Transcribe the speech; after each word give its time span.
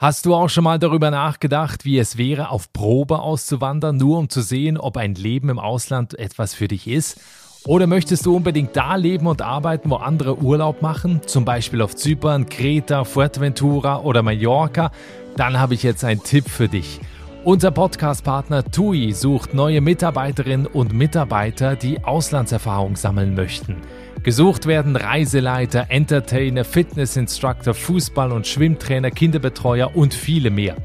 Hast 0.00 0.26
du 0.26 0.34
auch 0.36 0.48
schon 0.48 0.62
mal 0.62 0.78
darüber 0.78 1.10
nachgedacht, 1.10 1.84
wie 1.84 1.98
es 1.98 2.16
wäre, 2.16 2.50
auf 2.50 2.72
Probe 2.72 3.18
auszuwandern, 3.18 3.96
nur 3.96 4.18
um 4.18 4.28
zu 4.28 4.42
sehen, 4.42 4.78
ob 4.78 4.96
ein 4.96 5.16
Leben 5.16 5.48
im 5.48 5.58
Ausland 5.58 6.16
etwas 6.16 6.54
für 6.54 6.68
dich 6.68 6.86
ist? 6.86 7.20
Oder 7.64 7.88
möchtest 7.88 8.24
du 8.24 8.36
unbedingt 8.36 8.76
da 8.76 8.94
leben 8.94 9.26
und 9.26 9.42
arbeiten, 9.42 9.90
wo 9.90 9.96
andere 9.96 10.38
Urlaub 10.38 10.82
machen, 10.82 11.22
zum 11.26 11.44
Beispiel 11.44 11.82
auf 11.82 11.96
Zypern, 11.96 12.48
Kreta, 12.48 13.02
Fuerteventura 13.02 14.02
oder 14.02 14.22
Mallorca? 14.22 14.92
Dann 15.34 15.58
habe 15.58 15.74
ich 15.74 15.82
jetzt 15.82 16.04
einen 16.04 16.22
Tipp 16.22 16.48
für 16.48 16.68
dich. 16.68 17.00
Unser 17.42 17.72
Podcast-Partner 17.72 18.70
TUI 18.70 19.12
sucht 19.12 19.52
neue 19.52 19.80
Mitarbeiterinnen 19.80 20.68
und 20.68 20.92
Mitarbeiter, 20.92 21.74
die 21.74 22.04
Auslandserfahrung 22.04 22.94
sammeln 22.94 23.34
möchten. 23.34 23.78
Gesucht 24.22 24.66
werden 24.66 24.94
Reiseleiter, 24.96 25.86
Entertainer, 25.88 26.64
Fitnessinstructor, 26.64 27.74
Fußball- 27.74 28.32
und 28.32 28.46
Schwimmtrainer, 28.46 29.10
Kinderbetreuer 29.10 29.96
und 29.96 30.14
viele 30.14 30.50
mehr. 30.50 30.76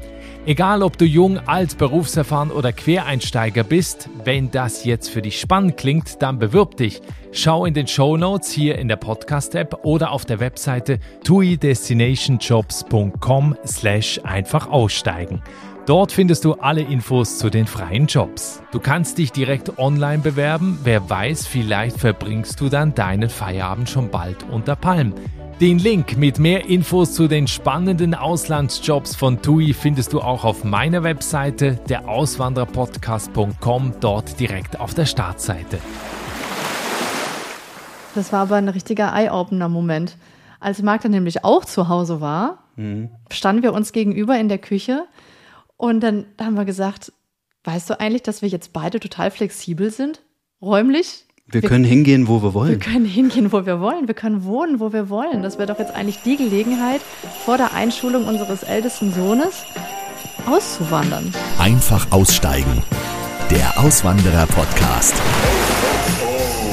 Egal 0.46 0.82
ob 0.82 0.98
du 0.98 1.06
jung, 1.06 1.38
alt, 1.38 1.78
berufserfahren 1.78 2.50
oder 2.50 2.70
Quereinsteiger 2.72 3.64
bist, 3.64 4.10
wenn 4.24 4.50
das 4.50 4.84
jetzt 4.84 5.08
für 5.08 5.22
dich 5.22 5.40
spannend 5.40 5.78
klingt, 5.78 6.20
dann 6.22 6.38
bewirb 6.38 6.76
dich. 6.76 7.00
Schau 7.32 7.64
in 7.64 7.72
den 7.72 7.86
Show 7.86 8.18
Notes 8.18 8.52
hier 8.52 8.78
in 8.78 8.88
der 8.88 8.96
Podcast-App 8.96 9.78
oder 9.84 10.10
auf 10.10 10.26
der 10.26 10.40
Webseite 10.40 10.98
tuidestinationjobs.com 11.24 13.56
slash 13.66 14.20
einfach 14.22 14.68
aussteigen. 14.68 15.40
Dort 15.86 16.12
findest 16.12 16.46
du 16.46 16.54
alle 16.54 16.80
Infos 16.80 17.36
zu 17.36 17.50
den 17.50 17.66
freien 17.66 18.06
Jobs. 18.06 18.62
Du 18.72 18.80
kannst 18.80 19.18
dich 19.18 19.32
direkt 19.32 19.78
online 19.78 20.22
bewerben. 20.22 20.78
Wer 20.82 21.10
weiß, 21.10 21.46
vielleicht 21.46 21.98
verbringst 21.98 22.58
du 22.62 22.70
dann 22.70 22.94
deinen 22.94 23.28
Feierabend 23.28 23.90
schon 23.90 24.08
bald 24.08 24.46
unter 24.50 24.76
Palm. 24.76 25.12
Den 25.60 25.78
Link 25.78 26.16
mit 26.16 26.38
mehr 26.38 26.64
Infos 26.64 27.12
zu 27.12 27.28
den 27.28 27.46
spannenden 27.46 28.14
Auslandsjobs 28.14 29.14
von 29.14 29.42
TUI 29.42 29.74
findest 29.74 30.14
du 30.14 30.22
auch 30.22 30.44
auf 30.44 30.64
meiner 30.64 31.02
Webseite, 31.02 31.78
der 31.86 32.08
Auswandererpodcast.com, 32.08 33.92
dort 34.00 34.40
direkt 34.40 34.80
auf 34.80 34.94
der 34.94 35.04
Startseite. 35.04 35.78
Das 38.14 38.32
war 38.32 38.40
aber 38.40 38.56
ein 38.56 38.70
richtiger 38.70 39.12
Eye-Opener-Moment. 39.14 40.16
Als 40.60 40.80
Marc 40.80 41.02
dann 41.02 41.10
nämlich 41.10 41.44
auch 41.44 41.66
zu 41.66 41.90
Hause 41.90 42.22
war, 42.22 42.60
mhm. 42.76 43.10
standen 43.30 43.62
wir 43.62 43.74
uns 43.74 43.92
gegenüber 43.92 44.38
in 44.38 44.48
der 44.48 44.56
Küche 44.56 45.04
und 45.76 46.00
dann 46.00 46.26
haben 46.40 46.54
wir 46.54 46.64
gesagt, 46.64 47.12
weißt 47.64 47.90
du 47.90 48.00
eigentlich, 48.00 48.22
dass 48.22 48.42
wir 48.42 48.48
jetzt 48.48 48.72
beide 48.72 49.00
total 49.00 49.30
flexibel 49.30 49.90
sind, 49.90 50.22
räumlich? 50.60 51.26
Wir, 51.46 51.62
wir 51.62 51.68
können 51.68 51.84
hingehen, 51.84 52.26
wo 52.26 52.42
wir 52.42 52.54
wollen. 52.54 52.70
Wir 52.70 52.78
können 52.78 53.04
hingehen, 53.04 53.52
wo 53.52 53.66
wir 53.66 53.78
wollen. 53.78 54.06
Wir 54.06 54.14
können 54.14 54.44
wohnen, 54.44 54.80
wo 54.80 54.92
wir 54.94 55.10
wollen. 55.10 55.42
Das 55.42 55.58
wäre 55.58 55.70
doch 55.70 55.78
jetzt 55.78 55.94
eigentlich 55.94 56.22
die 56.22 56.36
Gelegenheit, 56.36 57.02
vor 57.44 57.58
der 57.58 57.74
Einschulung 57.74 58.26
unseres 58.26 58.62
ältesten 58.62 59.12
Sohnes 59.12 59.64
auszuwandern. 60.46 61.32
Einfach 61.58 62.10
aussteigen. 62.12 62.82
Der 63.50 63.78
Auswanderer-Podcast. 63.78 65.14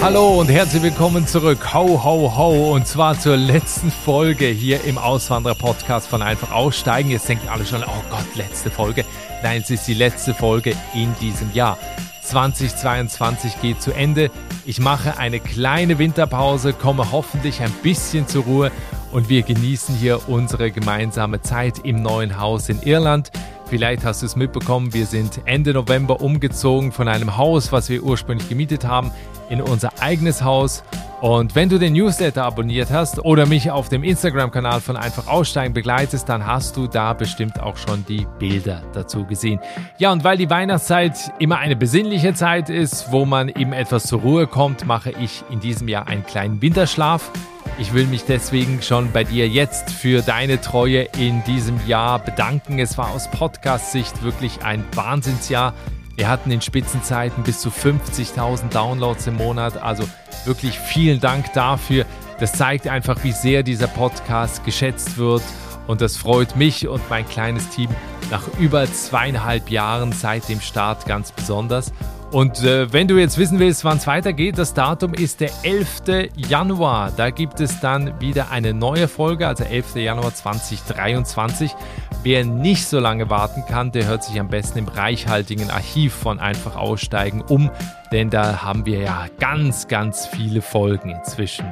Hallo 0.01 0.39
und 0.39 0.49
herzlich 0.49 0.81
willkommen 0.81 1.27
zurück. 1.27 1.75
Ho, 1.75 2.03
ho, 2.03 2.35
ho. 2.35 2.73
Und 2.73 2.87
zwar 2.87 3.19
zur 3.19 3.37
letzten 3.37 3.91
Folge 3.91 4.47
hier 4.47 4.83
im 4.83 4.97
Auswanderer-Podcast 4.97 6.07
von 6.07 6.23
Einfach 6.23 6.51
Aussteigen. 6.51 7.11
Jetzt 7.11 7.29
denken 7.29 7.47
alle 7.49 7.67
schon, 7.67 7.83
oh 7.83 8.03
Gott, 8.09 8.25
letzte 8.35 8.71
Folge. 8.71 9.05
Nein, 9.43 9.61
es 9.61 9.69
ist 9.69 9.87
die 9.87 9.93
letzte 9.93 10.33
Folge 10.33 10.73
in 10.95 11.13
diesem 11.21 11.53
Jahr. 11.53 11.77
2022 12.23 13.61
geht 13.61 13.79
zu 13.79 13.91
Ende. 13.91 14.31
Ich 14.65 14.79
mache 14.79 15.19
eine 15.19 15.39
kleine 15.39 15.99
Winterpause, 15.99 16.73
komme 16.73 17.11
hoffentlich 17.11 17.61
ein 17.61 17.71
bisschen 17.83 18.27
zur 18.27 18.45
Ruhe 18.45 18.71
und 19.11 19.29
wir 19.29 19.43
genießen 19.43 19.93
hier 19.93 20.27
unsere 20.27 20.71
gemeinsame 20.71 21.41
Zeit 21.41 21.85
im 21.85 22.01
neuen 22.01 22.39
Haus 22.39 22.69
in 22.69 22.81
Irland. 22.81 23.31
Vielleicht 23.71 24.03
hast 24.03 24.21
du 24.21 24.25
es 24.25 24.35
mitbekommen, 24.35 24.93
wir 24.93 25.05
sind 25.05 25.39
Ende 25.45 25.71
November 25.71 26.19
umgezogen 26.19 26.91
von 26.91 27.07
einem 27.07 27.37
Haus, 27.37 27.71
was 27.71 27.87
wir 27.87 28.03
ursprünglich 28.03 28.49
gemietet 28.49 28.85
haben, 28.85 29.13
in 29.49 29.61
unser 29.61 29.91
eigenes 30.01 30.43
Haus. 30.43 30.83
Und 31.21 31.55
wenn 31.55 31.69
du 31.69 31.79
den 31.79 31.93
Newsletter 31.93 32.43
abonniert 32.43 32.91
hast 32.91 33.23
oder 33.23 33.45
mich 33.45 33.71
auf 33.71 33.87
dem 33.87 34.03
Instagram-Kanal 34.03 34.81
von 34.81 34.97
Einfach 34.97 35.27
Aussteigen 35.27 35.73
begleitest, 35.73 36.27
dann 36.27 36.45
hast 36.45 36.75
du 36.75 36.85
da 36.85 37.13
bestimmt 37.13 37.61
auch 37.61 37.77
schon 37.77 38.05
die 38.05 38.27
Bilder 38.39 38.81
dazu 38.91 39.23
gesehen. 39.23 39.61
Ja, 39.99 40.11
und 40.11 40.25
weil 40.25 40.35
die 40.35 40.49
Weihnachtszeit 40.49 41.31
immer 41.39 41.59
eine 41.59 41.77
besinnliche 41.77 42.33
Zeit 42.33 42.69
ist, 42.69 43.09
wo 43.13 43.23
man 43.23 43.47
eben 43.47 43.71
etwas 43.71 44.03
zur 44.03 44.19
Ruhe 44.19 44.47
kommt, 44.47 44.85
mache 44.85 45.11
ich 45.11 45.45
in 45.49 45.61
diesem 45.61 45.87
Jahr 45.87 46.09
einen 46.09 46.25
kleinen 46.25 46.61
Winterschlaf. 46.61 47.31
Ich 47.79 47.93
will 47.93 48.05
mich 48.05 48.25
deswegen 48.25 48.81
schon 48.81 49.11
bei 49.11 49.23
dir 49.23 49.47
jetzt 49.47 49.89
für 49.89 50.21
deine 50.21 50.61
Treue 50.61 51.03
in 51.17 51.43
diesem 51.45 51.79
Jahr 51.87 52.19
bedanken. 52.19 52.79
Es 52.79 52.97
war 52.97 53.09
aus 53.09 53.29
Podcast-Sicht 53.31 54.21
wirklich 54.23 54.63
ein 54.63 54.83
Wahnsinnsjahr. 54.93 55.73
Wir 56.15 56.29
hatten 56.29 56.51
in 56.51 56.61
Spitzenzeiten 56.61 57.43
bis 57.43 57.59
zu 57.61 57.69
50.000 57.69 58.69
Downloads 58.69 59.25
im 59.27 59.37
Monat. 59.37 59.81
Also 59.81 60.03
wirklich 60.45 60.77
vielen 60.77 61.19
Dank 61.19 61.53
dafür. 61.53 62.05
Das 62.39 62.53
zeigt 62.53 62.87
einfach, 62.87 63.23
wie 63.23 63.31
sehr 63.31 63.63
dieser 63.63 63.87
Podcast 63.87 64.63
geschätzt 64.63 65.17
wird. 65.17 65.41
Und 65.87 66.01
das 66.01 66.17
freut 66.17 66.55
mich 66.55 66.87
und 66.87 67.01
mein 67.09 67.27
kleines 67.27 67.69
Team 67.69 67.89
nach 68.29 68.47
über 68.59 68.85
zweieinhalb 68.85 69.69
Jahren 69.69 70.11
seit 70.11 70.47
dem 70.47 70.61
Start 70.61 71.05
ganz 71.05 71.31
besonders. 71.31 71.91
Und 72.31 72.63
äh, 72.63 72.93
wenn 72.93 73.09
du 73.09 73.17
jetzt 73.17 73.37
wissen 73.37 73.59
willst, 73.59 73.83
wann 73.83 73.97
es 73.97 74.07
weitergeht, 74.07 74.57
das 74.57 74.73
Datum 74.73 75.13
ist 75.13 75.41
der 75.41 75.51
11. 75.63 76.29
Januar. 76.37 77.11
Da 77.11 77.29
gibt 77.29 77.59
es 77.59 77.81
dann 77.81 78.21
wieder 78.21 78.51
eine 78.51 78.73
neue 78.73 79.09
Folge, 79.09 79.45
also 79.45 79.65
11. 79.65 79.97
Januar 79.97 80.33
2023. 80.33 81.75
Wer 82.23 82.45
nicht 82.45 82.85
so 82.85 82.99
lange 82.99 83.29
warten 83.29 83.65
kann, 83.67 83.91
der 83.91 84.05
hört 84.05 84.23
sich 84.23 84.39
am 84.39 84.47
besten 84.47 84.79
im 84.79 84.87
reichhaltigen 84.87 85.69
Archiv 85.69 86.13
von 86.13 86.39
Einfach 86.39 86.77
Aussteigen 86.77 87.41
um, 87.41 87.69
denn 88.13 88.29
da 88.29 88.61
haben 88.61 88.85
wir 88.85 88.99
ja 88.99 89.25
ganz, 89.39 89.89
ganz 89.89 90.25
viele 90.25 90.61
Folgen 90.61 91.09
inzwischen. 91.09 91.65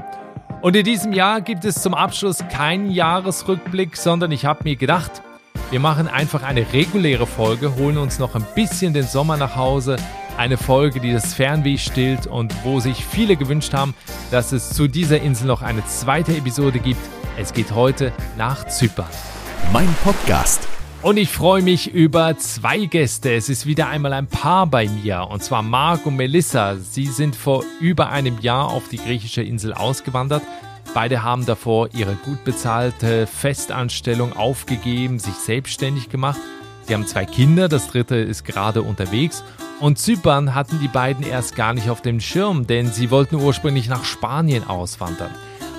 Und 0.62 0.76
in 0.76 0.84
diesem 0.84 1.14
Jahr 1.14 1.40
gibt 1.40 1.64
es 1.64 1.82
zum 1.82 1.94
Abschluss 1.94 2.44
keinen 2.52 2.92
Jahresrückblick, 2.92 3.96
sondern 3.96 4.32
ich 4.32 4.44
habe 4.44 4.66
mir 4.66 4.76
gedacht, 4.76 5.22
wir 5.72 5.80
machen 5.80 6.08
einfach 6.08 6.42
eine 6.42 6.74
reguläre 6.74 7.28
Folge, 7.28 7.76
holen 7.76 8.00
uns 8.00 8.18
noch 8.18 8.34
ein 8.34 8.46
bisschen 8.56 8.94
den 8.94 9.06
Sommer 9.06 9.38
nach 9.38 9.56
Hause, 9.56 9.98
eine 10.36 10.58
Folge, 10.58 11.00
die 11.00 11.14
das 11.14 11.36
Fernweh 11.36 11.78
stillt 11.78 12.26
und 12.26 12.54
wo 12.64 12.80
sich 12.80 13.06
viele 13.06 13.36
gewünscht 13.36 13.74
haben, 13.74 13.94
dass 14.32 14.52
es 14.52 14.72
zu 14.72 14.88
dieser 14.88 15.22
Insel 15.22 15.46
noch 15.46 15.62
eine 15.62 15.86
zweite 15.86 16.36
Episode 16.36 16.80
gibt. 16.80 17.02
Es 17.38 17.54
geht 17.54 17.72
heute 17.72 18.12
nach 18.36 18.66
Zypern. 18.68 19.10
Mein 19.72 19.94
Podcast. 20.04 20.68
Und 21.04 21.18
ich 21.18 21.30
freue 21.30 21.62
mich 21.62 21.94
über 21.94 22.36
zwei 22.38 22.86
Gäste. 22.86 23.32
Es 23.32 23.48
ist 23.48 23.68
wieder 23.68 23.90
einmal 23.90 24.14
ein 24.14 24.28
Paar 24.28 24.66
bei 24.66 24.90
mir, 24.90 25.28
und 25.30 25.44
zwar 25.44 25.62
Marc 25.62 26.06
und 26.06 26.16
Melissa. 26.16 26.78
Sie 26.78 27.06
sind 27.06 27.36
vor 27.36 27.64
über 27.80 28.10
einem 28.10 28.40
Jahr 28.40 28.70
auf 28.70 28.90
die 28.90 28.98
griechische 28.98 29.44
Insel 29.44 29.74
ausgewandert. 29.74 30.42
Beide 30.94 31.24
haben 31.24 31.46
davor 31.46 31.90
ihre 31.94 32.16
gut 32.16 32.44
bezahlte 32.44 33.28
Festanstellung 33.28 34.36
aufgegeben, 34.36 35.20
sich 35.20 35.36
selbstständig 35.36 36.10
gemacht. 36.10 36.40
Sie 36.84 36.94
haben 36.94 37.06
zwei 37.06 37.26
Kinder, 37.26 37.70
das 37.70 37.88
dritte 37.88 38.16
ist 38.16 38.44
gerade 38.44 38.82
unterwegs 38.82 39.44
und 39.80 39.98
Zypern 39.98 40.56
hatten 40.56 40.80
die 40.80 40.88
beiden 40.88 41.26
erst 41.26 41.56
gar 41.56 41.74
nicht 41.74 41.90
auf 41.90 42.02
dem 42.02 42.20
Schirm, 42.20 42.68
denn 42.68 42.92
sie 42.92 43.12
wollten 43.12 43.36
ursprünglich 43.36 43.88
nach 43.88 44.04
Spanien 44.04 44.68
auswandern. 44.68 45.32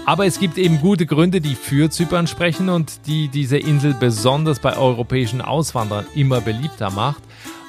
Aber 0.06 0.24
es 0.26 0.40
gibt 0.40 0.56
eben 0.56 0.80
gute 0.80 1.04
Gründe, 1.04 1.40
die 1.40 1.54
für 1.54 1.90
Zypern 1.90 2.26
sprechen 2.26 2.68
und 2.68 3.06
die 3.06 3.28
diese 3.28 3.58
Insel 3.58 3.94
besonders 3.94 4.58
bei 4.58 4.76
europäischen 4.76 5.42
Auswanderern 5.42 6.06
immer 6.14 6.40
beliebter 6.40 6.90
macht. 6.90 7.22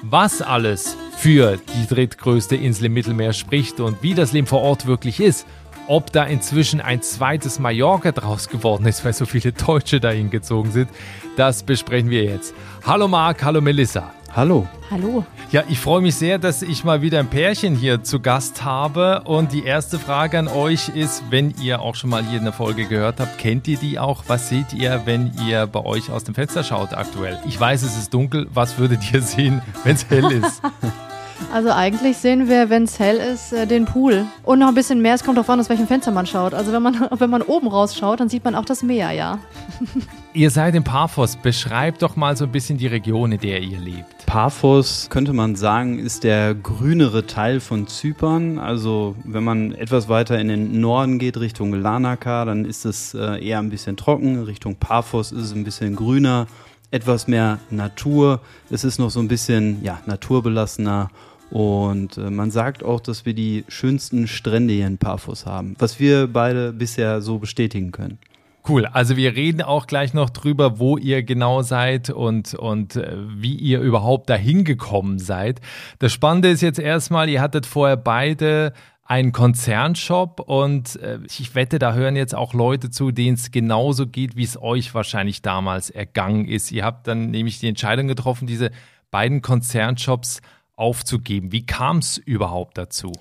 Was 0.03 0.41
alles 0.41 0.95
für 1.17 1.59
die 1.75 1.87
drittgrößte 1.87 2.55
Insel 2.55 2.85
im 2.85 2.93
Mittelmeer 2.93 3.33
spricht 3.33 3.79
und 3.79 4.01
wie 4.01 4.15
das 4.15 4.31
Leben 4.31 4.47
vor 4.47 4.61
Ort 4.61 4.87
wirklich 4.87 5.19
ist, 5.19 5.45
ob 5.87 6.11
da 6.11 6.23
inzwischen 6.23 6.81
ein 6.81 7.01
zweites 7.01 7.59
Mallorca 7.59 8.11
draus 8.11 8.49
geworden 8.49 8.85
ist, 8.85 9.03
weil 9.05 9.13
so 9.13 9.25
viele 9.25 9.51
Deutsche 9.51 9.99
dahin 9.99 10.29
gezogen 10.29 10.71
sind, 10.71 10.89
das 11.37 11.63
besprechen 11.63 12.09
wir 12.09 12.23
jetzt. 12.23 12.53
Hallo 12.85 13.07
Marc, 13.07 13.43
hallo 13.43 13.61
Melissa. 13.61 14.13
Hallo. 14.33 14.65
Hallo. 14.89 15.25
Ja, 15.51 15.63
ich 15.67 15.77
freue 15.77 16.01
mich 16.01 16.15
sehr, 16.15 16.37
dass 16.37 16.61
ich 16.61 16.85
mal 16.85 17.01
wieder 17.01 17.19
ein 17.19 17.27
Pärchen 17.27 17.75
hier 17.75 18.01
zu 18.01 18.21
Gast 18.21 18.63
habe. 18.63 19.23
Und 19.25 19.51
die 19.51 19.65
erste 19.65 19.99
Frage 19.99 20.39
an 20.39 20.47
euch 20.47 20.87
ist, 20.87 21.23
wenn 21.29 21.53
ihr 21.61 21.81
auch 21.81 21.95
schon 21.95 22.09
mal 22.09 22.23
hier 22.23 22.39
eine 22.39 22.53
Folge 22.53 22.85
gehört 22.85 23.19
habt, 23.19 23.37
kennt 23.37 23.67
ihr 23.67 23.77
die 23.77 23.99
auch? 23.99 24.23
Was 24.27 24.47
seht 24.47 24.71
ihr, 24.71 25.01
wenn 25.03 25.33
ihr 25.45 25.67
bei 25.67 25.83
euch 25.83 26.09
aus 26.09 26.23
dem 26.23 26.33
Fenster 26.33 26.63
schaut 26.63 26.93
aktuell? 26.93 27.39
Ich 27.45 27.59
weiß, 27.59 27.83
es 27.83 27.97
ist 27.97 28.13
dunkel. 28.13 28.47
Was 28.53 28.77
würdet 28.77 29.11
ihr 29.11 29.21
sehen, 29.21 29.61
wenn 29.83 29.95
es 29.95 30.09
hell 30.09 30.31
ist? 30.31 30.61
Also 31.53 31.69
eigentlich 31.71 32.17
sehen 32.17 32.47
wir, 32.47 32.69
wenn 32.69 32.83
es 32.83 32.99
hell 32.99 33.17
ist, 33.17 33.53
äh, 33.53 33.67
den 33.67 33.85
Pool. 33.85 34.25
Und 34.43 34.59
noch 34.59 34.67
ein 34.67 34.75
bisschen 34.75 35.01
mehr, 35.01 35.15
es 35.15 35.23
kommt 35.23 35.37
darauf 35.37 35.49
an, 35.49 35.59
aus 35.59 35.69
welchem 35.69 35.87
Fenster 35.87 36.11
man 36.11 36.25
schaut. 36.25 36.53
Also 36.53 36.71
wenn 36.71 36.81
man, 36.81 37.07
wenn 37.17 37.29
man 37.29 37.41
oben 37.41 37.67
rausschaut, 37.67 38.19
dann 38.19 38.29
sieht 38.29 38.43
man 38.43 38.55
auch 38.55 38.65
das 38.65 38.83
Meer, 38.83 39.11
ja. 39.11 39.39
Ihr 40.33 40.49
seid 40.49 40.75
in 40.75 40.83
Paphos. 40.83 41.35
Beschreibt 41.35 42.01
doch 42.01 42.15
mal 42.15 42.37
so 42.37 42.45
ein 42.45 42.51
bisschen 42.51 42.77
die 42.77 42.87
Region, 42.87 43.33
in 43.33 43.39
der 43.39 43.61
ihr 43.61 43.79
lebt. 43.79 44.25
Paphos, 44.25 45.07
könnte 45.09 45.33
man 45.33 45.57
sagen, 45.57 45.99
ist 45.99 46.23
der 46.23 46.55
grünere 46.55 47.25
Teil 47.25 47.59
von 47.59 47.87
Zypern. 47.87 48.57
Also 48.57 49.15
wenn 49.25 49.43
man 49.43 49.73
etwas 49.73 50.07
weiter 50.07 50.39
in 50.39 50.47
den 50.47 50.79
Norden 50.79 51.19
geht, 51.19 51.35
Richtung 51.35 51.73
Larnaca, 51.73 52.45
dann 52.45 52.63
ist 52.63 52.85
es 52.85 53.13
äh, 53.13 53.45
eher 53.45 53.59
ein 53.59 53.69
bisschen 53.69 53.97
trocken. 53.97 54.43
Richtung 54.43 54.77
Paphos 54.77 55.33
ist 55.33 55.43
es 55.43 55.53
ein 55.53 55.65
bisschen 55.65 55.97
grüner. 55.97 56.47
etwas 56.91 57.27
mehr 57.27 57.59
Natur. 57.69 58.41
Es 58.69 58.83
ist 58.83 58.99
noch 58.99 59.09
so 59.09 59.19
ein 59.19 59.27
bisschen 59.27 59.83
ja, 59.83 59.99
naturbelassener. 60.05 61.09
Und 61.51 62.17
äh, 62.17 62.29
man 62.29 62.49
sagt 62.49 62.83
auch, 62.83 63.01
dass 63.01 63.25
wir 63.25 63.33
die 63.33 63.65
schönsten 63.67 64.27
Strände 64.27 64.73
hier 64.73 64.87
in 64.87 64.97
Parfus 64.97 65.45
haben, 65.45 65.75
was 65.79 65.99
wir 65.99 66.27
beide 66.27 66.71
bisher 66.71 67.21
so 67.21 67.39
bestätigen 67.39 67.91
können. 67.91 68.19
Cool. 68.67 68.85
Also 68.85 69.17
wir 69.17 69.35
reden 69.35 69.61
auch 69.61 69.85
gleich 69.85 70.13
noch 70.13 70.29
drüber, 70.29 70.79
wo 70.79 70.97
ihr 70.97 71.23
genau 71.23 71.61
seid 71.61 72.09
und, 72.09 72.53
und 72.53 72.95
äh, 72.95 73.17
wie 73.35 73.55
ihr 73.55 73.81
überhaupt 73.81 74.29
dahin 74.29 74.63
gekommen 74.63 75.19
seid. 75.19 75.59
Das 75.99 76.13
Spannende 76.13 76.49
ist 76.49 76.61
jetzt 76.61 76.79
erstmal, 76.79 77.27
ihr 77.27 77.41
hattet 77.41 77.65
vorher 77.65 77.97
beide 77.97 78.71
einen 79.03 79.33
Konzernshop 79.33 80.39
und 80.39 80.95
äh, 81.01 81.19
ich 81.25 81.53
wette, 81.53 81.79
da 81.79 81.93
hören 81.93 82.15
jetzt 82.15 82.33
auch 82.33 82.53
Leute 82.53 82.91
zu, 82.91 83.11
denen 83.11 83.33
es 83.33 83.51
genauso 83.51 84.07
geht, 84.07 84.37
wie 84.37 84.43
es 84.43 84.61
euch 84.61 84.93
wahrscheinlich 84.93 85.41
damals 85.41 85.89
ergangen 85.89 86.45
ist. 86.45 86.71
Ihr 86.71 86.85
habt 86.85 87.07
dann 87.07 87.31
nämlich 87.31 87.59
die 87.59 87.67
Entscheidung 87.67 88.07
getroffen, 88.07 88.47
diese 88.47 88.71
beiden 89.09 89.41
Konzernshops 89.41 90.41
aufzugeben. 90.81 91.51
Wie 91.51 91.65
kam 91.65 91.99
es 91.99 92.17
überhaupt 92.17 92.77
dazu? 92.77 93.13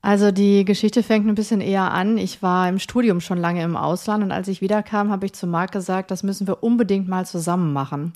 Also 0.00 0.30
die 0.30 0.64
Geschichte 0.64 1.02
fängt 1.02 1.26
ein 1.26 1.34
bisschen 1.34 1.60
eher 1.60 1.90
an. 1.90 2.18
Ich 2.18 2.40
war 2.42 2.68
im 2.68 2.78
Studium 2.78 3.20
schon 3.20 3.38
lange 3.38 3.64
im 3.64 3.76
Ausland 3.76 4.22
und 4.22 4.30
als 4.30 4.46
ich 4.46 4.60
wiederkam, 4.60 5.10
habe 5.10 5.26
ich 5.26 5.32
zu 5.32 5.46
Marc 5.46 5.72
gesagt, 5.72 6.10
das 6.10 6.22
müssen 6.22 6.46
wir 6.46 6.62
unbedingt 6.62 7.08
mal 7.08 7.26
zusammen 7.26 7.72
machen. 7.72 8.12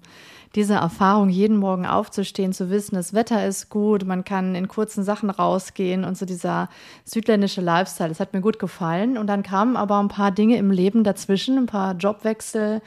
Diese 0.55 0.75
Erfahrung, 0.75 1.31
jeden 1.31 1.57
Morgen 1.57 1.87
aufzustehen, 1.87 2.53
zu 2.53 2.69
wissen, 2.69 2.95
das 2.95 3.15
Wetter 3.15 3.47
ist 3.47 3.71
gut, 3.71 4.05
man 4.05 4.23
kann 4.23 4.55
in 4.55 4.69
kurzen 4.69 5.03
Sachen 5.03 5.31
rausgehen 5.31 6.05
und 6.05 6.17
so 6.17 6.27
dieser 6.27 6.69
südländische 7.05 7.63
Lifestyle, 7.63 8.11
das 8.11 8.21
hat 8.21 8.35
mir 8.35 8.43
gut 8.43 8.59
gefallen. 8.59 9.17
Und 9.17 9.27
dann 9.29 9.43
kamen 9.43 9.77
aber 9.77 9.99
ein 9.99 10.09
paar 10.09 10.31
Dinge 10.31 10.59
im 10.59 10.71
Leben 10.71 11.05
dazwischen, 11.05 11.57
ein 11.57 11.67
paar 11.67 11.95
Jobwechsel, 11.95 12.83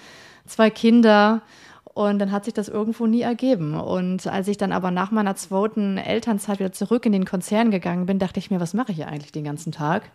zwei 0.45 0.69
Kinder 0.69 1.41
und 1.95 2.19
dann 2.19 2.33
hat 2.33 2.43
sich 2.43 2.53
das 2.53 2.67
irgendwo 2.67 3.07
nie 3.07 3.21
ergeben. 3.21 3.73
Und 3.73 4.27
als 4.27 4.49
ich 4.49 4.57
dann 4.57 4.73
aber 4.73 4.91
nach 4.91 5.11
meiner 5.11 5.37
zweiten 5.37 5.97
Elternzeit 5.97 6.59
wieder 6.59 6.73
zurück 6.73 7.05
in 7.05 7.13
den 7.13 7.23
Konzern 7.23 7.71
gegangen 7.71 8.05
bin, 8.05 8.19
dachte 8.19 8.37
ich 8.37 8.51
mir, 8.51 8.59
was 8.59 8.73
mache 8.73 8.91
ich 8.91 9.05
eigentlich 9.05 9.31
den 9.31 9.45
ganzen 9.45 9.71
Tag? 9.71 10.11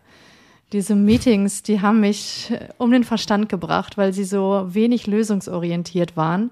Diese 0.74 0.94
Meetings, 0.94 1.62
die 1.62 1.80
haben 1.80 2.00
mich 2.00 2.52
um 2.76 2.92
den 2.92 3.02
Verstand 3.02 3.48
gebracht, 3.48 3.96
weil 3.96 4.12
sie 4.12 4.24
so 4.24 4.66
wenig 4.68 5.06
lösungsorientiert 5.06 6.18
waren, 6.18 6.50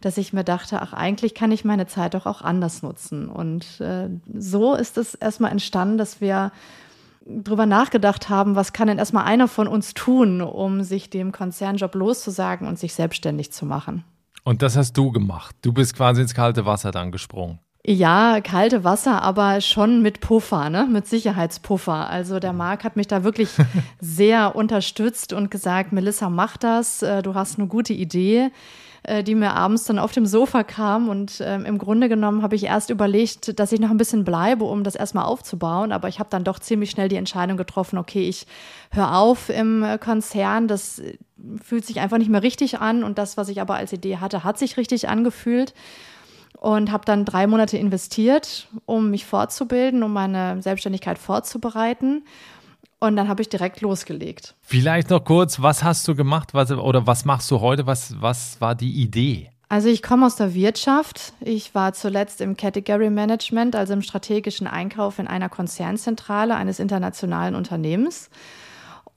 dass 0.00 0.18
ich 0.18 0.32
mir 0.32 0.42
dachte, 0.42 0.82
ach, 0.82 0.92
eigentlich 0.92 1.36
kann 1.36 1.52
ich 1.52 1.64
meine 1.64 1.86
Zeit 1.86 2.14
doch 2.14 2.26
auch 2.26 2.42
anders 2.42 2.82
nutzen. 2.82 3.28
Und 3.28 3.80
äh, 3.80 4.08
so 4.36 4.74
ist 4.74 4.98
es 4.98 5.14
erstmal 5.14 5.52
entstanden, 5.52 5.98
dass 5.98 6.20
wir 6.20 6.50
drüber 7.24 7.66
nachgedacht 7.66 8.28
haben, 8.28 8.56
was 8.56 8.72
kann 8.72 8.88
denn 8.88 8.98
erstmal 8.98 9.24
einer 9.24 9.46
von 9.46 9.68
uns 9.68 9.94
tun, 9.94 10.40
um 10.40 10.82
sich 10.82 11.10
dem 11.10 11.30
Konzernjob 11.30 11.94
loszusagen 11.94 12.66
und 12.66 12.76
sich 12.76 12.92
selbstständig 12.92 13.52
zu 13.52 13.66
machen. 13.66 14.02
Und 14.44 14.60
das 14.62 14.76
hast 14.76 14.92
du 14.96 15.10
gemacht. 15.10 15.56
Du 15.62 15.72
bist 15.72 15.96
quasi 15.96 16.20
ins 16.20 16.34
kalte 16.34 16.66
Wasser 16.66 16.90
dann 16.90 17.10
gesprungen. 17.10 17.58
Ja, 17.86 18.40
kalte 18.40 18.82
Wasser, 18.82 19.22
aber 19.22 19.60
schon 19.60 20.00
mit 20.00 20.20
Puffer, 20.20 20.70
ne? 20.70 20.86
mit 20.90 21.06
Sicherheitspuffer. 21.06 22.08
Also 22.08 22.38
der 22.38 22.54
Marc 22.54 22.82
hat 22.82 22.96
mich 22.96 23.08
da 23.08 23.24
wirklich 23.24 23.50
sehr 24.00 24.56
unterstützt 24.56 25.34
und 25.34 25.50
gesagt, 25.50 25.92
Melissa, 25.92 26.30
mach 26.30 26.56
das, 26.56 27.02
äh, 27.02 27.22
du 27.22 27.34
hast 27.34 27.58
eine 27.58 27.68
gute 27.68 27.92
Idee, 27.92 28.50
äh, 29.04 29.22
die 29.22 29.34
mir 29.34 29.52
abends 29.52 29.84
dann 29.84 29.98
auf 29.98 30.12
dem 30.12 30.24
Sofa 30.24 30.64
kam. 30.64 31.08
Und 31.08 31.42
ähm, 31.44 31.66
im 31.66 31.76
Grunde 31.78 32.08
genommen 32.08 32.42
habe 32.42 32.56
ich 32.56 32.64
erst 32.64 32.88
überlegt, 32.88 33.58
dass 33.60 33.70
ich 33.72 33.78
noch 33.78 33.90
ein 33.90 33.98
bisschen 33.98 34.24
bleibe, 34.24 34.64
um 34.64 34.82
das 34.82 34.94
erstmal 34.94 35.26
aufzubauen. 35.26 35.92
Aber 35.92 36.08
ich 36.08 36.18
habe 36.18 36.30
dann 36.30 36.42
doch 36.42 36.58
ziemlich 36.58 36.90
schnell 36.90 37.08
die 37.08 37.16
Entscheidung 37.16 37.56
getroffen, 37.56 37.98
okay, 37.98 38.26
ich 38.26 38.46
höre 38.90 39.14
auf 39.14 39.50
im 39.50 39.82
äh, 39.82 39.98
Konzern. 39.98 40.68
Das 40.68 41.02
fühlt 41.62 41.84
sich 41.84 42.00
einfach 42.00 42.16
nicht 42.18 42.30
mehr 42.30 42.42
richtig 42.42 42.80
an. 42.80 43.04
Und 43.04 43.18
das, 43.18 43.36
was 43.36 43.48
ich 43.48 43.60
aber 43.60 43.74
als 43.74 43.92
Idee 43.92 44.16
hatte, 44.16 44.42
hat 44.42 44.58
sich 44.58 44.76
richtig 44.78 45.08
angefühlt. 45.08 45.74
Und 46.58 46.90
habe 46.90 47.04
dann 47.04 47.26
drei 47.26 47.46
Monate 47.46 47.76
investiert, 47.76 48.68
um 48.86 49.10
mich 49.10 49.26
fortzubilden, 49.26 50.02
um 50.02 50.14
meine 50.14 50.62
Selbstständigkeit 50.62 51.18
vorzubereiten. 51.18 52.24
Und 53.04 53.16
dann 53.16 53.28
habe 53.28 53.42
ich 53.42 53.50
direkt 53.50 53.82
losgelegt. 53.82 54.54
Vielleicht 54.62 55.10
noch 55.10 55.22
kurz, 55.22 55.60
was 55.60 55.84
hast 55.84 56.08
du 56.08 56.14
gemacht 56.14 56.54
was, 56.54 56.70
oder 56.70 57.06
was 57.06 57.26
machst 57.26 57.50
du 57.50 57.60
heute? 57.60 57.86
Was, 57.86 58.14
was 58.20 58.60
war 58.62 58.74
die 58.74 58.92
Idee? 58.92 59.50
Also 59.68 59.88
ich 59.88 60.02
komme 60.02 60.24
aus 60.24 60.36
der 60.36 60.54
Wirtschaft. 60.54 61.34
Ich 61.40 61.74
war 61.74 61.92
zuletzt 61.92 62.40
im 62.40 62.56
Category 62.56 63.10
Management, 63.10 63.76
also 63.76 63.92
im 63.92 64.00
strategischen 64.00 64.66
Einkauf 64.66 65.18
in 65.18 65.26
einer 65.26 65.50
Konzernzentrale 65.50 66.54
eines 66.56 66.78
internationalen 66.78 67.54
Unternehmens 67.54 68.30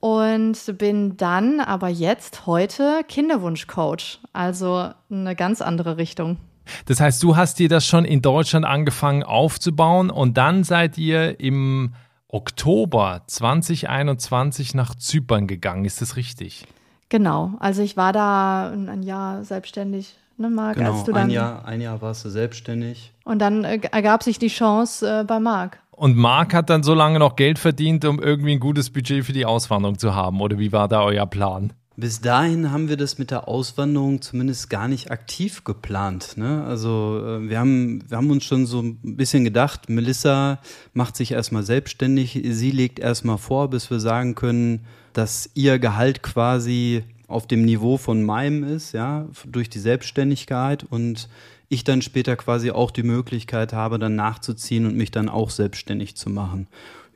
und 0.00 0.58
bin 0.76 1.16
dann 1.16 1.60
aber 1.60 1.88
jetzt 1.88 2.46
heute 2.46 3.00
Kinderwunschcoach, 3.08 4.20
also 4.34 4.90
eine 5.10 5.34
ganz 5.34 5.62
andere 5.62 5.96
Richtung. 5.96 6.36
Das 6.84 7.00
heißt, 7.00 7.22
du 7.22 7.36
hast 7.36 7.58
dir 7.58 7.70
das 7.70 7.86
schon 7.86 8.04
in 8.04 8.20
Deutschland 8.20 8.66
angefangen 8.66 9.22
aufzubauen 9.22 10.10
und 10.10 10.36
dann 10.36 10.62
seid 10.64 10.98
ihr 10.98 11.40
im 11.40 11.94
Oktober 12.28 13.22
2021 13.26 14.74
nach 14.74 14.94
Zypern 14.94 15.46
gegangen. 15.46 15.86
Ist 15.86 16.02
das 16.02 16.16
richtig? 16.16 16.66
Genau. 17.08 17.52
Also 17.58 17.82
ich 17.82 17.96
war 17.96 18.12
da 18.12 18.70
ein 18.70 19.02
Jahr 19.02 19.44
selbstständig, 19.44 20.14
ne, 20.36 20.50
Marc? 20.50 20.76
Genau, 20.76 20.92
als 20.92 21.04
du 21.04 21.12
dann, 21.12 21.24
ein, 21.24 21.30
Jahr, 21.30 21.64
ein 21.64 21.80
Jahr 21.80 22.02
warst 22.02 22.26
du 22.26 22.28
selbstständig. 22.28 23.12
Und 23.24 23.38
dann 23.38 23.64
äh, 23.64 23.80
ergab 23.92 24.22
sich 24.22 24.38
die 24.38 24.48
Chance 24.48 25.20
äh, 25.20 25.24
bei 25.24 25.40
Marc. 25.40 25.78
Und 25.90 26.16
Marc 26.16 26.52
hat 26.52 26.68
dann 26.68 26.82
so 26.82 26.92
lange 26.92 27.18
noch 27.18 27.34
Geld 27.34 27.58
verdient, 27.58 28.04
um 28.04 28.20
irgendwie 28.20 28.52
ein 28.52 28.60
gutes 28.60 28.90
Budget 28.90 29.24
für 29.24 29.32
die 29.32 29.46
Auswanderung 29.46 29.98
zu 29.98 30.14
haben. 30.14 30.40
Oder 30.40 30.58
wie 30.58 30.70
war 30.70 30.86
da 30.86 31.02
euer 31.02 31.26
Plan? 31.26 31.72
Bis 32.00 32.20
dahin 32.20 32.70
haben 32.70 32.88
wir 32.88 32.96
das 32.96 33.18
mit 33.18 33.32
der 33.32 33.48
Auswanderung 33.48 34.22
zumindest 34.22 34.70
gar 34.70 34.86
nicht 34.86 35.10
aktiv 35.10 35.64
geplant. 35.64 36.36
Ne? 36.36 36.62
Also 36.62 37.20
äh, 37.26 37.48
wir 37.48 37.58
haben, 37.58 38.08
wir 38.08 38.18
haben 38.18 38.30
uns 38.30 38.44
schon 38.44 38.66
so 38.66 38.80
ein 38.82 39.16
bisschen 39.16 39.42
gedacht, 39.42 39.88
Melissa 39.88 40.60
macht 40.92 41.16
sich 41.16 41.32
erstmal 41.32 41.64
selbstständig, 41.64 42.40
sie 42.50 42.70
legt 42.70 43.00
erstmal 43.00 43.36
vor, 43.36 43.68
bis 43.68 43.90
wir 43.90 43.98
sagen 43.98 44.36
können, 44.36 44.84
dass 45.12 45.50
ihr 45.54 45.80
Gehalt 45.80 46.22
quasi 46.22 47.02
auf 47.26 47.48
dem 47.48 47.64
Niveau 47.64 47.96
von 47.96 48.22
meinem 48.22 48.62
ist, 48.62 48.92
ja, 48.92 49.26
durch 49.44 49.68
die 49.68 49.80
Selbstständigkeit 49.80 50.84
und 50.88 51.28
ich 51.68 51.82
dann 51.82 52.00
später 52.00 52.36
quasi 52.36 52.70
auch 52.70 52.92
die 52.92 53.02
Möglichkeit 53.02 53.72
habe, 53.72 53.98
dann 53.98 54.14
nachzuziehen 54.14 54.86
und 54.86 54.96
mich 54.96 55.10
dann 55.10 55.28
auch 55.28 55.50
selbstständig 55.50 56.14
zu 56.14 56.30
machen. 56.30 56.68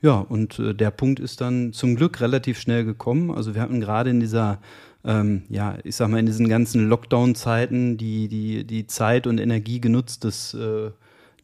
Ja, 0.03 0.15
und 0.19 0.59
äh, 0.59 0.75
der 0.75 0.91
Punkt 0.91 1.21
ist 1.21 1.39
dann 1.39 1.71
zum 1.71 1.95
Glück 1.95 2.19
relativ 2.19 2.59
schnell 2.59 2.83
gekommen. 2.83 3.31
Also 3.31 3.55
wir 3.55 3.61
hatten 3.61 3.79
gerade 3.79 4.09
in 4.09 4.19
dieser, 4.19 4.59
ähm, 5.05 5.43
ja, 5.47 5.77
ich 5.85 5.95
sag 5.95 6.09
mal, 6.09 6.19
in 6.19 6.25
diesen 6.25 6.49
ganzen 6.49 6.89
Lockdown-Zeiten 6.89 7.97
die, 7.97 8.27
die, 8.27 8.65
die 8.65 8.85
Zeit 8.85 9.27
und 9.27 9.39
Energie 9.39 9.79
genutzt, 9.79 10.25
das, 10.25 10.53
äh, 10.55 10.91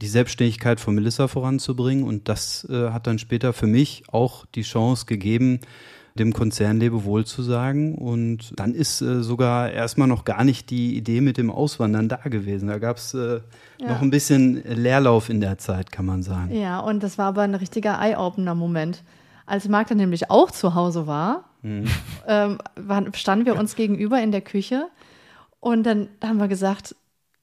die 0.02 0.08
Selbstständigkeit 0.08 0.82
von 0.82 0.94
Melissa 0.94 1.30
voranzubringen. 1.30 2.04
Und 2.04 2.28
das 2.28 2.68
äh, 2.70 2.90
hat 2.90 3.08
dann 3.08 3.18
später 3.18 3.54
für 3.54 3.68
mich 3.68 4.04
auch 4.12 4.46
die 4.54 4.64
Chance 4.64 5.06
gegeben, 5.06 5.62
dem 6.20 6.34
Konzern 6.34 6.80
Lebewohl 6.80 7.26
zu 7.26 7.42
sagen. 7.42 7.96
Und 7.96 8.52
dann 8.60 8.74
ist 8.74 9.02
äh, 9.02 9.24
sogar 9.24 9.72
erstmal 9.72 10.08
noch 10.08 10.26
gar 10.26 10.44
nicht 10.44 10.70
die 10.70 10.96
Idee 10.96 11.22
mit 11.22 11.38
dem 11.38 11.50
Auswandern 11.50 12.10
da 12.10 12.18
gewesen. 12.18 12.68
Da 12.68 12.78
gab 12.78 12.98
es 12.98 13.14
äh, 13.14 13.40
ja. 13.80 13.88
noch 13.88 14.02
ein 14.02 14.12
bisschen 14.12 14.64
Leerlauf 14.64 15.30
in 15.30 15.42
der 15.42 15.58
Zeit, 15.58 15.92
kann 15.92 16.06
man 16.06 16.22
sagen. 16.22 16.54
Ja, 16.54 16.80
und 16.80 17.02
das 17.02 17.18
war 17.18 17.28
aber 17.28 17.42
ein 17.42 17.56
richtiger 17.56 18.00
Eye-Opener-Moment. 18.00 19.04
Als 19.46 19.68
Marc 19.68 19.88
dann 19.88 19.98
nämlich 19.98 20.30
auch 20.30 20.52
zu 20.52 20.76
Hause 20.76 21.08
war, 21.08 21.46
mhm. 21.62 21.86
ähm, 22.28 22.60
standen 23.14 23.46
wir 23.46 23.58
uns 23.58 23.76
gegenüber 23.76 24.22
in 24.22 24.32
der 24.32 24.42
Küche 24.42 24.88
und 25.60 25.84
dann 25.84 26.10
haben 26.24 26.38
wir 26.38 26.48
gesagt, 26.48 26.96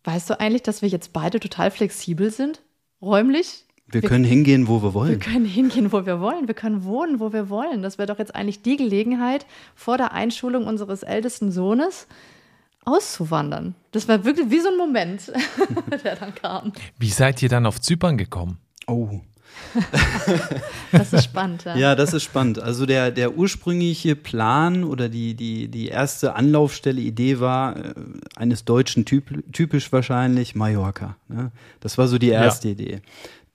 weißt 0.04 0.30
du 0.30 0.40
eigentlich, 0.40 0.62
dass 0.62 0.82
wir 0.82 0.88
jetzt 0.88 1.12
beide 1.12 1.40
total 1.40 1.70
flexibel 1.70 2.30
sind, 2.30 2.62
räumlich? 3.02 3.65
Wir, 3.88 4.02
wir 4.02 4.08
können 4.08 4.24
hingehen, 4.24 4.66
wo 4.66 4.82
wir 4.82 4.94
wollen. 4.94 5.10
Wir 5.10 5.18
können 5.18 5.44
hingehen, 5.44 5.92
wo 5.92 6.04
wir 6.04 6.20
wollen. 6.20 6.48
Wir 6.48 6.54
können 6.54 6.84
wohnen, 6.84 7.20
wo 7.20 7.32
wir 7.32 7.48
wollen. 7.48 7.82
Das 7.82 7.98
wäre 7.98 8.06
doch 8.06 8.18
jetzt 8.18 8.34
eigentlich 8.34 8.62
die 8.62 8.76
Gelegenheit, 8.76 9.46
vor 9.76 9.96
der 9.96 10.12
Einschulung 10.12 10.66
unseres 10.66 11.04
ältesten 11.04 11.52
Sohnes 11.52 12.08
auszuwandern. 12.84 13.74
Das 13.92 14.08
war 14.08 14.24
wirklich 14.24 14.50
wie 14.50 14.60
so 14.60 14.68
ein 14.68 14.76
Moment, 14.76 15.32
der 16.04 16.16
dann 16.16 16.34
kam. 16.34 16.72
Wie 16.98 17.10
seid 17.10 17.42
ihr 17.42 17.48
dann 17.48 17.66
auf 17.66 17.80
Zypern 17.80 18.16
gekommen? 18.16 18.58
Oh. 18.86 19.20
das 20.92 21.12
ist 21.12 21.24
spannend, 21.24 21.64
ja. 21.64 21.76
Ja, 21.76 21.94
das 21.94 22.12
ist 22.12 22.24
spannend. 22.24 22.58
Also 22.58 22.86
der, 22.86 23.10
der 23.10 23.36
ursprüngliche 23.36 24.16
Plan 24.16 24.84
oder 24.84 25.08
die, 25.08 25.34
die, 25.34 25.68
die 25.68 25.88
erste 25.88 26.34
Anlaufstelle, 26.34 27.00
Idee 27.00 27.40
war, 27.40 27.76
äh, 27.76 27.94
eines 28.36 28.64
Deutschen 28.64 29.04
typ, 29.04 29.52
typisch 29.52 29.90
wahrscheinlich, 29.92 30.54
Mallorca. 30.54 31.16
Ne? 31.28 31.52
Das 31.80 31.98
war 31.98 32.06
so 32.08 32.18
die 32.18 32.28
erste 32.28 32.68
ja. 32.68 32.72
Idee. 32.72 33.02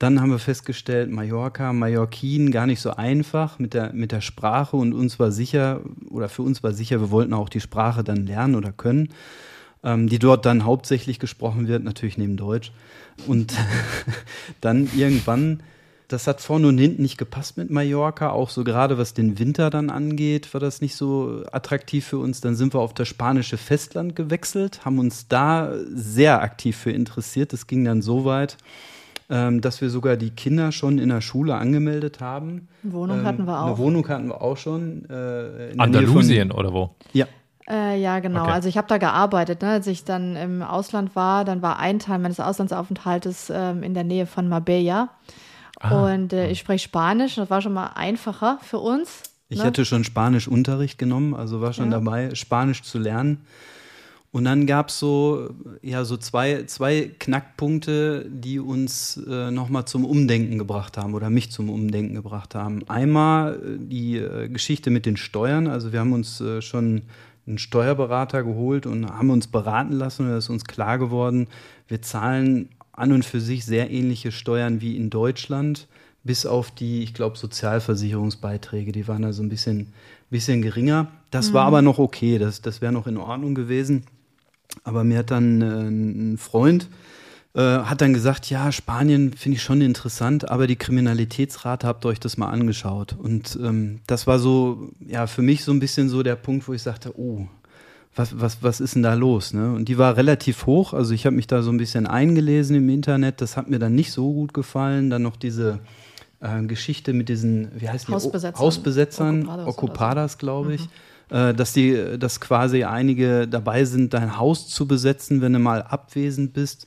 Dann 0.02 0.20
haben 0.20 0.30
wir 0.30 0.40
festgestellt, 0.40 1.12
Mallorca, 1.12 1.72
Mallorquin 1.72 2.50
gar 2.50 2.66
nicht 2.66 2.80
so 2.80 2.90
einfach 2.90 3.60
mit 3.60 3.72
der, 3.72 3.92
mit 3.92 4.10
der 4.10 4.20
Sprache 4.20 4.76
und 4.76 4.94
uns 4.94 5.20
war 5.20 5.30
sicher, 5.30 5.80
oder 6.10 6.28
für 6.28 6.42
uns 6.42 6.64
war 6.64 6.72
sicher, 6.72 7.00
wir 7.00 7.12
wollten 7.12 7.32
auch 7.32 7.48
die 7.48 7.60
Sprache 7.60 8.02
dann 8.02 8.26
lernen 8.26 8.56
oder 8.56 8.72
können, 8.72 9.10
ähm, 9.84 10.08
die 10.08 10.18
dort 10.18 10.44
dann 10.44 10.64
hauptsächlich 10.64 11.20
gesprochen 11.20 11.68
wird, 11.68 11.84
natürlich 11.84 12.18
neben 12.18 12.36
Deutsch. 12.36 12.72
Und 13.28 13.54
dann 14.60 14.90
irgendwann 14.96 15.62
das 16.08 16.26
hat 16.26 16.40
vorne 16.40 16.66
und 16.66 16.78
hinten 16.78 17.02
nicht 17.02 17.16
gepasst 17.16 17.56
mit 17.56 17.70
Mallorca. 17.70 18.30
Auch 18.30 18.50
so 18.50 18.64
gerade 18.64 18.98
was 18.98 19.14
den 19.14 19.38
Winter 19.38 19.70
dann 19.70 19.88
angeht, 19.88 20.52
war 20.52 20.60
das 20.60 20.80
nicht 20.80 20.96
so 20.96 21.44
attraktiv 21.52 22.04
für 22.04 22.18
uns. 22.18 22.40
Dann 22.40 22.56
sind 22.56 22.74
wir 22.74 22.80
auf 22.80 22.92
das 22.92 23.06
spanische 23.06 23.56
Festland 23.56 24.16
gewechselt, 24.16 24.84
haben 24.84 24.98
uns 24.98 25.28
da 25.28 25.72
sehr 25.88 26.42
aktiv 26.42 26.76
für 26.76 26.90
interessiert. 26.90 27.52
Das 27.52 27.68
ging 27.68 27.84
dann 27.84 28.02
so 28.02 28.24
weit, 28.24 28.58
ähm, 29.32 29.62
dass 29.62 29.80
wir 29.80 29.88
sogar 29.88 30.16
die 30.16 30.28
Kinder 30.30 30.72
schon 30.72 30.98
in 30.98 31.08
der 31.08 31.22
Schule 31.22 31.54
angemeldet 31.54 32.20
haben. 32.20 32.68
Wohnung 32.82 33.20
ähm, 33.20 33.24
hatten 33.24 33.46
wir 33.46 33.58
auch. 33.62 33.66
Eine 33.68 33.78
Wohnung 33.78 34.06
hatten 34.06 34.28
wir 34.28 34.42
auch 34.42 34.58
schon. 34.58 35.08
Äh, 35.08 35.72
Andalusien 35.78 36.50
von, 36.50 36.58
oder 36.58 36.72
wo? 36.74 36.90
Ja, 37.14 37.26
Äh, 37.66 37.98
ja, 37.98 38.20
genau. 38.20 38.42
Okay. 38.42 38.52
Also 38.52 38.68
ich 38.68 38.76
habe 38.76 38.88
da 38.88 38.98
gearbeitet. 38.98 39.62
Ne? 39.62 39.70
Als 39.70 39.86
ich 39.86 40.04
dann 40.04 40.36
im 40.36 40.62
Ausland 40.62 41.16
war, 41.16 41.46
dann 41.46 41.62
war 41.62 41.78
ein 41.78 41.98
Teil 41.98 42.18
meines 42.18 42.40
Auslandsaufenthaltes 42.40 43.50
ähm, 43.54 43.82
in 43.82 43.94
der 43.94 44.04
Nähe 44.04 44.26
von 44.26 44.48
Marbella. 44.48 45.08
Ah. 45.80 46.12
Und 46.12 46.34
äh, 46.34 46.50
ich 46.50 46.58
spreche 46.58 46.84
Spanisch. 46.84 47.36
Das 47.36 47.48
war 47.48 47.62
schon 47.62 47.72
mal 47.72 47.92
einfacher 47.94 48.58
für 48.62 48.78
uns. 48.78 49.22
Ich 49.48 49.58
ne? 49.58 49.64
hatte 49.64 49.86
schon 49.86 50.04
Spanisch-Unterricht 50.04 50.98
genommen, 50.98 51.34
also 51.34 51.60
war 51.60 51.72
schon 51.72 51.90
Ja. 51.90 51.98
dabei, 51.98 52.34
Spanisch 52.34 52.82
zu 52.82 52.98
lernen. 52.98 53.46
Und 54.32 54.44
dann 54.46 54.66
gab 54.66 54.88
es 54.88 54.98
so, 54.98 55.50
ja, 55.82 56.06
so 56.06 56.16
zwei, 56.16 56.64
zwei 56.64 57.10
Knackpunkte, 57.18 58.26
die 58.30 58.58
uns 58.58 59.20
äh, 59.28 59.50
nochmal 59.50 59.84
zum 59.84 60.06
Umdenken 60.06 60.56
gebracht 60.56 60.96
haben 60.96 61.12
oder 61.12 61.28
mich 61.28 61.50
zum 61.50 61.68
Umdenken 61.68 62.14
gebracht 62.14 62.54
haben. 62.54 62.88
Einmal 62.88 63.56
äh, 63.56 63.78
die 63.78 64.16
äh, 64.16 64.48
Geschichte 64.48 64.88
mit 64.88 65.04
den 65.04 65.18
Steuern. 65.18 65.66
Also 65.66 65.92
wir 65.92 66.00
haben 66.00 66.14
uns 66.14 66.40
äh, 66.40 66.62
schon 66.62 67.02
einen 67.46 67.58
Steuerberater 67.58 68.42
geholt 68.42 68.86
und 68.86 69.06
haben 69.06 69.28
uns 69.28 69.48
beraten 69.48 69.92
lassen 69.92 70.26
und 70.26 70.32
es 70.32 70.44
ist 70.44 70.50
uns 70.50 70.64
klar 70.64 70.96
geworden, 70.96 71.48
wir 71.88 72.00
zahlen 72.00 72.70
an 72.92 73.12
und 73.12 73.26
für 73.26 73.40
sich 73.40 73.66
sehr 73.66 73.90
ähnliche 73.90 74.32
Steuern 74.32 74.80
wie 74.80 74.96
in 74.96 75.10
Deutschland, 75.10 75.88
bis 76.24 76.46
auf 76.46 76.70
die, 76.70 77.02
ich 77.02 77.12
glaube, 77.12 77.36
Sozialversicherungsbeiträge, 77.36 78.92
die 78.92 79.08
waren 79.08 79.22
da 79.22 79.32
so 79.32 79.42
ein 79.42 79.48
bisschen, 79.48 79.92
bisschen 80.30 80.62
geringer. 80.62 81.08
Das 81.30 81.52
war 81.52 81.66
aber 81.66 81.82
noch 81.82 81.98
okay, 81.98 82.38
das, 82.38 82.62
das 82.62 82.80
wäre 82.80 82.92
noch 82.92 83.06
in 83.06 83.16
Ordnung 83.16 83.54
gewesen. 83.54 84.04
Aber 84.84 85.04
mir 85.04 85.18
hat 85.18 85.30
dann 85.30 85.60
äh, 85.60 85.88
ein 85.88 86.38
Freund, 86.38 86.88
äh, 87.54 87.60
hat 87.60 88.00
dann 88.00 88.14
gesagt, 88.14 88.50
ja, 88.50 88.72
Spanien 88.72 89.32
finde 89.32 89.56
ich 89.56 89.62
schon 89.62 89.80
interessant, 89.80 90.50
aber 90.50 90.66
die 90.66 90.76
Kriminalitätsrate, 90.76 91.86
habt 91.86 92.04
ihr 92.04 92.08
euch 92.08 92.20
das 92.20 92.36
mal 92.36 92.48
angeschaut? 92.48 93.16
Und 93.18 93.58
ähm, 93.62 94.00
das 94.06 94.26
war 94.26 94.38
so, 94.38 94.90
ja, 95.06 95.26
für 95.26 95.42
mich 95.42 95.64
so 95.64 95.72
ein 95.72 95.80
bisschen 95.80 96.08
so 96.08 96.22
der 96.22 96.36
Punkt, 96.36 96.66
wo 96.66 96.72
ich 96.72 96.82
sagte, 96.82 97.18
oh, 97.18 97.46
was, 98.14 98.38
was, 98.40 98.62
was 98.62 98.80
ist 98.80 98.94
denn 98.94 99.02
da 99.02 99.14
los? 99.14 99.54
Ne? 99.54 99.72
Und 99.72 99.86
die 99.88 99.98
war 99.98 100.16
relativ 100.16 100.66
hoch, 100.66 100.92
also 100.92 101.14
ich 101.14 101.24
habe 101.24 101.36
mich 101.36 101.46
da 101.46 101.62
so 101.62 101.70
ein 101.70 101.78
bisschen 101.78 102.06
eingelesen 102.06 102.76
im 102.76 102.88
Internet, 102.88 103.40
das 103.40 103.56
hat 103.56 103.70
mir 103.70 103.78
dann 103.78 103.94
nicht 103.94 104.12
so 104.12 104.32
gut 104.32 104.52
gefallen. 104.52 105.08
Dann 105.10 105.22
noch 105.22 105.36
diese 105.36 105.80
äh, 106.40 106.62
Geschichte 106.62 107.12
mit 107.12 107.28
diesen, 107.28 107.70
wie 107.74 107.88
heißt 107.88 108.08
die? 108.08 108.12
Hausbesetzern. 108.12 108.60
Hausbesetzern, 108.60 109.48
Ocupados 109.66 110.14
oder 110.14 110.28
so. 110.28 110.38
Glaube 110.38 110.74
ich. 110.74 110.82
Äh, 110.82 110.88
dass 111.54 111.72
die, 111.72 112.18
dass 112.18 112.40
quasi 112.40 112.84
einige 112.84 113.48
dabei 113.48 113.84
sind, 113.84 114.12
dein 114.12 114.36
Haus 114.36 114.68
zu 114.68 114.86
besetzen, 114.86 115.40
wenn 115.40 115.54
du 115.54 115.58
mal 115.58 115.82
abwesend 115.82 116.52
bist. 116.52 116.86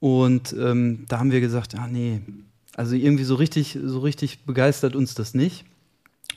Und 0.00 0.54
ähm, 0.58 1.06
da 1.08 1.18
haben 1.18 1.32
wir 1.32 1.40
gesagt, 1.40 1.74
ah 1.74 1.88
nee, 1.90 2.20
also 2.76 2.94
irgendwie 2.94 3.24
so 3.24 3.34
richtig, 3.34 3.76
so 3.82 3.98
richtig 3.98 4.44
begeistert 4.44 4.94
uns 4.94 5.14
das 5.14 5.34
nicht. 5.34 5.64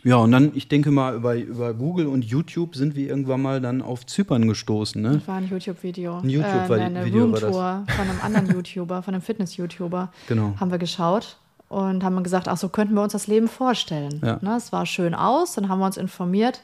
Ja, 0.04 0.16
und 0.16 0.32
dann, 0.32 0.52
ich 0.56 0.68
denke 0.68 0.90
mal, 0.90 1.14
über, 1.16 1.36
über 1.36 1.76
Google 1.76 2.08
und 2.08 2.26
YouTube 2.26 2.76
sind 2.76 2.96
wir 2.96 3.08
irgendwann 3.08 3.42
mal 3.42 3.62
dann 3.62 3.84
auf 3.84 4.06
Zypern 4.08 4.48
gestoßen. 4.48 5.00
Ne? 5.00 5.14
Das 5.20 5.28
war 5.28 5.36
ein 5.36 5.48
YouTube-Video. 5.48 6.18
Ein 6.18 6.30
YouTube- 6.30 6.72
äh, 6.72 6.82
eine. 6.82 7.06
Roomtour 7.06 7.86
von 7.88 8.10
einem 8.10 8.20
anderen 8.24 8.52
YouTuber, 8.52 9.04
von 9.04 9.14
einem 9.14 9.22
Fitness-YouTuber. 9.22 10.12
Genau. 10.28 10.56
Haben 10.60 10.72
wir 10.72 10.80
geschaut 10.80 11.38
und 11.70 12.04
haben 12.04 12.24
gesagt, 12.24 12.48
ach 12.48 12.58
so 12.58 12.70
könnten 12.70 12.96
wir 12.96 13.04
uns 13.04 13.14
das 13.14 13.28
Leben 13.28 13.48
vorstellen. 13.48 14.22
Ja. 14.24 14.40
Ne, 14.42 14.56
es 14.58 14.72
war 14.72 14.88
schön 14.88 15.14
aus, 15.14 15.54
dann 15.54 15.70
haben 15.70 15.78
wir 15.78 15.86
uns 15.86 15.98
informiert. 15.98 16.62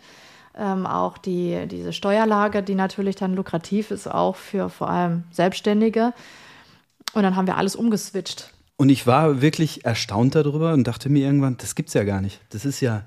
Ähm, 0.57 0.85
auch 0.87 1.17
die, 1.17 1.67
diese 1.67 1.93
Steuerlage, 1.93 2.63
die 2.63 2.75
natürlich 2.75 3.15
dann 3.15 3.35
lukrativ 3.35 3.91
ist, 3.91 4.07
auch 4.07 4.35
für 4.35 4.69
vor 4.69 4.89
allem 4.89 5.23
Selbstständige. 5.31 6.13
Und 7.13 7.23
dann 7.23 7.35
haben 7.35 7.47
wir 7.47 7.57
alles 7.57 7.75
umgeswitcht. 7.75 8.53
Und 8.75 8.89
ich 8.89 9.07
war 9.07 9.41
wirklich 9.41 9.85
erstaunt 9.85 10.35
darüber 10.35 10.73
und 10.73 10.87
dachte 10.87 11.09
mir 11.09 11.25
irgendwann, 11.25 11.57
das 11.57 11.75
gibt's 11.75 11.93
ja 11.93 12.03
gar 12.03 12.21
nicht. 12.21 12.39
Das 12.49 12.65
ist 12.65 12.79
ja, 12.79 13.03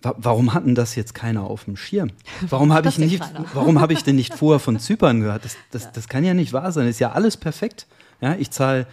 wa 0.00 0.14
warum 0.18 0.52
hatten 0.52 0.74
das 0.74 0.96
jetzt 0.96 1.14
keiner 1.14 1.44
auf 1.44 1.64
dem 1.64 1.76
Schirm? 1.76 2.10
Warum 2.48 2.72
habe 2.72 2.88
ich 2.90 2.98
nicht, 2.98 3.22
warum 3.54 3.80
habe 3.80 3.92
ich 3.92 4.02
denn 4.02 4.16
nicht 4.16 4.34
vorher 4.34 4.58
von 4.58 4.78
Zypern 4.78 5.20
gehört? 5.20 5.44
Das, 5.44 5.56
das, 5.70 5.92
das 5.92 6.08
kann 6.08 6.24
ja 6.24 6.34
nicht 6.34 6.52
wahr 6.52 6.72
sein. 6.72 6.88
Ist 6.88 7.00
ja 7.00 7.12
alles 7.12 7.36
perfekt. 7.36 7.86
Ja, 8.20 8.34
ich 8.34 8.50
zahle 8.50 8.86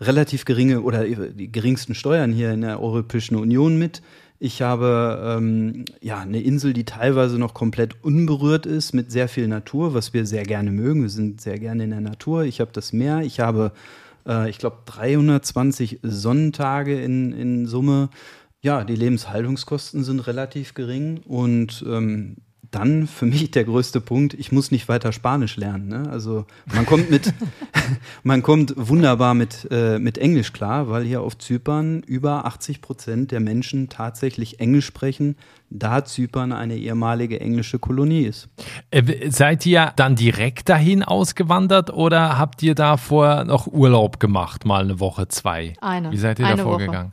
relativ 0.00 0.44
geringe 0.44 0.80
oder 0.80 1.04
die 1.04 1.50
geringsten 1.50 1.94
Steuern 1.94 2.32
hier 2.32 2.52
in 2.52 2.62
der 2.62 2.80
Europäischen 2.80 3.36
Union 3.36 3.78
mit. 3.78 4.02
Ich 4.38 4.62
habe 4.62 5.36
ähm, 5.38 5.84
ja 6.00 6.18
eine 6.18 6.40
Insel, 6.40 6.72
die 6.72 6.84
teilweise 6.84 7.38
noch 7.38 7.54
komplett 7.54 8.02
unberührt 8.02 8.66
ist, 8.66 8.92
mit 8.92 9.10
sehr 9.10 9.28
viel 9.28 9.46
Natur, 9.46 9.94
was 9.94 10.12
wir 10.12 10.26
sehr 10.26 10.42
gerne 10.42 10.70
mögen. 10.70 11.02
Wir 11.02 11.08
sind 11.08 11.40
sehr 11.40 11.58
gerne 11.58 11.84
in 11.84 11.90
der 11.90 12.00
Natur. 12.00 12.42
Ich 12.44 12.60
habe 12.60 12.72
das 12.72 12.92
Meer. 12.92 13.20
Ich 13.20 13.40
habe, 13.40 13.72
äh, 14.26 14.50
ich 14.50 14.58
glaube, 14.58 14.78
320 14.86 16.00
Sonnentage 16.02 17.00
in, 17.00 17.32
in 17.32 17.66
Summe. 17.66 18.10
Ja, 18.60 18.82
die 18.82 18.96
Lebenshaltungskosten 18.96 20.04
sind 20.04 20.20
relativ 20.26 20.74
gering 20.74 21.18
und 21.26 21.84
ähm, 21.86 22.36
dann 22.74 23.06
für 23.06 23.26
mich 23.26 23.50
der 23.50 23.64
größte 23.64 24.00
Punkt, 24.00 24.34
ich 24.34 24.52
muss 24.52 24.70
nicht 24.70 24.88
weiter 24.88 25.12
Spanisch 25.12 25.56
lernen. 25.56 25.88
Ne? 25.88 26.08
Also 26.10 26.46
man 26.74 26.86
kommt 26.86 27.10
mit, 27.10 27.32
man 28.22 28.42
kommt 28.42 28.74
wunderbar 28.76 29.34
mit, 29.34 29.68
äh, 29.70 29.98
mit 29.98 30.18
Englisch 30.18 30.52
klar, 30.52 30.88
weil 30.88 31.04
hier 31.04 31.20
auf 31.20 31.38
Zypern 31.38 32.02
über 32.02 32.44
80 32.46 32.80
Prozent 32.80 33.30
der 33.30 33.40
Menschen 33.40 33.88
tatsächlich 33.88 34.60
Englisch 34.60 34.86
sprechen, 34.86 35.36
da 35.76 36.04
Zypern 36.04 36.52
eine 36.52 36.76
ehemalige 36.76 37.40
englische 37.40 37.78
Kolonie 37.78 38.22
ist. 38.22 38.48
Äh, 38.90 39.28
seid 39.30 39.66
ihr 39.66 39.92
dann 39.96 40.14
direkt 40.16 40.68
dahin 40.68 41.02
ausgewandert 41.02 41.92
oder 41.92 42.38
habt 42.38 42.62
ihr 42.62 42.74
da 42.74 42.96
vorher 42.96 43.44
noch 43.44 43.66
Urlaub 43.66 44.20
gemacht, 44.20 44.64
mal 44.64 44.84
eine 44.84 45.00
Woche, 45.00 45.26
zwei? 45.28 45.74
Eine. 45.80 46.12
Wie 46.12 46.16
seid 46.16 46.38
ihr 46.38 46.46
Eine 46.46 46.58
da 46.58 46.64
Woche. 46.64 46.70
vorgegangen? 46.84 47.10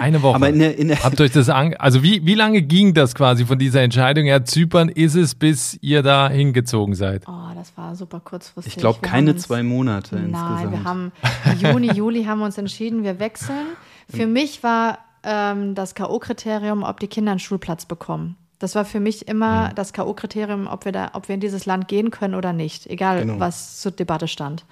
Eine 0.00 0.22
Woche. 0.22 0.36
Aber 0.36 0.48
in 0.48 0.58
der, 0.58 0.78
in 0.78 0.88
der, 0.88 1.02
Habt 1.04 1.20
euch 1.20 1.32
das 1.32 1.48
an, 1.48 1.74
also 1.74 2.02
wie, 2.02 2.24
wie 2.24 2.34
lange 2.34 2.62
ging 2.62 2.94
das 2.94 3.14
quasi 3.14 3.44
von 3.44 3.58
dieser 3.58 3.82
Entscheidung? 3.82 4.24
Ja, 4.24 4.42
Zypern 4.44 4.88
ist 4.88 5.14
es, 5.14 5.34
bis 5.34 5.78
ihr 5.82 6.02
da 6.02 6.28
hingezogen 6.30 6.94
seid. 6.94 7.24
Oh, 7.28 7.54
das 7.54 7.76
war 7.76 7.94
super 7.94 8.20
kurzfristig. 8.20 8.74
ich 8.74 8.80
glaube 8.80 9.00
keine 9.02 9.32
uns- 9.32 9.42
zwei 9.42 9.62
Monate 9.62 10.16
Nein, 10.16 10.30
insgesamt. 10.30 10.72
wir 10.72 10.84
haben 10.84 11.12
Juni, 11.60 11.92
Juli 11.92 12.24
haben 12.24 12.38
wir 12.38 12.46
uns 12.46 12.56
entschieden, 12.58 13.04
wir 13.04 13.18
wechseln. 13.18 13.66
Für 14.08 14.26
mich 14.26 14.62
war 14.62 14.98
ähm, 15.24 15.74
das 15.74 15.94
K.O.-Kriterium, 15.94 16.88
ob 16.88 17.00
die 17.00 17.08
Kinder 17.08 17.32
einen 17.32 17.40
Schulplatz 17.40 17.86
bekommen. 17.86 18.36
Das 18.58 18.74
war 18.74 18.84
für 18.84 19.00
mich 19.00 19.26
immer 19.28 19.70
Mhm. 19.70 19.74
das 19.74 19.92
K.O.-Kriterium, 19.92 20.70
ob 20.70 20.84
wir 20.84 20.92
da, 20.92 21.10
ob 21.14 21.28
wir 21.28 21.34
in 21.34 21.40
dieses 21.40 21.66
Land 21.66 21.88
gehen 21.88 22.10
können 22.10 22.34
oder 22.34 22.52
nicht, 22.52 22.86
egal 22.88 23.20
Genau. 23.20 23.40
was 23.40 23.80
zur 23.80 23.92
Debatte 23.92 24.28
stand. 24.28 24.64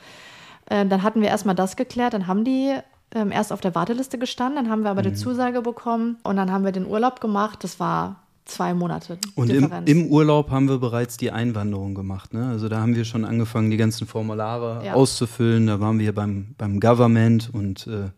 Ähm, 0.70 0.88
dann 0.88 1.02
hatten 1.02 1.20
wir 1.20 1.28
erstmal 1.28 1.56
das 1.56 1.74
geklärt, 1.76 2.14
dann 2.14 2.26
haben 2.28 2.44
die 2.44 2.74
ähm, 3.12 3.32
erst 3.32 3.52
auf 3.52 3.60
der 3.60 3.74
Warteliste 3.74 4.18
gestanden, 4.18 4.62
dann 4.62 4.70
haben 4.72 4.82
wir 4.84 4.90
aber 4.90 5.02
Mhm. 5.02 5.08
die 5.08 5.14
Zusage 5.14 5.62
bekommen 5.62 6.18
und 6.22 6.36
dann 6.36 6.52
haben 6.52 6.64
wir 6.64 6.70
den 6.70 6.86
Urlaub 6.86 7.20
gemacht. 7.20 7.64
Das 7.64 7.80
war 7.80 8.20
zwei 8.44 8.72
Monate. 8.74 9.18
Und 9.34 9.50
im, 9.50 9.68
im 9.86 10.06
Urlaub 10.06 10.50
haben 10.50 10.68
wir 10.68 10.78
bereits 10.78 11.16
die 11.16 11.32
Einwanderung 11.32 11.94
gemacht. 11.96 12.32
Ne? 12.34 12.48
Also 12.48 12.68
da 12.68 12.80
haben 12.80 12.94
wir 12.94 13.04
schon 13.04 13.24
angefangen, 13.24 13.70
die 13.72 13.76
ganzen 13.76 14.06
Formulare 14.06 14.84
Ja. 14.86 14.94
auszufüllen. 14.94 15.66
Da 15.66 15.80
waren 15.80 15.98
wir 15.98 16.14
beim, 16.14 16.54
beim 16.58 16.78
Government 16.78 17.50
und 17.52 17.88
äh, 17.88 18.10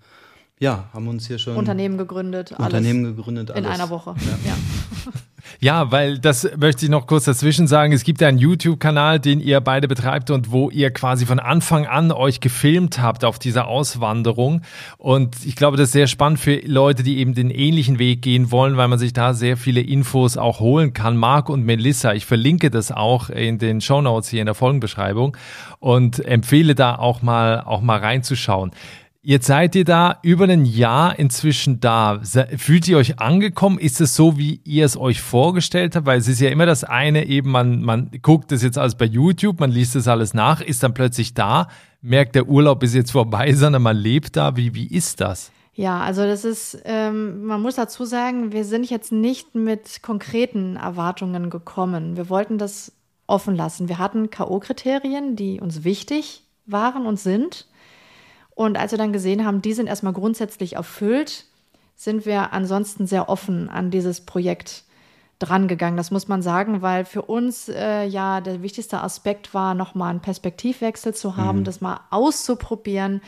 ja, 0.63 0.85
haben 0.95 1.09
uns 1.09 1.27
hier 1.27 1.39
schon 1.39 1.57
Unternehmen 1.57 1.99
gegründet, 1.99 2.53
alles 2.53 2.67
Unternehmen 2.67 3.17
gegründet. 3.17 3.51
in 3.51 3.57
alles. 3.57 3.69
einer 3.69 3.91
Woche. 3.91 4.15
Ja. 4.45 4.55
Ja, 5.61 5.93
weil 5.93 6.19
das 6.19 6.49
möchte 6.57 6.85
ich 6.85 6.91
noch 6.91 7.07
kurz 7.07 7.25
dazwischen 7.25 7.69
sagen. 7.69 7.93
Es 7.93 8.03
gibt 8.03 8.21
ja 8.21 8.29
einen 8.29 8.39
YouTube-Kanal, 8.39 9.21
den 9.21 9.41
ihr 9.41 9.61
beide 9.61 9.87
betreibt 9.87 10.31
und 10.31 10.51
wo 10.51 10.71
ihr 10.71 10.91
quasi 10.91 11.27
von 11.27 11.39
Anfang 11.39 11.87
an 11.87 12.11
euch 12.11 12.41
gefilmt 12.41 13.01
habt 13.01 13.25
auf 13.25 13.39
dieser 13.39 13.69
Auswanderung. 13.69 14.63
Und 14.99 15.37
ich 15.45 15.55
glaube, 15.55 15.77
das 15.77 15.89
ist 15.89 15.93
sehr 15.93 16.07
spannend 16.09 16.41
für 16.41 16.57
Leute, 16.67 17.03
die 17.03 17.19
eben 17.19 17.35
den 17.35 17.51
ähnlichen 17.51 17.99
Weg 17.99 18.23
gehen 18.23 18.51
wollen, 18.51 18.77
weil 18.77 18.89
man 18.89 18.99
sich 18.99 19.13
da 19.13 19.35
sehr 19.35 19.57
viele 19.57 19.81
Infos 19.81 20.37
auch 20.37 20.59
holen 20.59 20.95
kann. 20.95 21.17
Marc 21.17 21.49
und 21.49 21.65
Melissa, 21.65 22.13
ich 22.13 22.27
verlinke 22.27 22.71
das 22.71 22.91
auch 22.91 23.31
in 23.31 23.59
den 23.59 23.81
Shownotes 23.81 24.31
hier 24.31 24.41
in 24.41 24.47
der 24.47 24.55
Folgenbeschreibung 24.55 25.37
und 25.79 26.25
empfehle 26.25 26.75
da 26.75 26.97
auch 26.97 27.23
mal, 27.23 27.61
auch 27.61 27.83
mal 27.83 27.99
reinzuschauen. 27.99 28.73
Jetzt 29.25 29.47
seid 29.47 29.77
ihr 29.77 29.85
da 29.85 30.19
über 30.23 30.49
ein 30.49 30.65
Jahr 30.65 31.17
inzwischen 31.17 31.79
da. 31.79 32.21
Fühlt 32.57 32.89
ihr 32.89 32.99
euch 32.99 33.21
angekommen? 33.21 33.79
Ist 33.79 34.01
es 34.01 34.17
so, 34.17 34.37
wie 34.37 34.61
ihr 34.65 34.85
es 34.85 34.97
euch 34.97 35.21
vorgestellt 35.21 35.95
habt? 35.95 36.07
Weil 36.07 36.19
es 36.19 36.27
ist 36.27 36.41
ja 36.41 36.51
immer 36.51 36.67
das 36.67 36.83
eine, 36.83 37.27
eben 37.27 37.53
man, 37.53 37.83
man 37.83 38.11
guckt 38.21 38.51
das 38.51 38.65
jetzt 38.65 38.79
alles 38.79 38.97
bei 38.97 39.05
YouTube, 39.05 39.61
man 39.61 39.71
liest 39.71 39.95
das 39.95 40.09
alles 40.09 40.35
nach, 40.35 40.61
ist 40.61 40.83
dann 40.83 40.93
plötzlich 40.93 41.35
da, 41.35 41.69
merkt, 42.01 42.35
der 42.35 42.49
Urlaub 42.49 42.83
ist 42.83 42.97
jetzt 42.97 43.13
vorbei, 43.13 43.53
sondern 43.55 43.83
man 43.83 43.97
lebt 43.97 44.37
da. 44.37 44.57
Wie, 44.57 44.75
wie 44.75 44.89
ist 44.89 45.21
das? 45.21 45.53
Ja, 45.73 46.01
also 46.01 46.25
das 46.25 46.45
ist, 46.45 46.83
ähm, 46.85 47.45
man 47.45 47.63
muss 47.63 47.77
dazu 47.77 48.05
sagen, 48.05 48.51
wir 48.51 48.65
sind 48.65 48.91
jetzt 48.91 49.13
nicht 49.13 49.55
mit 49.55 50.03
konkreten 50.03 50.75
Erwartungen 50.75 51.49
gekommen. 51.49 52.17
Wir 52.17 52.29
wollten 52.29 52.59
das 52.59 52.91
offen 53.29 53.55
lassen. 53.55 53.89
Wir 53.89 53.99
hatten 53.99 54.31
K.O.-Kriterien, 54.31 55.37
die 55.37 55.61
uns 55.61 55.85
wichtig 55.85 56.43
waren 56.67 57.07
und 57.07 57.21
sind. 57.21 57.69
Und 58.55 58.77
als 58.77 58.93
wir 58.93 58.99
dann 58.99 59.13
gesehen 59.13 59.47
haben, 59.47 59.63
die 59.63 59.73
sind 59.73 59.87
erstmal 59.87 60.13
grundsätzlich 60.13 60.75
erfüllt, 60.75 61.47
sind 61.97 62.27
wir 62.27 62.53
ansonsten 62.53 63.07
sehr 63.07 63.29
offen 63.29 63.69
an 63.69 63.91
dieses 63.91 64.21
Projekt 64.23 64.85
drangegangen. 65.39 65.97
Das 65.97 66.11
muss 66.11 66.29
man 66.29 66.43
sagen, 66.43 66.83
weil 66.83 67.05
für 67.05 67.23
uns 67.23 67.69
äh, 67.69 68.05
ja 68.05 68.41
der 68.41 68.63
wichtigste 68.63 69.01
Aspekt 69.01 69.55
war, 69.55 69.75
nochmal 69.75 70.11
einen 70.11 70.21
Perspektivwechsel 70.21 71.15
zu 71.15 71.37
haben, 71.37 71.61
mhm. 71.61 71.65
das 71.65 71.81
mal 71.81 72.01
auszuprobieren, 72.11 73.21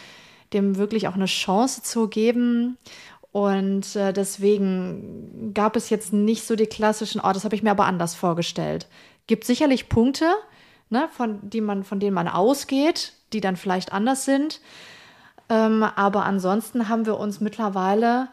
dem 0.53 0.77
wirklich 0.77 1.09
auch 1.09 1.15
eine 1.15 1.27
Chance 1.27 1.83
zu 1.83 2.09
geben. 2.09 2.79
Und 3.33 3.97
äh, 3.97 4.13
deswegen 4.13 5.53
gab 5.55 5.75
es 5.75 5.91
jetzt 5.91 6.13
nicht 6.13 6.47
so 6.47 6.55
die 6.55 6.67
klassischen, 6.67 7.21
oh, 7.21 7.33
das 7.33 7.45
habe 7.45 7.57
ich 7.57 7.65
mir 7.65 7.73
aber 7.73 7.87
anders 7.87 8.15
vorgestellt. 8.15 8.87
Gibt 9.27 9.45
sicherlich 9.45 9.89
Punkte, 9.89 10.27
ne, 10.91 11.09
von, 11.11 11.39
die 11.43 11.61
man, 11.61 11.83
von 11.83 11.99
denen 11.99 12.15
man 12.15 12.29
ausgeht, 12.29 13.15
die 13.33 13.41
dann 13.41 13.57
vielleicht 13.57 13.93
anders 13.93 14.25
sind. 14.25 14.61
Ähm, 15.49 15.83
aber 15.83 16.25
ansonsten 16.25 16.89
haben 16.89 17.07
wir 17.07 17.19
uns 17.19 17.41
mittlerweile 17.41 18.29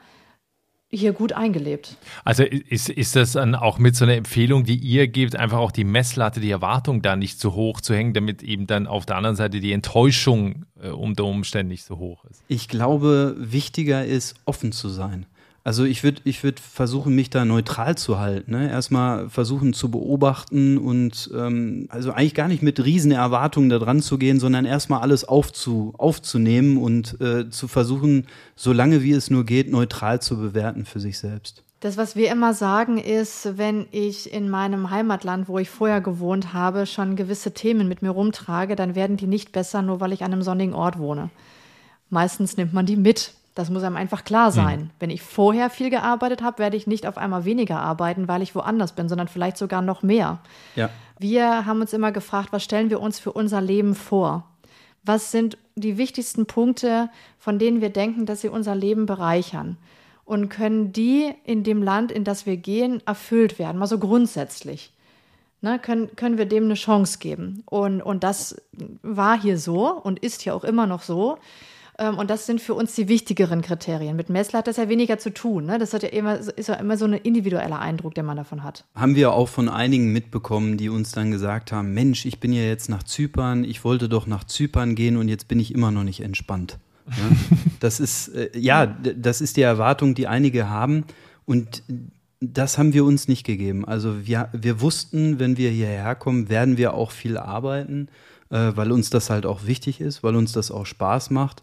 hier 0.91 1.13
gut 1.13 1.32
eingelebt. 1.34 1.96
Also 2.25 2.44
ist, 2.44 2.89
ist 2.89 3.15
das 3.15 3.34
dann 3.34 3.56
auch 3.56 3.80
mit 3.80 3.96
so 3.96 4.03
einer 4.03 4.15
Empfehlung, 4.15 4.65
die 4.65 4.75
ihr 4.75 5.08
gebt, 5.08 5.36
einfach 5.38 5.58
auch 5.58 5.72
die 5.72 5.86
Messlatte, 5.86 6.41
die 6.41 6.51
Erwartung 6.51 7.01
da 7.01 7.15
nicht 7.15 7.39
zu 7.39 7.53
hoch 7.53 7.80
zu 7.80 7.96
hängen, 7.96 8.13
damit 8.13 8.44
eben 8.44 8.68
dann 8.68 8.88
auf 8.88 9.06
der 9.06 9.15
anderen 9.15 9.38
Seite 9.38 9.62
die 9.62 9.72
Enttäuschung 9.72 10.65
äh, 10.82 10.89
unter 10.89 11.24
Umständen 11.24 11.70
nicht 11.70 11.86
so 11.86 11.98
hoch 11.98 12.25
ist? 12.25 12.44
Ich 12.50 12.68
glaube, 12.68 13.36
wichtiger 13.38 14.06
ist, 14.06 14.36
offen 14.46 14.74
zu 14.74 14.89
sein. 14.89 15.25
Also 15.63 15.84
ich 15.84 16.03
würde 16.03 16.22
ich 16.24 16.44
würd 16.44 16.60
versuchen, 16.60 17.13
mich 17.13 17.30
da 17.30 17.46
neutral 17.46 17.96
zu 17.96 18.18
halten. 18.18 18.51
Ne? 18.51 18.70
Erstmal 18.70 19.30
versuchen 19.30 19.74
zu 19.74 19.91
beobachten 19.91 20.80
und 20.80 21.30
ähm, 21.36 21.86
also 21.89 22.12
eigentlich 22.12 22.34
gar 22.34 22.48
nicht 22.48 22.63
mit 22.63 22.84
riesen 22.84 23.12
Erwartungen 23.12 23.70
da 23.70 23.77
dran 23.77 24.01
zu 24.01 24.18
gehen, 24.18 24.39
sondern 24.39 24.65
erstmal 24.65 25.01
alles 25.01 25.24
aufzu, 25.24 25.94
aufzunehmen 25.98 26.77
und 26.77 27.22
äh, 27.22 27.50
zu 27.51 27.68
versuchen, 27.68 28.25
so 28.56 28.74
lange 28.74 29.03
wie 29.03 29.12
es 29.12 29.30
nur 29.30 29.46
geht, 29.46 29.70
neutral 29.70 30.20
zu 30.20 30.38
bewerten 30.38 30.86
für 30.86 31.00
sich 31.00 31.20
selbst. 31.20 31.63
Das, 31.82 31.98
was 31.98 32.15
wir 32.15 32.32
immer 32.32 32.53
sagen, 32.53 32.98
ist, 32.98 33.58
wenn 33.58 33.88
ich 33.91 34.32
in 34.32 34.50
meinem 34.50 34.89
Heimatland, 34.91 35.48
wo 35.48 35.58
ich 35.60 35.70
vorher 35.70 36.01
gewohnt 36.01 36.53
habe, 36.53 36.86
schon 36.86 37.15
gewisse 37.15 37.53
Themen 37.53 37.88
mit 37.88 38.01
mir 38.03 38.12
rumtrage, 38.12 38.75
dann 38.75 38.94
werden 38.96 39.18
die 39.18 39.27
nicht 39.27 39.51
besser, 39.51 39.82
nur 39.82 40.00
weil 40.00 40.13
ich 40.13 40.24
an 40.24 40.32
einem 40.32 40.44
sonnigen 40.44 40.74
Ort 40.74 41.00
wohne. 41.00 41.30
Meistens 42.10 42.58
nimmt 42.58 42.74
man 42.74 42.86
die 42.86 42.98
mit 42.98 43.34
das 43.55 43.70
muss 43.70 43.84
einem 43.84 43.98
einfach 43.98 44.24
klar 44.24 44.48
hm. 44.48 44.53
sein. 44.53 44.79
Mhm. 44.79 44.89
Wenn 45.00 45.10
ich 45.10 45.22
vorher 45.22 45.70
viel 45.70 45.89
gearbeitet 45.89 46.41
habe, 46.41 46.60
werde 46.60 46.77
ich 46.77 46.88
nicht 46.88 47.05
auf 47.05 47.17
einmal 47.17 47.46
weniger 47.46 47.79
arbeiten, 47.79 48.27
weil 48.27 48.41
ich 48.41 48.55
woanders 48.55 48.93
bin, 48.93 49.10
sondern 49.10 49.27
vielleicht 49.27 49.58
sogar 49.58 49.81
noch 49.81 50.03
mehr. 50.03 50.39
Ja. 50.75 50.89
Wir 51.20 51.65
haben 51.65 51.81
uns 51.81 51.93
immer 51.93 52.12
gefragt, 52.12 52.50
was 52.51 52.63
stellen 52.63 52.89
wir 52.89 53.00
uns 53.00 53.20
für 53.20 53.31
unser 53.31 53.62
Leben 53.62 53.93
vor? 53.93 54.48
Was 55.03 55.31
sind 55.31 55.58
die 55.75 55.98
wichtigsten 55.98 56.46
Punkte, 56.46 57.10
von 57.38 57.60
denen 57.60 57.81
wir 57.81 57.89
denken, 57.89 58.25
dass 58.25 58.41
sie 58.41 58.50
unser 58.50 58.75
Leben 58.75 59.05
bereichern? 59.05 59.77
Und 60.25 60.50
können 60.50 60.93
die 60.93 61.34
in 61.43 61.63
dem 61.63 61.84
Land, 61.84 62.12
in 62.12 62.24
das 62.24 62.46
wir 62.46 62.55
gehen, 62.55 63.01
erfüllt 63.05 63.60
werden? 63.60 63.77
Mal 63.77 63.88
so 63.88 64.00
grundsätzlich. 64.00 64.93
Ne, 65.63 65.77
können, 65.77 66.15
können 66.15 66.39
wir 66.39 66.46
dem 66.46 66.63
eine 66.65 66.74
Chance 66.74 67.20
geben? 67.20 67.63
Und, 67.65 68.01
und 68.01 68.24
das 68.24 68.60
war 69.03 69.39
hier 69.39 69.60
so 69.60 69.89
und 69.91 70.20
ist 70.20 70.41
hier 70.41 70.55
auch 70.55 70.63
immer 70.63 70.88
noch 70.88 71.03
so. 71.03 71.38
Ähm, 72.01 72.17
und 72.17 72.29
das 72.29 72.48
sind 72.48 72.60
für 72.60 72.74
uns 72.74 72.96
die 72.96 73.08
wichtigeren 73.08 73.62
Kriterien. 73.62 74.15
Mit 74.15 74.29
Messler 74.29 74.60
hat 74.60 74.67
das 74.67 74.77
ja 74.77 74.89
weniger 74.89 75.20
zu 75.20 75.31
tun. 75.31 75.65
Ne? 75.67 75.77
Das 75.77 75.93
hat 75.93 76.01
ja 76.01 76.10
immer, 76.10 76.38
ist 76.38 76.67
ja 76.67 76.75
immer 76.75 76.98
so 76.98 77.05
ein 77.05 77.13
individueller 77.13 77.79
Eindruck, 77.79 78.15
den 78.15 78.25
man 78.25 78.38
davon 78.38 78.63
hat. 78.63 78.86
Haben 78.96 79.15
wir 79.15 79.31
auch 79.34 79.48
von 79.48 79.70
einigen 79.70 80.12
mitbekommen, 80.12 80.77
die 80.77 80.89
uns 80.89 81.12
dann 81.12 81.29
gesagt 81.31 81.72
haben, 81.72 81.93
Mensch, 81.93 82.25
ich 82.25 82.39
bin 82.39 82.53
ja 82.53 82.63
jetzt 82.63 82.89
nach 82.89 83.03
Zypern, 83.03 83.63
ich 83.63 83.84
wollte 83.84 84.10
doch 84.10 84.25
nach 84.25 84.43
Zypern 84.43 84.96
gehen 84.96 85.15
und 85.15 85.29
jetzt 85.29 85.48
bin 85.48 85.60
ich 85.60 85.74
immer 85.74 85.91
noch 85.91 86.03
nicht 86.03 86.22
entspannt. 86.22 86.77
Das 87.79 88.00
ist, 88.00 88.27
äh, 88.27 88.51
ja, 88.55 88.86
das 88.86 89.41
ist 89.41 89.58
die 89.58 89.63
Erwartung, 89.63 90.13
die 90.13 90.27
einige 90.27 90.70
haben. 90.70 91.03
Und 91.48 91.81
das 92.39 92.77
haben 92.77 92.93
wir 92.93 93.03
uns 93.03 93.27
nicht 93.27 93.43
gegeben. 93.43 93.86
Also 93.86 94.27
wir, 94.27 94.50
wir 94.53 94.81
wussten, 94.81 95.39
wenn 95.39 95.58
wir 95.58 95.72
hierher 95.72 96.13
kommen, 96.13 96.48
werden 96.48 96.77
wir 96.77 96.93
auch 96.93 97.10
viel 97.10 97.39
arbeiten 97.39 98.08
äh, 98.51 98.72
weil 98.75 98.91
uns 98.91 99.10
das 99.10 99.29
halt 99.29 99.46
auch 99.46 99.65
wichtig 99.65 100.01
ist, 100.01 100.24
weil 100.24 100.36
uns 100.36 100.51
das 100.51 100.72
auch 100.72 100.86
Spaß 100.86 101.29
macht. 101.31 101.62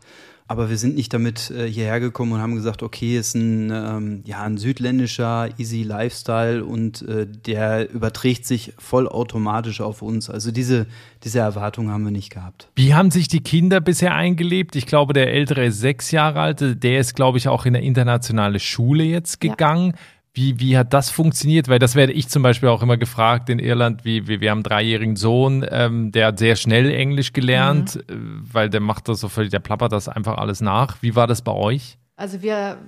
Aber 0.50 0.70
wir 0.70 0.78
sind 0.78 0.94
nicht 0.94 1.12
damit 1.12 1.50
äh, 1.50 1.70
hierher 1.70 2.00
gekommen 2.00 2.32
und 2.32 2.40
haben 2.40 2.54
gesagt, 2.54 2.82
okay, 2.82 3.18
ist 3.18 3.34
ein, 3.34 3.70
ähm, 3.70 4.22
ja, 4.24 4.42
ein 4.44 4.56
südländischer 4.56 5.50
Easy 5.58 5.82
Lifestyle 5.82 6.64
und 6.64 7.02
äh, 7.02 7.26
der 7.26 7.90
überträgt 7.90 8.46
sich 8.46 8.72
vollautomatisch 8.78 9.82
auf 9.82 10.00
uns. 10.00 10.30
Also 10.30 10.50
diese, 10.50 10.86
diese 11.22 11.40
Erwartung 11.40 11.90
haben 11.90 12.02
wir 12.04 12.12
nicht 12.12 12.30
gehabt. 12.30 12.70
Wie 12.76 12.94
haben 12.94 13.10
sich 13.10 13.28
die 13.28 13.42
Kinder 13.42 13.82
bisher 13.82 14.14
eingelebt? 14.14 14.74
Ich 14.74 14.86
glaube, 14.86 15.12
der 15.12 15.30
Ältere 15.30 15.66
ist 15.66 15.80
sechs 15.80 16.12
Jahre 16.12 16.40
alt, 16.40 16.82
der 16.82 16.98
ist, 16.98 17.14
glaube 17.14 17.36
ich, 17.36 17.46
auch 17.48 17.66
in 17.66 17.76
eine 17.76 17.84
internationale 17.84 18.58
Schule 18.58 19.04
jetzt 19.04 19.42
gegangen. 19.42 19.90
Ja. 19.90 19.98
Wie, 20.38 20.60
wie 20.60 20.78
hat 20.78 20.92
das 20.92 21.10
funktioniert? 21.10 21.66
Weil 21.66 21.80
das 21.80 21.96
werde 21.96 22.12
ich 22.12 22.28
zum 22.28 22.44
Beispiel 22.44 22.68
auch 22.68 22.80
immer 22.80 22.96
gefragt 22.96 23.50
in 23.50 23.58
Irland, 23.58 24.04
wie, 24.04 24.28
wie 24.28 24.40
wir 24.40 24.52
haben 24.52 24.58
einen 24.58 24.62
dreijährigen 24.62 25.16
Sohn, 25.16 25.66
ähm, 25.68 26.12
der 26.12 26.28
hat 26.28 26.38
sehr 26.38 26.54
schnell 26.54 26.92
Englisch 26.92 27.32
gelernt, 27.32 27.96
mhm. 28.08 28.44
Äh, 28.46 28.54
weil 28.54 28.70
der 28.70 28.78
macht 28.78 29.08
das 29.08 29.18
so 29.18 29.28
völlig, 29.28 29.50
der 29.50 29.58
plappert 29.58 29.90
das 29.90 30.08
einfach 30.08 30.38
alles 30.38 30.60
nach. 30.60 31.02
Wie 31.02 31.16
war 31.16 31.26
das 31.26 31.42
bei 31.42 31.50
euch? 31.50 31.98
Also 32.16 32.40
wir 32.40 32.78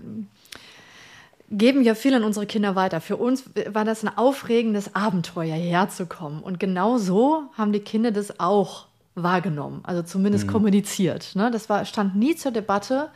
geben 1.50 1.82
ja 1.82 1.96
viel 1.96 2.14
an 2.14 2.22
unsere 2.22 2.46
Kinder 2.46 2.76
weiter. 2.76 3.00
Für 3.00 3.16
uns 3.16 3.50
war 3.68 3.84
das 3.84 4.04
ein 4.04 4.16
aufregendes 4.16 4.94
Abenteuer, 4.94 5.56
hierher 5.56 5.88
zu 5.88 6.06
kommen. 6.06 6.44
Und 6.44 6.60
genau 6.60 6.98
so 6.98 7.50
haben 7.58 7.72
die 7.72 7.80
Kinder 7.80 8.12
das 8.12 8.38
auch 8.38 8.86
wahrgenommen, 9.16 9.80
also 9.82 10.02
zumindest 10.02 10.46
mhm. 10.46 10.52
kommuniziert. 10.52 11.34
Ne? 11.34 11.50
Das 11.50 11.68
war, 11.68 11.84
stand 11.84 12.14
nie 12.14 12.36
zur 12.36 12.52
Debatte 12.52 13.10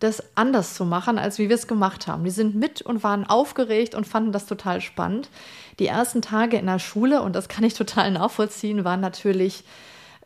das 0.00 0.22
anders 0.36 0.74
zu 0.74 0.84
machen, 0.84 1.18
als 1.18 1.38
wie 1.38 1.48
wir 1.48 1.54
es 1.54 1.66
gemacht 1.66 2.06
haben. 2.06 2.24
Die 2.24 2.30
sind 2.30 2.54
mit 2.54 2.82
und 2.82 3.02
waren 3.02 3.24
aufgeregt 3.24 3.94
und 3.94 4.06
fanden 4.06 4.32
das 4.32 4.46
total 4.46 4.80
spannend. 4.80 5.30
Die 5.78 5.86
ersten 5.86 6.20
Tage 6.20 6.56
in 6.56 6.66
der 6.66 6.78
Schule, 6.78 7.22
und 7.22 7.34
das 7.34 7.48
kann 7.48 7.64
ich 7.64 7.74
total 7.74 8.10
nachvollziehen, 8.10 8.84
waren 8.84 9.00
natürlich 9.00 9.64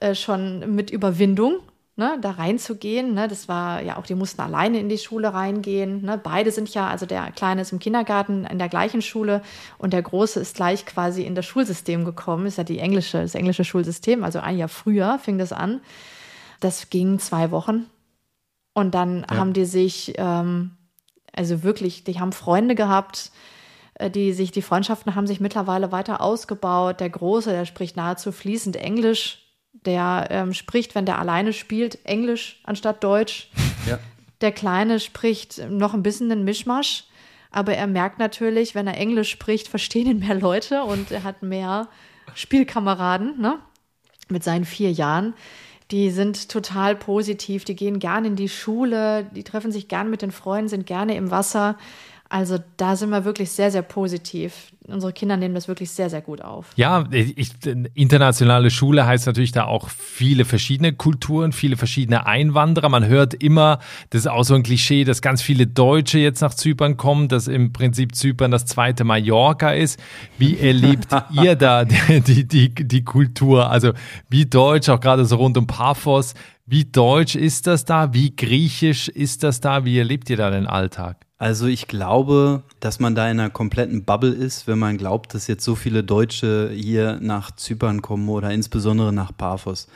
äh, 0.00 0.14
schon 0.14 0.74
mit 0.74 0.90
Überwindung. 0.90 1.60
Ne, 1.96 2.16
da 2.20 2.30
reinzugehen, 2.30 3.14
ne, 3.14 3.26
das 3.26 3.48
war 3.48 3.82
ja 3.82 3.96
auch, 3.96 4.06
die 4.06 4.14
mussten 4.14 4.40
alleine 4.40 4.78
in 4.78 4.88
die 4.88 4.98
Schule 4.98 5.34
reingehen. 5.34 6.02
Ne, 6.02 6.16
beide 6.16 6.52
sind 6.52 6.72
ja, 6.72 6.86
also 6.86 7.06
der 7.06 7.32
Kleine 7.32 7.62
ist 7.62 7.72
im 7.72 7.80
Kindergarten 7.80 8.44
in 8.44 8.60
der 8.60 8.68
gleichen 8.68 9.02
Schule 9.02 9.42
und 9.78 9.92
der 9.92 10.02
Große 10.02 10.38
ist 10.38 10.54
gleich 10.54 10.86
quasi 10.86 11.24
in 11.24 11.34
das 11.34 11.44
Schulsystem 11.44 12.04
gekommen, 12.04 12.46
ist 12.46 12.56
ja 12.56 12.62
die 12.62 12.78
englische, 12.78 13.20
das 13.20 13.34
englische 13.34 13.64
Schulsystem, 13.64 14.22
also 14.22 14.38
ein 14.38 14.56
Jahr 14.56 14.68
früher 14.68 15.18
fing 15.18 15.38
das 15.38 15.52
an. 15.52 15.80
Das 16.60 16.88
ging 16.88 17.18
zwei 17.18 17.50
Wochen 17.50 17.86
und 18.78 18.92
dann 18.92 19.26
ja. 19.28 19.36
haben 19.36 19.52
die 19.52 19.64
sich, 19.64 20.14
ähm, 20.18 20.76
also 21.32 21.62
wirklich, 21.62 22.04
die 22.04 22.20
haben 22.20 22.32
Freunde 22.32 22.74
gehabt, 22.74 23.32
äh, 23.94 24.10
die 24.10 24.32
sich, 24.32 24.52
die 24.52 24.62
Freundschaften 24.62 25.14
haben 25.14 25.26
sich 25.26 25.40
mittlerweile 25.40 25.90
weiter 25.90 26.20
ausgebaut. 26.20 27.00
Der 27.00 27.10
Große, 27.10 27.50
der 27.50 27.64
spricht 27.64 27.96
nahezu 27.96 28.30
fließend 28.30 28.76
Englisch. 28.76 29.44
Der 29.84 30.28
ähm, 30.30 30.54
spricht, 30.54 30.94
wenn 30.94 31.06
der 31.06 31.18
alleine 31.18 31.52
spielt, 31.52 32.04
Englisch 32.04 32.60
anstatt 32.64 33.02
Deutsch. 33.04 33.50
Ja. 33.86 33.98
Der 34.40 34.52
Kleine 34.52 35.00
spricht 35.00 35.68
noch 35.68 35.94
ein 35.94 36.02
bisschen 36.02 36.30
einen 36.30 36.44
Mischmasch, 36.44 37.04
aber 37.50 37.74
er 37.74 37.86
merkt 37.86 38.18
natürlich, 38.18 38.74
wenn 38.74 38.86
er 38.86 38.96
Englisch 38.96 39.30
spricht, 39.30 39.66
verstehen 39.66 40.06
ihn 40.06 40.18
mehr 40.20 40.36
Leute 40.36 40.82
und 40.84 41.10
er 41.10 41.24
hat 41.24 41.42
mehr 41.42 41.88
Spielkameraden, 42.34 43.40
ne? 43.40 43.58
Mit 44.28 44.44
seinen 44.44 44.64
vier 44.64 44.92
Jahren 44.92 45.34
die 45.90 46.10
sind 46.10 46.50
total 46.50 46.94
positiv, 46.96 47.64
die 47.64 47.76
gehen 47.76 47.98
gerne 47.98 48.28
in 48.28 48.36
die 48.36 48.48
Schule, 48.48 49.24
die 49.34 49.44
treffen 49.44 49.72
sich 49.72 49.88
gern 49.88 50.10
mit 50.10 50.20
den 50.20 50.32
Freunden, 50.32 50.68
sind 50.68 50.86
gerne 50.86 51.16
im 51.16 51.30
Wasser. 51.30 51.78
Also 52.30 52.58
da 52.76 52.94
sind 52.94 53.08
wir 53.08 53.24
wirklich 53.24 53.50
sehr, 53.50 53.70
sehr 53.70 53.80
positiv. 53.80 54.72
Unsere 54.86 55.14
Kinder 55.14 55.38
nehmen 55.38 55.54
das 55.54 55.66
wirklich 55.66 55.90
sehr, 55.90 56.10
sehr 56.10 56.20
gut 56.20 56.42
auf. 56.42 56.66
Ja, 56.76 57.06
ich, 57.10 57.52
internationale 57.94 58.70
Schule 58.70 59.06
heißt 59.06 59.26
natürlich 59.26 59.52
da 59.52 59.64
auch 59.64 59.88
viele 59.88 60.44
verschiedene 60.44 60.92
Kulturen, 60.92 61.52
viele 61.52 61.78
verschiedene 61.78 62.26
Einwanderer. 62.26 62.90
Man 62.90 63.06
hört 63.06 63.32
immer, 63.32 63.78
das 64.10 64.22
ist 64.22 64.26
auch 64.26 64.44
so 64.44 64.54
ein 64.54 64.62
Klischee, 64.62 65.04
dass 65.04 65.22
ganz 65.22 65.40
viele 65.40 65.66
Deutsche 65.66 66.18
jetzt 66.18 66.42
nach 66.42 66.52
Zypern 66.52 66.98
kommen, 66.98 67.28
dass 67.28 67.48
im 67.48 67.72
Prinzip 67.72 68.14
Zypern 68.14 68.50
das 68.50 68.66
zweite 68.66 69.04
Mallorca 69.04 69.72
ist. 69.72 69.98
Wie 70.36 70.58
erlebt 70.58 71.08
ihr 71.30 71.56
da 71.56 71.86
die, 71.86 72.46
die, 72.46 72.74
die 72.74 73.04
Kultur? 73.04 73.70
Also 73.70 73.92
wie 74.28 74.44
deutsch, 74.44 74.90
auch 74.90 75.00
gerade 75.00 75.24
so 75.24 75.36
rund 75.36 75.56
um 75.56 75.66
Paphos, 75.66 76.34
wie 76.70 76.84
deutsch 76.84 77.34
ist 77.34 77.66
das 77.66 77.86
da? 77.86 78.12
Wie 78.12 78.36
griechisch 78.36 79.08
ist 79.08 79.42
das 79.42 79.60
da? 79.60 79.86
Wie 79.86 79.98
erlebt 79.98 80.28
ihr 80.28 80.36
da 80.36 80.50
den 80.50 80.66
Alltag? 80.66 81.16
Also 81.38 81.66
ich 81.66 81.88
glaube, 81.88 82.62
dass 82.80 83.00
man 83.00 83.14
da 83.14 83.30
in 83.30 83.40
einer 83.40 83.48
kompletten 83.48 84.04
Bubble 84.04 84.34
ist, 84.34 84.66
wenn 84.66 84.78
man 84.78 84.98
glaubt, 84.98 85.32
dass 85.32 85.46
jetzt 85.46 85.64
so 85.64 85.74
viele 85.74 86.04
Deutsche 86.04 86.70
hier 86.74 87.20
nach 87.22 87.52
Zypern 87.52 88.02
kommen 88.02 88.28
oder 88.28 88.50
insbesondere 88.50 89.14
nach 89.14 89.34
Paphos. 89.34 89.88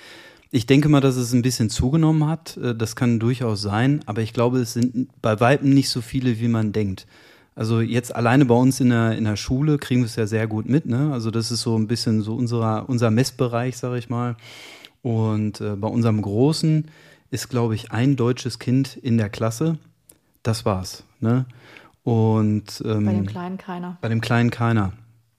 Ich 0.51 0.65
denke 0.65 0.89
mal, 0.89 1.01
dass 1.01 1.17
es 1.17 1.35
ein 1.35 1.43
bisschen 1.43 1.69
zugenommen 1.69 2.27
hat. 2.27 2.57
Äh, 2.57 2.75
das 2.75 2.97
kann 2.97 3.21
durchaus 3.21 3.61
sein, 3.61 4.01
aber 4.07 4.23
ich 4.23 4.33
glaube, 4.33 4.61
es 4.61 4.73
sind 4.73 5.09
bei 5.21 5.41
weitem 5.41 5.75
nicht 5.75 5.91
so 5.91 6.01
viele, 6.01 6.41
wie 6.41 6.49
man 6.49 6.73
denkt. 6.73 7.07
Also 7.55 7.83
jetzt 7.83 8.17
alleine 8.17 8.47
bei 8.47 8.55
uns 8.55 8.81
in 8.81 8.89
der, 8.89 9.19
in 9.19 9.25
der 9.25 9.37
Schule 9.37 9.77
kriegen 9.77 10.01
wir 10.01 10.07
es 10.07 10.17
ja 10.17 10.27
sehr 10.27 10.47
gut 10.47 10.71
mit. 10.71 10.87
Ne? 10.87 11.13
Also 11.13 11.31
das 11.31 11.51
ist 11.51 11.61
so 11.61 11.77
ein 11.77 11.87
bisschen 11.87 12.23
so 12.23 12.35
unserer, 12.35 12.89
unser 12.89 13.11
Messbereich, 13.11 13.77
sage 13.77 13.99
ich 13.99 14.09
mal. 14.09 14.37
Und 15.03 15.61
äh, 15.61 15.75
bei 15.77 15.89
unserem 15.89 16.23
Großen 16.23 16.87
ist, 17.31 17.49
glaube 17.49 17.75
ich, 17.75 17.91
ein 17.93 18.17
deutsches 18.17 18.59
Kind 18.59 18.97
in 18.97 19.19
der 19.19 19.29
Klasse. 19.31 19.79
Das 20.43 20.65
war's. 20.65 21.05
Ne? 21.21 21.47
Und 22.05 22.83
ähm, 22.85 23.05
Bei 23.07 23.13
dem 23.13 23.27
Kleinen 23.27 23.59
keiner. 23.59 23.99
bei 24.01 24.09
dem 24.09 24.21
Kleinen 24.21 24.51
keiner. 24.51 24.93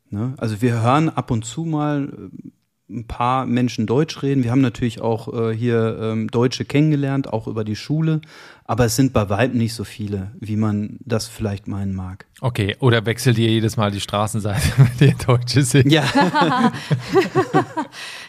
Ne? 0.10 0.34
Also 0.38 0.62
wir 0.62 0.82
hören 0.82 1.10
ab 1.10 1.32
und 1.32 1.44
zu 1.46 1.66
mal 1.66 2.06
äh, 2.10 2.50
ein 2.94 3.08
paar 3.08 3.46
Menschen 3.46 3.86
Deutsch 3.88 4.22
reden. 4.22 4.44
Wir 4.44 4.52
haben 4.52 4.62
natürlich 4.62 5.02
auch 5.02 5.34
äh, 5.34 5.56
hier 5.56 5.98
ähm, 6.02 6.30
Deutsche 6.30 6.66
kennengelernt, 6.66 7.32
auch 7.32 7.48
über 7.48 7.64
die 7.64 7.76
Schule. 7.76 8.22
Aber 8.66 8.86
es 8.86 8.96
sind 8.96 9.12
bei 9.12 9.30
weitem 9.30 9.58
nicht 9.58 9.74
so 9.74 9.84
viele, 9.84 10.32
wie 10.40 10.56
man 10.56 10.98
das 11.02 11.28
vielleicht 11.28 11.68
meinen 11.68 11.94
mag. 11.94 12.26
Okay, 12.40 12.78
oder 12.80 13.06
wechselt 13.06 13.38
ihr 13.38 13.50
jedes 13.50 13.76
Mal 13.76 13.92
die 13.92 14.00
Straßenseite, 14.00 14.70
wenn 15.00 15.10
ihr 15.10 15.16
Deutsche 15.16 15.64
sind? 15.64 15.92
Ja, 15.92 16.04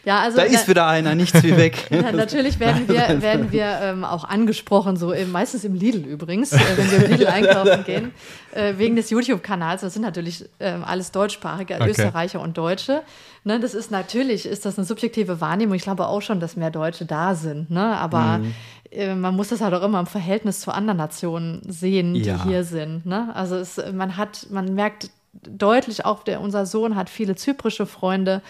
Ja, 0.04 0.20
also 0.20 0.36
da 0.36 0.42
ist 0.42 0.68
wieder 0.68 0.86
einer, 0.86 1.14
nichts 1.14 1.42
wie 1.42 1.56
weg. 1.56 1.86
Ja, 1.90 2.12
natürlich 2.12 2.58
werden 2.60 2.88
wir, 2.88 3.22
werden 3.22 3.52
wir 3.52 3.78
ähm, 3.80 4.04
auch 4.04 4.24
angesprochen, 4.24 4.96
so 4.96 5.12
im, 5.12 5.30
meistens 5.32 5.64
im 5.64 5.74
Lidl 5.74 6.04
übrigens, 6.06 6.52
äh, 6.52 6.58
wenn 6.76 6.90
wir 6.90 7.04
im 7.04 7.10
Lidl 7.12 7.26
einkaufen 7.26 7.84
gehen, 7.84 8.10
äh, 8.52 8.74
wegen 8.76 8.96
des 8.96 9.10
YouTube-Kanals. 9.10 9.80
Das 9.82 9.94
sind 9.94 10.02
natürlich 10.02 10.44
ähm, 10.60 10.84
alles 10.84 11.12
Deutschsprachige, 11.12 11.74
Okay. 11.74 11.90
Österreicher 11.90 12.40
und 12.40 12.58
Deutsche. 12.58 13.02
Ne, 13.46 13.60
das 13.60 13.74
ist 13.74 13.90
natürlich, 13.90 14.46
ist 14.46 14.64
das 14.64 14.78
eine 14.78 14.86
subjektive 14.86 15.40
Wahrnehmung. 15.40 15.74
Ich 15.74 15.82
glaube 15.82 16.06
auch 16.08 16.22
schon, 16.22 16.40
dass 16.40 16.56
mehr 16.56 16.70
Deutsche 16.70 17.04
da 17.04 17.34
sind. 17.34 17.70
Ne? 17.70 17.96
Aber 17.98 18.38
Mhm. 18.38 18.54
äh, 18.90 19.14
man 19.14 19.36
muss 19.36 19.48
das 19.50 19.60
halt 19.60 19.74
auch 19.74 19.82
immer 19.82 20.00
im 20.00 20.06
Verhältnis 20.06 20.60
zu 20.60 20.72
anderen 20.72 20.96
Nationen 20.96 21.60
sehen, 21.70 22.14
die 22.14 22.22
Ja. 22.22 22.42
hier 22.42 22.64
sind. 22.64 23.04
Ne? 23.04 23.30
Also 23.34 23.56
es, 23.56 23.78
man 23.92 24.16
hat, 24.16 24.46
man 24.50 24.74
merkt 24.74 25.10
deutlich 25.34 26.04
auch, 26.06 26.22
der, 26.22 26.40
unser 26.40 26.64
Sohn 26.64 26.96
hat 26.96 27.10
viele 27.10 27.34
zyprische 27.34 27.84
Freunde. 27.86 28.40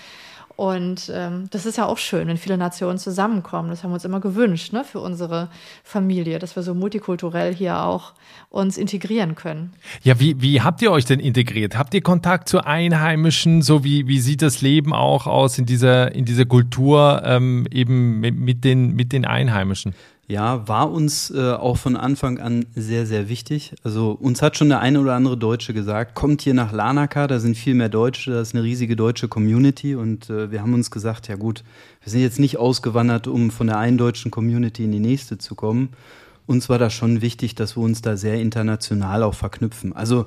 Und 0.57 1.11
ähm, 1.13 1.49
das 1.51 1.67
ist 1.67 1.79
ja 1.79 1.87
auch 1.87 1.99
schön, 1.99 2.29
wenn 2.29 2.37
viele 2.37 2.57
Nationen 2.57 2.99
zusammenkommen. 2.99 3.71
Das 3.71 3.83
haben 3.83 3.91
wir 3.91 3.95
uns 3.95 4.05
immer 4.05 4.21
gewünscht, 4.21 4.73
ne, 4.73 4.85
für 4.85 5.01
unsere 5.01 5.49
Familie, 5.83 6.39
dass 6.39 6.55
wir 6.55 6.63
so 6.63 6.75
multikulturell 6.75 7.53
hier 7.55 7.83
auch 7.83 8.13
uns 8.51 8.79
integrieren 8.79 9.35
können. 9.35 9.73
Ja, 10.03 10.21
wie, 10.21 10.41
wie 10.41 10.61
habt 10.61 10.81
ihr 10.81 10.93
euch 10.93 11.07
denn 11.07 11.19
integriert? 11.19 11.77
Habt 11.77 11.93
ihr 11.95 12.03
Kontakt 12.03 12.49
zu 12.49 12.65
Einheimischen? 12.65 13.63
So 13.63 13.83
wie, 13.83 14.07
wie 14.07 14.21
sieht 14.21 14.43
das 14.43 14.63
Leben 14.63 14.93
auch 14.93 15.27
aus 15.27 15.59
in 15.59 15.67
dieser, 15.67 16.15
in 16.15 16.25
dieser 16.25 16.45
Kultur 16.45 17.23
ähm, 17.25 17.67
eben 17.73 18.21
mit, 18.21 18.37
mit, 18.37 18.65
den, 18.65 18.95
mit 18.95 19.13
den 19.13 19.25
Einheimischen? 19.25 19.95
Ja, 20.27 20.67
war 20.67 20.91
uns 20.91 21.31
äh, 21.31 21.53
auch 21.53 21.77
von 21.77 21.97
Anfang 21.97 22.39
an 22.39 22.65
sehr, 22.75 23.05
sehr 23.05 23.29
wichtig. 23.29 23.75
Also 23.85 24.13
uns 24.13 24.41
hat 24.41 24.57
schon 24.57 24.71
der 24.71 24.81
eine 24.81 25.01
oder 25.01 25.15
andere 25.15 25.37
Deutsche 25.37 25.75
gesagt, 25.75 26.15
kommt 26.15 26.41
hier 26.41 26.55
nach 26.55 26.73
Larnaca, 26.73 27.27
da 27.27 27.39
sind 27.39 27.59
viel 27.59 27.75
mehr 27.75 27.91
Deutsche, 27.91 28.31
da 28.31 28.41
ist 28.41 28.55
eine 28.55 28.65
riesige 28.65 28.97
deutsche 28.97 29.29
Community 29.29 29.95
und 29.95 30.31
äh, 30.31 30.51
wir 30.51 30.63
haben 30.63 30.73
uns 30.73 30.91
gesagt, 30.91 31.29
ja 31.29 31.37
gut, 31.37 31.63
wir 32.03 32.11
sind 32.11 32.23
jetzt 32.23 32.41
nicht 32.41 32.57
ausgewandert, 32.57 33.27
um 33.27 33.51
von 33.51 33.67
der 33.67 33.77
einen 33.77 33.99
deutschen 33.99 34.31
Community 34.31 34.85
in 34.85 34.93
die 34.93 35.01
nächste 35.01 35.37
zu 35.37 35.55
kommen. 35.55 35.91
Uns 36.47 36.71
war 36.71 36.79
das 36.79 36.95
schon 36.95 37.21
wichtig, 37.21 37.55
dass 37.55 37.77
wir 37.77 37.83
uns 37.83 38.01
da 38.01 38.17
sehr 38.17 38.41
international 38.41 39.23
auch 39.23 39.35
verknüpfen. 39.35 39.93
Also 39.93 40.27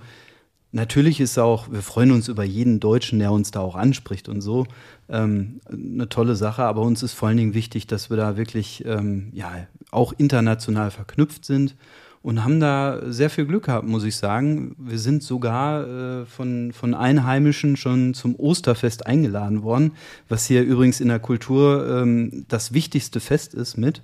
Natürlich 0.74 1.22
ist 1.22 1.40
auch, 1.40 1.72
wir 1.72 1.82
freuen 1.82 2.12
uns 2.12 2.28
über 2.28 2.44
jeden 2.44 2.82
Deutschen, 2.82 3.20
der 3.20 3.32
uns 3.32 3.52
da 3.52 3.62
auch 3.62 3.76
anspricht 3.76 4.28
und 4.28 4.42
so. 4.42 4.68
Ähm, 5.08 5.62
eine 5.72 6.10
tolle 6.10 6.36
Sache, 6.36 6.64
aber 6.64 6.82
uns 6.82 7.02
ist 7.04 7.14
vor 7.14 7.30
allen 7.30 7.38
Dingen 7.38 7.54
wichtig, 7.54 7.88
dass 7.88 8.10
wir 8.10 8.18
da 8.18 8.36
wirklich 8.36 8.84
ähm, 8.86 9.30
ja, 9.32 9.50
auch 9.92 10.14
international 10.18 10.92
verknüpft 10.92 11.46
sind 11.46 11.76
und 12.22 12.44
haben 12.44 12.60
da 12.60 13.02
sehr 13.06 13.30
viel 13.30 13.46
Glück 13.46 13.66
gehabt, 13.66 13.88
muss 13.88 14.04
ich 14.04 14.18
sagen. 14.18 14.76
Wir 14.78 15.00
sind 15.00 15.24
sogar 15.24 15.88
äh, 15.88 16.26
von, 16.26 16.74
von 16.74 16.94
Einheimischen 16.94 17.78
schon 17.78 18.14
zum 18.14 18.36
Osterfest 18.36 19.06
eingeladen 19.06 19.64
worden, 19.64 19.92
was 20.28 20.46
hier 20.46 20.64
übrigens 20.64 21.00
in 21.00 21.08
der 21.08 21.20
Kultur 21.20 21.88
ähm, 22.02 22.46
das 22.50 22.74
wichtigste 22.74 23.20
Fest 23.20 23.54
ist 23.54 23.78
mit. 23.78 24.02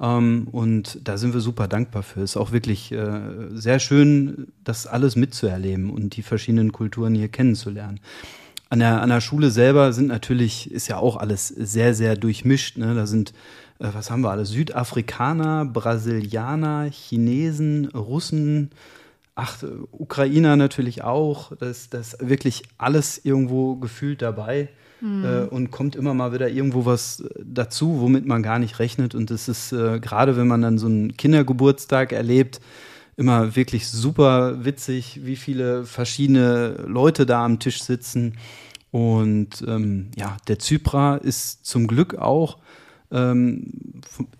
Ähm, 0.00 0.48
und 0.50 0.98
da 1.04 1.18
sind 1.18 1.34
wir 1.34 1.40
super 1.40 1.68
dankbar 1.68 2.02
für. 2.02 2.22
Ist 2.22 2.36
auch 2.36 2.52
wirklich 2.52 2.90
äh, 2.90 3.20
sehr 3.50 3.78
schön, 3.78 4.48
das 4.64 4.86
alles 4.86 5.14
mitzuerleben 5.14 5.90
und 5.90 6.16
die 6.16 6.22
verschiedenen 6.22 6.72
Kulturen 6.72 7.14
hier 7.14 7.28
kennenzulernen. 7.28 8.00
An 8.70 8.78
der, 8.78 9.02
an 9.02 9.10
der 9.10 9.20
Schule 9.20 9.50
selber 9.50 9.92
sind 9.92 10.06
natürlich, 10.06 10.70
ist 10.70 10.88
ja 10.88 10.96
auch 10.96 11.16
alles 11.16 11.48
sehr, 11.48 11.94
sehr 11.94 12.16
durchmischt. 12.16 12.78
Ne? 12.78 12.94
Da 12.94 13.06
sind, 13.06 13.32
was 13.80 14.10
haben 14.10 14.20
wir 14.22 14.30
alles? 14.30 14.50
Südafrikaner, 14.50 15.64
Brasilianer, 15.64 16.88
Chinesen, 16.90 17.86
Russen, 17.88 18.70
ach, 19.34 19.62
äh, 19.62 19.66
Ukrainer 19.90 20.56
natürlich 20.56 21.02
auch. 21.02 21.56
Das, 21.56 21.88
das 21.90 22.14
ist 22.14 22.28
wirklich 22.28 22.62
alles 22.78 23.24
irgendwo 23.24 23.76
gefühlt 23.76 24.22
dabei 24.22 24.68
äh, 25.02 25.46
und 25.46 25.70
kommt 25.70 25.96
immer 25.96 26.14
mal 26.14 26.32
wieder 26.32 26.48
irgendwo 26.48 26.84
was 26.84 27.20
äh, 27.20 27.28
dazu, 27.42 28.00
womit 28.00 28.26
man 28.26 28.42
gar 28.42 28.58
nicht 28.58 28.78
rechnet. 28.78 29.14
Und 29.14 29.30
das 29.30 29.48
ist 29.48 29.72
äh, 29.72 29.98
gerade, 29.98 30.36
wenn 30.36 30.46
man 30.46 30.62
dann 30.62 30.78
so 30.78 30.86
einen 30.86 31.16
Kindergeburtstag 31.16 32.12
erlebt, 32.12 32.60
immer 33.16 33.56
wirklich 33.56 33.88
super 33.88 34.64
witzig, 34.64 35.20
wie 35.24 35.36
viele 35.36 35.84
verschiedene 35.84 36.84
Leute 36.86 37.26
da 37.26 37.44
am 37.44 37.58
Tisch 37.58 37.82
sitzen. 37.82 38.36
Und 38.90 39.64
ähm, 39.66 40.10
ja, 40.16 40.36
der 40.48 40.58
Zypra 40.58 41.16
ist 41.16 41.64
zum 41.64 41.86
Glück 41.86 42.16
auch, 42.16 42.58
ähm, 43.12 43.72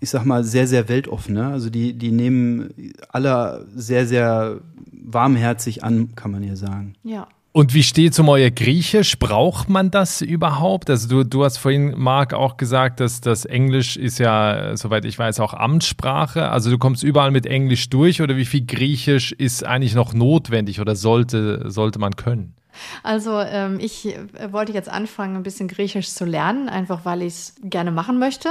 ich 0.00 0.10
sag 0.10 0.24
mal, 0.24 0.44
sehr, 0.44 0.66
sehr 0.66 0.88
weltoffen. 0.88 1.34
Ne? 1.34 1.46
Also 1.48 1.70
die, 1.70 1.92
die 1.94 2.12
nehmen 2.12 2.72
alle 3.10 3.66
sehr, 3.74 4.06
sehr 4.06 4.60
warmherzig 4.92 5.84
an, 5.84 6.14
kann 6.14 6.30
man 6.30 6.42
hier 6.42 6.56
sagen. 6.56 6.94
Ja. 7.02 7.28
Und 7.52 7.74
wie 7.74 7.82
steht 7.82 8.12
es 8.12 8.18
um 8.20 8.28
euer 8.28 8.50
Griechisch? 8.50 9.18
Braucht 9.18 9.68
man 9.68 9.90
das 9.90 10.22
überhaupt? 10.22 10.88
Also 10.88 11.08
du, 11.08 11.24
du 11.24 11.44
hast 11.44 11.56
vorhin, 11.56 11.94
Marc, 11.96 12.32
auch 12.32 12.56
gesagt, 12.56 13.00
dass 13.00 13.20
das 13.20 13.44
Englisch 13.44 13.96
ist 13.96 14.20
ja, 14.20 14.76
soweit 14.76 15.04
ich 15.04 15.18
weiß, 15.18 15.40
auch 15.40 15.52
Amtssprache. 15.52 16.48
Also 16.48 16.70
du 16.70 16.78
kommst 16.78 17.02
überall 17.02 17.32
mit 17.32 17.46
Englisch 17.46 17.90
durch 17.90 18.22
oder 18.22 18.36
wie 18.36 18.44
viel 18.44 18.64
Griechisch 18.66 19.32
ist 19.32 19.64
eigentlich 19.64 19.96
noch 19.96 20.14
notwendig 20.14 20.80
oder 20.80 20.94
sollte, 20.94 21.68
sollte 21.68 21.98
man 21.98 22.14
können? 22.14 22.54
Also 23.02 23.38
ähm, 23.38 23.78
ich 23.80 24.06
äh, 24.06 24.52
wollte 24.52 24.72
jetzt 24.72 24.88
anfangen, 24.88 25.36
ein 25.36 25.42
bisschen 25.42 25.68
Griechisch 25.68 26.10
zu 26.10 26.24
lernen, 26.24 26.68
einfach 26.68 27.04
weil 27.04 27.22
ich 27.22 27.34
es 27.34 27.54
gerne 27.62 27.90
machen 27.90 28.18
möchte. 28.18 28.48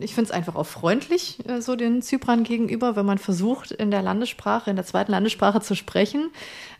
Ich 0.00 0.14
finde 0.14 0.30
es 0.30 0.30
einfach 0.30 0.54
auch 0.54 0.66
freundlich, 0.66 1.38
äh, 1.48 1.60
so 1.60 1.76
den 1.76 2.02
Zyprern 2.02 2.44
gegenüber, 2.44 2.96
wenn 2.96 3.06
man 3.06 3.18
versucht, 3.18 3.70
in 3.70 3.90
der 3.90 4.02
Landessprache, 4.02 4.70
in 4.70 4.76
der 4.76 4.84
zweiten 4.84 5.12
Landessprache 5.12 5.60
zu 5.60 5.74
sprechen. 5.74 6.30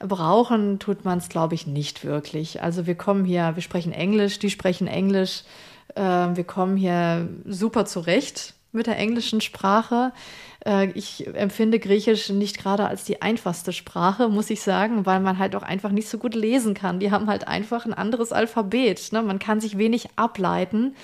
Brauchen 0.00 0.78
tut 0.78 1.04
man 1.04 1.18
es, 1.18 1.28
glaube 1.28 1.54
ich, 1.54 1.66
nicht 1.66 2.04
wirklich. 2.04 2.62
Also 2.62 2.86
wir 2.86 2.94
kommen 2.94 3.24
hier, 3.24 3.52
wir 3.54 3.62
sprechen 3.62 3.92
Englisch, 3.92 4.38
die 4.38 4.50
sprechen 4.50 4.86
Englisch. 4.86 5.44
Äh, 5.94 6.02
wir 6.02 6.44
kommen 6.44 6.76
hier 6.76 7.28
super 7.44 7.86
zurecht 7.86 8.54
mit 8.78 8.86
der 8.86 8.96
englischen 8.96 9.42
Sprache. 9.42 10.12
Äh, 10.64 10.90
ich 10.92 11.26
empfinde 11.34 11.78
Griechisch 11.78 12.30
nicht 12.30 12.58
gerade 12.58 12.86
als 12.86 13.04
die 13.04 13.22
einfachste 13.22 13.72
Sprache, 13.72 14.28
muss 14.28 14.50
ich 14.50 14.62
sagen, 14.62 15.06
weil 15.06 15.20
man 15.20 15.38
halt 15.38 15.54
auch 15.54 15.62
einfach 15.62 15.90
nicht 15.90 16.08
so 16.08 16.18
gut 16.18 16.34
lesen 16.34 16.74
kann. 16.74 17.00
Die 17.00 17.10
haben 17.10 17.28
halt 17.28 17.46
einfach 17.46 17.84
ein 17.84 17.94
anderes 17.94 18.32
Alphabet. 18.32 19.12
Ne? 19.12 19.22
Man 19.22 19.38
kann 19.38 19.60
sich 19.60 19.78
wenig 19.78 20.08
ableiten. 20.16 20.94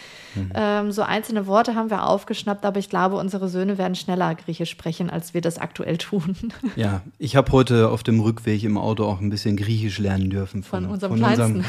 Ähm, 0.55 0.91
so 0.91 1.03
einzelne 1.03 1.47
Worte 1.47 1.75
haben 1.75 1.91
wir 1.91 2.07
aufgeschnappt, 2.07 2.65
aber 2.65 2.79
ich 2.79 2.89
glaube, 2.89 3.17
unsere 3.17 3.49
Söhne 3.49 3.79
werden 3.79 3.95
schneller 3.95 4.35
Griechisch 4.35 4.71
sprechen, 4.71 5.11
als 5.11 5.35
wir 5.35 5.41
das 5.41 5.59
aktuell 5.59 5.99
tun. 5.99 6.37
Ja, 6.77 7.03
ich 7.19 7.37
habe 7.37 7.53
heute 7.53 7.89
auf 7.89 8.03
dem 8.03 8.21
Rückweg 8.21 8.65
im 8.65 8.77
Auto 8.79 9.05
auch 9.05 9.21
ein 9.21 9.31
bisschen 9.31 9.57
Griechisch 9.57 9.99
lernen 9.99 10.31
dürfen. 10.31 10.63
Von 10.63 10.87
unserem 10.87 11.13
Unserem, 11.13 11.65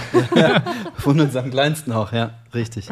von 0.97 1.19
unserem 1.19 1.51
Kleinsten 1.51 1.91
auch, 1.91 2.11
ja, 2.11 2.31
richtig. 2.53 2.89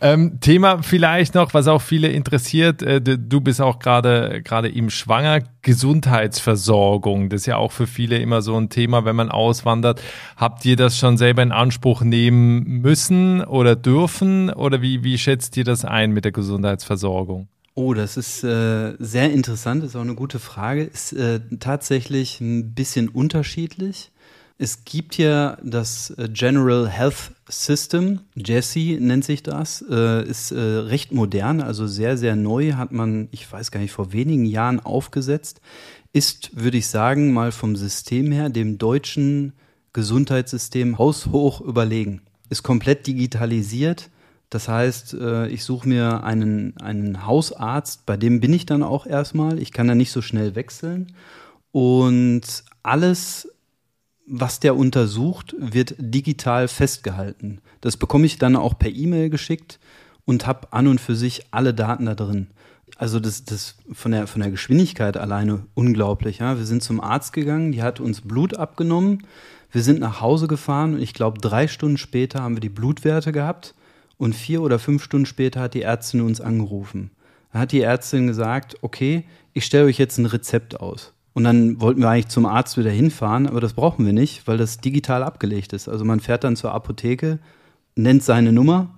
Ähm, 0.00 0.40
Thema 0.40 0.82
vielleicht 0.82 1.34
noch, 1.34 1.52
was 1.52 1.68
auch 1.68 1.82
viele 1.82 2.08
interessiert, 2.08 2.41
äh, 2.54 3.00
du 3.00 3.40
bist 3.40 3.60
auch 3.60 3.78
gerade 3.78 4.42
gerade 4.42 4.68
im 4.68 4.90
Schwanger, 4.90 5.40
Gesundheitsversorgung. 5.62 7.28
Das 7.28 7.42
ist 7.42 7.46
ja 7.46 7.56
auch 7.56 7.72
für 7.72 7.86
viele 7.86 8.18
immer 8.18 8.42
so 8.42 8.56
ein 8.56 8.68
Thema, 8.68 9.04
wenn 9.04 9.16
man 9.16 9.30
auswandert. 9.30 10.00
Habt 10.36 10.64
ihr 10.64 10.76
das 10.76 10.98
schon 10.98 11.16
selber 11.16 11.42
in 11.42 11.52
Anspruch 11.52 12.02
nehmen 12.02 12.80
müssen 12.82 13.42
oder 13.42 13.76
dürfen? 13.76 14.50
Oder 14.50 14.82
wie, 14.82 15.04
wie 15.04 15.18
schätzt 15.18 15.56
ihr 15.56 15.64
das 15.64 15.84
ein 15.84 16.12
mit 16.12 16.24
der 16.24 16.32
Gesundheitsversorgung? 16.32 17.48
Oh, 17.74 17.94
das 17.94 18.18
ist 18.18 18.44
äh, 18.44 18.94
sehr 18.98 19.32
interessant, 19.32 19.82
ist 19.82 19.96
auch 19.96 20.02
eine 20.02 20.14
gute 20.14 20.38
Frage. 20.38 20.84
Ist 20.84 21.14
äh, 21.14 21.40
tatsächlich 21.58 22.40
ein 22.40 22.74
bisschen 22.74 23.08
unterschiedlich. 23.08 24.11
Es 24.58 24.84
gibt 24.84 25.18
ja 25.18 25.56
das 25.62 26.10
äh, 26.10 26.28
General 26.32 26.88
Health 26.88 27.32
System, 27.48 28.20
Jesse 28.34 28.98
nennt 29.00 29.24
sich 29.24 29.42
das, 29.42 29.84
äh, 29.90 30.24
ist 30.24 30.52
äh, 30.52 30.60
recht 30.60 31.12
modern, 31.12 31.60
also 31.60 31.86
sehr, 31.86 32.16
sehr 32.16 32.36
neu, 32.36 32.74
hat 32.74 32.92
man, 32.92 33.28
ich 33.32 33.50
weiß 33.50 33.70
gar 33.70 33.80
nicht, 33.80 33.92
vor 33.92 34.12
wenigen 34.12 34.44
Jahren 34.44 34.80
aufgesetzt, 34.80 35.60
ist, 36.12 36.50
würde 36.54 36.78
ich 36.78 36.86
sagen, 36.86 37.32
mal 37.32 37.52
vom 37.52 37.76
System 37.76 38.30
her 38.32 38.50
dem 38.50 38.78
deutschen 38.78 39.52
Gesundheitssystem 39.92 40.98
haushoch 40.98 41.60
überlegen. 41.60 42.22
Ist 42.48 42.62
komplett 42.62 43.06
digitalisiert. 43.06 44.10
Das 44.50 44.68
heißt, 44.68 45.16
ich 45.48 45.64
suche 45.64 45.88
mir 45.88 46.22
einen, 46.22 46.76
einen 46.76 47.26
Hausarzt, 47.26 48.04
bei 48.04 48.18
dem 48.18 48.40
bin 48.40 48.52
ich 48.52 48.66
dann 48.66 48.82
auch 48.82 49.06
erstmal. 49.06 49.58
Ich 49.58 49.72
kann 49.72 49.88
da 49.88 49.94
nicht 49.94 50.12
so 50.12 50.20
schnell 50.20 50.54
wechseln. 50.54 51.12
Und 51.72 52.42
alles, 52.82 53.48
was 54.26 54.60
der 54.60 54.76
untersucht, 54.76 55.54
wird 55.58 55.94
digital 55.98 56.68
festgehalten. 56.68 57.60
Das 57.80 57.96
bekomme 57.96 58.26
ich 58.26 58.38
dann 58.38 58.56
auch 58.56 58.78
per 58.78 58.90
E-Mail 58.90 59.30
geschickt 59.30 59.78
und 60.24 60.46
habe 60.46 60.72
an 60.72 60.86
und 60.86 61.00
für 61.00 61.16
sich 61.16 61.46
alle 61.50 61.74
Daten 61.74 62.06
da 62.06 62.14
drin. 62.14 62.48
also 62.96 63.18
das, 63.18 63.44
das 63.44 63.76
von 63.92 64.12
der, 64.12 64.26
von 64.26 64.42
der 64.42 64.50
Geschwindigkeit 64.50 65.16
alleine 65.16 65.66
unglaublich. 65.74 66.38
Ja? 66.38 66.56
Wir 66.56 66.66
sind 66.66 66.82
zum 66.82 67.00
Arzt 67.00 67.32
gegangen, 67.32 67.72
die 67.72 67.82
hat 67.82 68.00
uns 68.00 68.20
Blut 68.20 68.56
abgenommen. 68.56 69.26
Wir 69.72 69.82
sind 69.82 70.00
nach 70.00 70.20
Hause 70.20 70.46
gefahren 70.46 70.94
und 70.94 71.02
ich 71.02 71.14
glaube, 71.14 71.40
drei 71.40 71.66
Stunden 71.66 71.96
später 71.96 72.42
haben 72.42 72.56
wir 72.56 72.60
die 72.60 72.68
Blutwerte 72.68 73.32
gehabt 73.32 73.74
und 74.18 74.34
vier 74.34 74.62
oder 74.62 74.78
fünf 74.78 75.02
Stunden 75.02 75.26
später 75.26 75.60
hat 75.60 75.74
die 75.74 75.82
Ärztin 75.82 76.20
uns 76.20 76.40
angerufen. 76.40 77.10
Da 77.52 77.60
hat 77.60 77.72
die 77.72 77.80
Ärztin 77.80 78.26
gesagt, 78.26 78.76
okay, 78.82 79.24
ich 79.52 79.64
stelle 79.64 79.86
euch 79.86 79.98
jetzt 79.98 80.18
ein 80.18 80.26
Rezept 80.26 80.78
aus. 80.78 81.12
Und 81.34 81.44
dann 81.44 81.80
wollten 81.80 82.00
wir 82.00 82.10
eigentlich 82.10 82.28
zum 82.28 82.44
Arzt 82.44 82.76
wieder 82.76 82.90
hinfahren, 82.90 83.46
aber 83.46 83.60
das 83.60 83.72
brauchen 83.72 84.04
wir 84.04 84.12
nicht, 84.12 84.46
weil 84.46 84.58
das 84.58 84.78
digital 84.78 85.22
abgelegt 85.22 85.72
ist. 85.72 85.88
Also 85.88 86.04
man 86.04 86.20
fährt 86.20 86.44
dann 86.44 86.56
zur 86.56 86.72
Apotheke, 86.72 87.38
nennt 87.94 88.22
seine 88.22 88.52
Nummer 88.52 88.90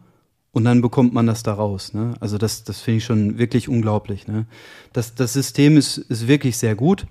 und 0.53 0.65
dann 0.65 0.81
bekommt 0.83 1.15
man 1.15 1.27
das 1.27 1.43
da 1.43 1.55
raus. 1.55 1.95
Ne? 1.95 2.15
Also 2.21 2.39
das, 2.39 2.65
das 2.65 2.81
finde 2.81 2.99
ich 2.99 3.05
schon 3.05 3.39
wirklich 3.39 3.69
unglaublich. 3.69 4.27
Ne? 4.27 4.47
Das, 4.93 5.15
das 5.15 5.33
System 5.33 5.77
ist, 5.77 5.99
ist 5.99 6.27
wirklich 6.27 6.57
sehr 6.57 6.75
gut. 6.75 7.07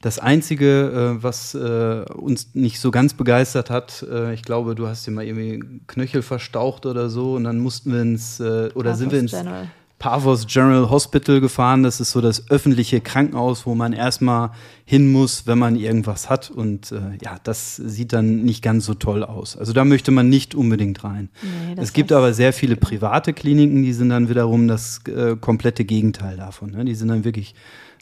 Das 0.00 0.18
Einzige, 0.18 1.16
äh, 1.18 1.22
was 1.22 1.54
äh, 1.54 2.04
uns 2.14 2.54
nicht 2.54 2.80
so 2.80 2.90
ganz 2.90 3.12
begeistert 3.14 3.70
hat, 3.70 4.06
äh, 4.10 4.32
ich 4.32 4.42
glaube, 4.42 4.74
du 4.74 4.86
hast 4.86 5.06
dir 5.06 5.10
mal 5.10 5.24
irgendwie 5.24 5.62
Knöchel 5.88 6.22
verstaucht 6.22 6.86
oder 6.86 7.10
so 7.10 7.34
und 7.34 7.44
dann 7.44 7.58
mussten 7.58 7.92
wir 7.92 8.00
ins, 8.00 8.40
äh, 8.40 8.70
oder 8.74 8.94
sind 8.94 9.12
wir 9.12 9.18
ins, 9.18 9.32
General. 9.32 9.68
Pavos 10.00 10.46
General 10.46 10.88
Hospital 10.88 11.40
gefahren. 11.40 11.82
Das 11.82 12.00
ist 12.00 12.10
so 12.10 12.22
das 12.22 12.50
öffentliche 12.50 13.02
Krankenhaus, 13.02 13.66
wo 13.66 13.74
man 13.74 13.92
erstmal 13.92 14.50
hin 14.86 15.12
muss, 15.12 15.46
wenn 15.46 15.58
man 15.58 15.76
irgendwas 15.76 16.30
hat. 16.30 16.50
Und 16.50 16.90
äh, 16.90 17.18
ja, 17.22 17.36
das 17.44 17.76
sieht 17.76 18.14
dann 18.14 18.42
nicht 18.42 18.62
ganz 18.62 18.86
so 18.86 18.94
toll 18.94 19.22
aus. 19.22 19.58
Also 19.58 19.74
da 19.74 19.84
möchte 19.84 20.10
man 20.10 20.30
nicht 20.30 20.54
unbedingt 20.54 21.04
rein. 21.04 21.28
Nee, 21.42 21.74
es 21.76 21.92
gibt 21.92 22.12
aber 22.12 22.32
sehr 22.32 22.54
viele 22.54 22.76
private 22.76 23.34
Kliniken, 23.34 23.82
die 23.82 23.92
sind 23.92 24.08
dann 24.08 24.30
wiederum 24.30 24.68
das 24.68 25.00
äh, 25.06 25.36
komplette 25.36 25.84
Gegenteil 25.84 26.38
davon. 26.38 26.70
Ne? 26.70 26.86
Die 26.86 26.94
sind 26.94 27.08
dann 27.08 27.24
wirklich 27.24 27.54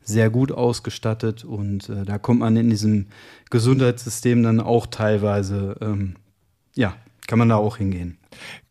sehr 0.05 0.31
gut 0.31 0.53
ausgestattet 0.53 1.45
und 1.45 1.89
äh, 1.89 2.05
da 2.05 2.19
kommt 2.19 2.41
man 2.41 2.57
in 2.57 2.71
diesem 2.71 3.07
Gesundheitssystem 3.51 4.45
dann 4.45 4.61
auch 4.61 4.87
teilweise, 4.87 5.77
ähm, 5.81 6.15
ja, 6.77 6.95
kann 7.27 7.41
man 7.41 7.49
da 7.49 7.57
auch 7.57 7.77
hingehen. 7.77 8.18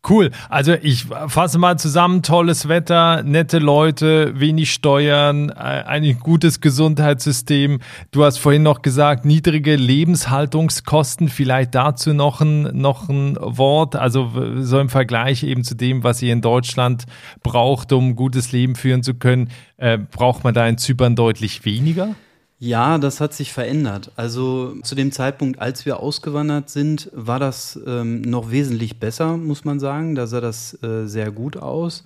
Cool. 0.08 0.30
Also 0.48 0.74
ich 0.80 1.04
fasse 1.04 1.58
mal 1.58 1.78
zusammen, 1.78 2.22
tolles 2.22 2.68
Wetter, 2.68 3.22
nette 3.24 3.58
Leute, 3.58 4.38
wenig 4.38 4.72
Steuern, 4.72 5.50
äh, 5.50 5.52
ein 5.52 6.18
gutes 6.18 6.60
Gesundheitssystem. 6.60 7.80
Du 8.10 8.24
hast 8.24 8.38
vorhin 8.38 8.62
noch 8.62 8.82
gesagt, 8.82 9.24
niedrige 9.24 9.76
Lebenshaltungskosten. 9.76 11.28
Vielleicht 11.28 11.74
dazu 11.74 12.14
noch 12.14 12.40
ein, 12.40 12.62
noch 12.80 13.08
ein 13.08 13.36
Wort. 13.40 13.96
Also 13.96 14.30
so 14.60 14.78
im 14.78 14.88
Vergleich 14.88 15.42
eben 15.42 15.64
zu 15.64 15.74
dem, 15.74 16.04
was 16.04 16.22
ihr 16.22 16.32
in 16.32 16.40
Deutschland 16.40 17.04
braucht, 17.42 17.92
um 17.92 18.10
ein 18.10 18.16
gutes 18.16 18.52
Leben 18.52 18.76
führen 18.76 19.02
zu 19.02 19.14
können, 19.14 19.50
äh, 19.76 19.98
braucht 19.98 20.44
man 20.44 20.54
da 20.54 20.66
in 20.66 20.78
Zypern 20.78 21.16
deutlich 21.16 21.64
weniger? 21.64 22.14
Ja, 22.60 22.98
das 22.98 23.20
hat 23.20 23.34
sich 23.34 23.52
verändert. 23.52 24.10
Also 24.16 24.74
zu 24.82 24.96
dem 24.96 25.12
Zeitpunkt, 25.12 25.60
als 25.60 25.86
wir 25.86 26.00
ausgewandert 26.00 26.70
sind, 26.70 27.08
war 27.12 27.38
das 27.38 27.78
ähm, 27.86 28.20
noch 28.22 28.50
wesentlich 28.50 28.98
besser, 28.98 29.36
muss 29.36 29.64
man 29.64 29.78
sagen. 29.78 30.16
Da 30.16 30.26
sah 30.26 30.40
das 30.40 30.80
äh, 30.82 31.06
sehr 31.06 31.30
gut 31.30 31.56
aus. 31.56 32.02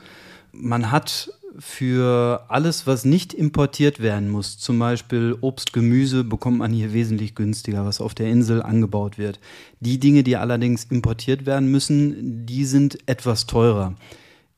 Man 0.52 0.90
hat 0.90 1.30
für 1.58 2.44
alles, 2.48 2.86
was 2.86 3.04
nicht 3.04 3.32
importiert 3.32 4.00
werden 4.00 4.30
muss, 4.30 4.58
zum 4.58 4.78
Beispiel 4.78 5.36
Obst, 5.40 5.72
Gemüse, 5.72 6.24
bekommt 6.24 6.58
man 6.58 6.72
hier 6.72 6.92
wesentlich 6.92 7.34
günstiger, 7.34 7.84
was 7.86 8.00
auf 8.00 8.14
der 8.14 8.30
Insel 8.30 8.62
angebaut 8.62 9.16
wird. 9.18 9.40
Die 9.80 9.98
Dinge, 9.98 10.22
die 10.22 10.36
allerdings 10.36 10.84
importiert 10.84 11.46
werden 11.46 11.70
müssen, 11.70 12.44
die 12.46 12.64
sind 12.64 12.98
etwas 13.06 13.46
teurer. 13.46 13.94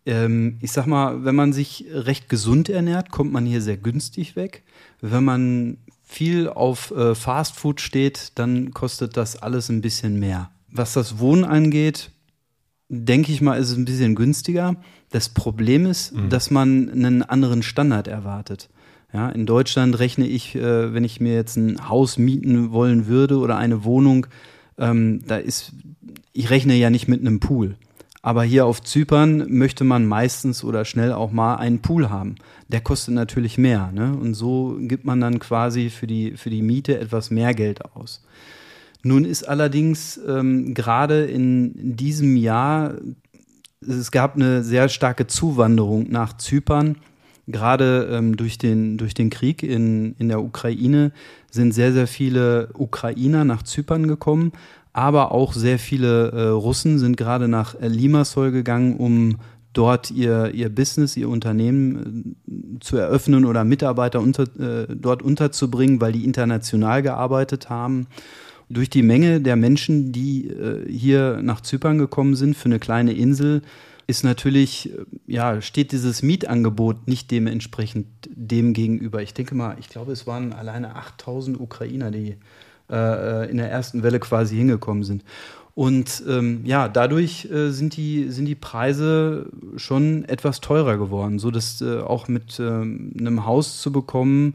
Ähm, 0.07 0.59
ich 0.61 0.73
sag 0.73 0.87
mal, 0.87 1.25
wenn 1.25 1.35
man 1.35 1.53
sich 1.53 1.87
recht 1.91 2.29
gesund 2.29 2.69
ernährt, 2.69 3.11
kommt 3.11 3.33
man 3.33 3.47
hier 3.47 3.63
sehr 3.63 3.77
günstig 3.77 4.37
weg. 4.37 4.63
Wenn 5.01 5.25
man 5.25 5.79
viel 6.15 6.49
auf 6.49 6.93
äh, 6.93 7.15
Fastfood 7.15 7.81
steht, 7.81 8.33
dann 8.37 8.73
kostet 8.73 9.17
das 9.17 9.43
alles 9.43 9.69
ein 9.69 9.81
bisschen 9.81 10.19
mehr. 10.19 10.51
Was 10.71 10.93
das 10.93 11.19
Wohnen 11.19 11.45
angeht, 11.45 12.11
denke 12.89 13.33
ich 13.33 13.41
mal, 13.41 13.59
ist 13.59 13.71
es 13.71 13.77
ein 13.77 13.85
bisschen 13.85 14.15
günstiger. 14.15 14.77
Das 15.11 15.29
Problem 15.29 15.87
ist, 15.87 16.13
dass 16.29 16.51
man 16.51 16.91
einen 16.91 17.23
anderen 17.23 17.63
Standard 17.63 18.09
erwartet. 18.09 18.69
Ja, 19.13 19.29
in 19.29 19.47
Deutschland 19.47 19.99
rechne 20.01 20.27
ich, 20.27 20.57
äh, 20.57 20.93
wenn 20.93 21.05
ich 21.05 21.21
mir 21.21 21.35
jetzt 21.35 21.57
ein 21.57 21.89
Haus 21.89 22.19
mieten 22.19 22.73
wollen 22.73 23.07
würde 23.07 23.39
oder 23.39 23.57
eine 23.57 23.85
Wohnung, 23.85 24.27
ähm, 24.77 25.21
da 25.25 25.37
ist, 25.37 25.73
ich 26.33 26.51
rechne 26.51 26.75
ja 26.75 26.91
nicht 26.91 27.07
mit 27.07 27.21
einem 27.21 27.39
Pool. 27.39 27.77
Aber 28.25 28.43
hier 28.43 28.65
auf 28.65 28.83
Zypern 28.83 29.45
möchte 29.51 29.85
man 29.85 30.07
meistens 30.07 30.65
oder 30.65 30.87
schnell 30.87 31.13
auch 31.13 31.31
mal 31.31 31.57
einen 31.57 31.81
Pool 31.81 32.09
haben. 32.09 32.37
Der 32.69 32.81
kostet 32.81 33.13
natürlich 33.13 33.59
mehr. 33.59 33.93
Ne? 33.93 34.17
Und 34.19 34.33
so 34.33 34.79
gibt 34.81 35.05
man 35.05 35.21
dann 35.21 35.41
quasi 35.41 35.91
für 35.91 36.07
die, 36.07 36.39
für 36.39 36.49
die 36.49 36.63
Miete 36.63 36.99
etwas 36.99 37.31
mehr 37.31 37.53
Geld 37.53 37.85
aus. 37.95 38.25
Nun 39.03 39.27
ist 39.27 39.47
allerdings 39.47 40.19
ähm, 40.27 40.73
gerade 40.73 41.27
in 41.27 41.97
diesem 41.97 42.37
Jahr, 42.37 42.95
es 43.87 44.11
gab 44.11 44.37
eine 44.37 44.65
sehr 44.65 44.89
starke 44.89 45.27
Zuwanderung 45.27 46.11
nach 46.11 46.35
Zypern. 46.39 46.97
Gerade 47.47 48.09
ähm, 48.11 48.39
durch, 48.39 48.57
den, 48.57 48.97
durch 48.97 49.13
den 49.13 49.29
Krieg 49.29 49.63
in, 49.63 50.15
in 50.19 50.31
der 50.31 50.43
Ukraine 50.43 51.13
sind 51.51 51.73
sehr, 51.73 51.93
sehr 51.93 52.07
viele 52.07 52.71
Ukrainer 52.73 53.45
nach 53.45 53.65
Zypern 53.65 54.09
gekommen, 54.09 54.53
aber 54.95 55.33
auch 55.33 55.53
sehr 55.53 55.79
viele 55.79 56.31
äh, 56.31 56.49
Russen 56.49 56.99
sind 56.99 57.17
gerade 57.17 57.49
nach 57.49 57.75
äh, 57.75 57.89
Limassol 57.89 58.53
gegangen, 58.53 58.97
um 58.97 59.39
dort 59.73 60.13
ihr, 60.13 60.55
ihr 60.55 60.69
Business, 60.69 61.17
ihr 61.17 61.29
Unternehmen 61.29 62.37
äh, 62.49 62.79
zu 62.79 62.97
eröffnen 62.97 63.45
oder 63.45 63.65
Mitarbeiter 63.65 64.21
unter, 64.21 64.45
äh, 64.45 64.87
dort 64.89 65.23
unterzubringen, 65.23 66.01
weil 66.01 66.13
die 66.13 66.25
international 66.25 67.03
gearbeitet 67.03 67.69
haben. 67.69 68.07
Durch 68.71 68.89
die 68.89 69.03
Menge 69.03 69.41
der 69.41 69.57
Menschen, 69.57 70.13
die 70.13 70.49
äh, 70.49 70.89
hier 70.89 71.41
nach 71.43 71.61
Zypern 71.61 71.99
gekommen 71.99 72.37
sind 72.37 72.57
für 72.57 72.67
eine 72.67 72.79
kleine 72.79 73.13
Insel, 73.13 73.63
ist 74.07 74.23
natürlich, 74.23 74.93
äh, 74.93 75.05
ja, 75.27 75.61
steht 75.61 75.91
dieses 75.91 76.23
Mietangebot 76.23 77.09
nicht 77.09 77.33
dementsprechend 77.33 78.07
dem 78.33 78.75
gegenüber. 78.75 79.23
Ich 79.23 79.35
denke 79.35 79.57
mal, 79.57 79.77
ich 79.81 79.89
glaube, 79.89 80.13
es 80.13 80.25
waren 80.29 80.53
alleine 80.53 80.95
8000 80.95 81.59
Ukrainer, 81.59 82.13
die 82.13 82.37
äh, 82.91 83.51
in 83.51 83.57
der 83.57 83.71
ersten 83.71 84.03
Welle 84.03 84.21
quasi 84.21 84.57
hingekommen 84.57 85.05
sind. 85.05 85.25
Und 85.75 86.23
ähm, 86.29 86.61
ja, 86.65 86.89
dadurch 86.89 87.47
äh, 87.47 87.71
sind, 87.71 87.97
die, 87.97 88.31
sind 88.31 88.45
die 88.45 88.55
Preise 88.55 89.47
schon 89.77 90.25
etwas 90.25 90.61
teurer 90.61 90.97
geworden, 90.97 91.41
so 91.41 91.51
dass 91.51 91.81
äh, 91.81 91.99
auch 91.99 92.29
mit 92.29 92.61
ähm, 92.61 93.13
einem 93.19 93.45
Haus 93.45 93.81
zu 93.81 93.91
bekommen 93.91 94.55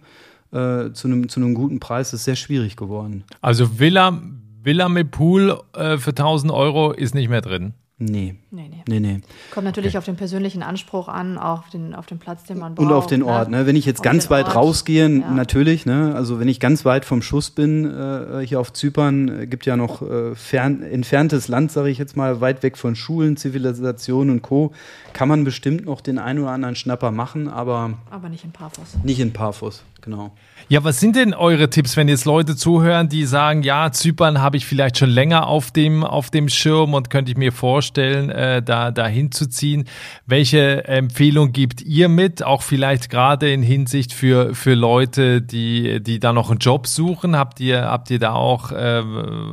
äh, 0.52 0.92
zu, 0.94 1.08
einem, 1.08 1.30
zu 1.30 1.40
einem 1.40 1.54
guten 1.54 1.80
Preis 1.80 2.14
ist 2.14 2.24
sehr 2.24 2.36
schwierig 2.36 2.76
geworden. 2.76 3.24
Also 3.42 3.80
Villa, 3.80 4.20
Villa 4.64 4.90
mit 4.90 5.12
Pool 5.12 5.60
äh, 5.74 5.98
für 5.98 6.12
1000 6.12 6.52
Euro 6.52 6.92
ist 6.92 7.14
nicht 7.14 7.30
mehr 7.30 7.42
drin. 7.42 7.74
Nee, 8.02 8.36
Nee, 8.50 8.70
nee. 8.70 8.84
nee, 8.88 9.00
nee. 9.02 9.20
Kommt 9.54 9.66
natürlich 9.66 9.98
auf 9.98 10.06
den 10.06 10.16
persönlichen 10.16 10.64
Anspruch 10.64 11.10
an, 11.10 11.38
auch 11.38 11.60
auf 11.60 11.70
den, 11.70 11.94
auf 11.94 12.06
den 12.06 12.18
Platz, 12.18 12.46
den 12.46 12.58
man 12.58 12.74
braucht. 12.76 12.88
Und 12.88 12.94
auf 12.94 13.08
den 13.08 13.22
Ort. 13.24 13.50
Ne? 13.50 13.66
Wenn 13.66 13.76
ich 13.76 13.86
jetzt 13.86 14.00
Auf 14.00 14.04
ganz 14.06 14.30
weit 14.30 14.46
Ort. 14.46 14.56
rausgehe, 14.56 15.10
Ja. 15.10 15.32
natürlich. 15.32 15.86
Ne? 15.86 16.14
Also 16.16 16.40
wenn 16.40 16.48
ich 16.48 16.62
ganz 16.62 16.86
weit 16.86 17.04
vom 17.04 17.22
Schuss 17.22 17.50
bin, 17.50 17.84
äh, 17.86 18.40
hier 18.46 18.62
auf 18.62 18.72
Zypern, 18.72 19.42
äh, 19.42 19.48
gibt 19.48 19.66
ja 19.66 19.76
noch 19.76 20.02
äh, 20.02 20.34
fern, 20.34 20.82
entferntes 20.82 21.50
Land, 21.50 21.74
sage 21.74 21.90
ich 21.90 21.98
jetzt 21.98 22.16
mal, 22.16 22.40
weit 22.40 22.64
weg 22.64 22.78
von 22.78 22.96
Schulen, 22.96 23.36
Zivilisation 23.36 24.30
und 24.30 24.42
Co. 24.44 24.72
Kann 25.12 25.28
man 25.28 25.44
bestimmt 25.44 25.86
noch 25.86 26.00
den 26.00 26.20
einen 26.20 26.40
oder 26.40 26.52
anderen 26.52 26.76
Schnapper 26.76 27.12
machen, 27.12 27.50
aber 27.50 27.92
Aber 28.10 28.30
nicht 28.30 28.46
in 28.46 28.52
Paphos. 28.52 28.98
nicht 29.04 29.20
in 29.20 29.34
Paphos, 29.34 29.84
genau. 30.02 30.32
Ja, 30.70 30.84
was 30.84 31.00
sind 31.00 31.16
denn 31.16 31.34
eure 31.34 31.70
Tipps, 31.72 31.98
wenn 31.98 32.08
jetzt 32.08 32.26
Leute 32.26 32.56
zuhören, 32.56 33.10
die 33.10 33.26
sagen, 33.26 33.64
ja, 33.64 33.92
Zypern 33.92 34.40
habe 34.40 34.56
ich 34.56 34.66
vielleicht 34.68 34.98
schon 35.00 35.10
länger 35.10 35.48
auf 35.48 35.72
dem, 35.72 36.04
auf 36.04 36.30
dem 36.30 36.48
Schirm 36.48 36.94
und 36.94 37.10
könnte 37.10 37.32
ich 37.32 37.38
mir 37.38 37.52
vorstellen, 37.52 37.89
äh, 37.98 38.62
da, 38.62 38.92
da 38.92 39.08
hinzuziehen. 39.08 39.86
Welche 40.26 40.86
Empfehlung 40.86 41.52
gibt 41.52 41.82
ihr 41.82 42.10
mit? 42.10 42.44
Auch 42.44 42.62
vielleicht 42.62 43.10
gerade 43.10 43.52
in 43.52 43.64
Hinsicht 43.64 44.14
für, 44.14 44.54
für 44.54 44.74
Leute, 44.74 45.42
die, 45.42 46.02
die 46.02 46.20
da 46.20 46.34
noch 46.34 46.50
einen 46.50 46.60
Job 46.60 46.88
suchen. 46.88 47.36
Habt 47.36 47.60
ihr, 47.60 47.84
habt 47.84 48.12
ihr 48.12 48.20
da 48.20 48.34
auch 48.34 48.72
äh, 48.72 49.04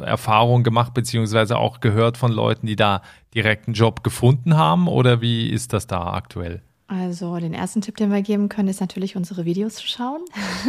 Erfahrungen 0.02 0.64
gemacht, 0.64 0.94
beziehungsweise 0.94 1.58
auch 1.58 1.80
gehört 1.80 2.16
von 2.16 2.32
Leuten, 2.32 2.66
die 2.66 2.76
da 2.76 3.02
direkt 3.34 3.68
einen 3.68 3.74
Job 3.74 4.02
gefunden 4.02 4.56
haben? 4.56 4.88
Oder 4.88 5.20
wie 5.20 5.48
ist 5.48 5.72
das 5.72 5.86
da 5.86 6.12
aktuell? 6.12 6.62
Also 6.88 7.36
den 7.38 7.52
ersten 7.52 7.80
Tipp, 7.80 7.96
den 7.96 8.12
wir 8.12 8.22
geben 8.22 8.48
können, 8.48 8.68
ist 8.68 8.80
natürlich 8.80 9.16
unsere 9.16 9.44
Videos 9.44 9.74
zu 9.74 9.88
schauen. 9.88 10.20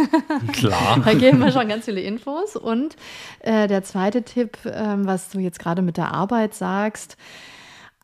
Klar. 0.54 1.00
Da 1.06 1.14
geben 1.14 1.38
wir 1.40 1.52
schon 1.52 1.68
ganz 1.68 1.86
viele 1.86 2.02
Infos. 2.02 2.56
Und 2.56 2.96
äh, 3.42 3.68
der 3.68 3.84
zweite 3.84 4.24
Tipp, 4.24 4.58
ähm, 4.66 5.06
was 5.06 5.30
du 5.30 5.40
jetzt 5.40 5.60
gerade 5.60 5.84
mit 5.84 5.98
der 5.98 6.14
Arbeit 6.14 6.56
sagst, 6.56 7.18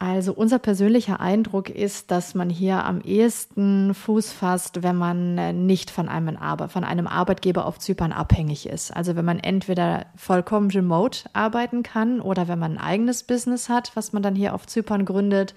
also 0.03 0.33
unser 0.33 0.59
persönlicher 0.59 1.21
Eindruck 1.21 1.69
ist, 1.69 2.11
dass 2.11 2.35
man 2.35 2.49
hier 2.49 2.83
am 2.83 2.99
ehesten 2.99 3.93
Fuß 3.93 4.33
fasst, 4.33 4.83
wenn 4.83 4.97
man 4.97 5.37
äh, 5.37 5.53
nicht 5.53 5.89
von 5.89 6.09
einem, 6.09 6.35
Arbe 6.35 6.67
von 6.67 6.83
einem 6.83 7.07
Arbeitgeber 7.07 7.65
auf 7.65 7.79
Zypern 7.79 8.11
abhängig 8.11 8.67
ist. 8.67 8.93
Also 8.93 9.15
wenn 9.15 9.23
man 9.23 9.39
entweder 9.39 10.07
vollkommen 10.17 10.69
remote 10.71 11.29
arbeiten 11.31 11.83
kann 11.83 12.19
oder 12.19 12.49
wenn 12.49 12.59
man 12.59 12.73
ein 12.73 12.83
eigenes 12.83 13.23
Business 13.23 13.69
hat, 13.69 13.95
was 13.95 14.11
man 14.11 14.21
dann 14.21 14.35
hier 14.35 14.53
auf 14.53 14.67
Zypern 14.67 15.05
gründet. 15.05 15.55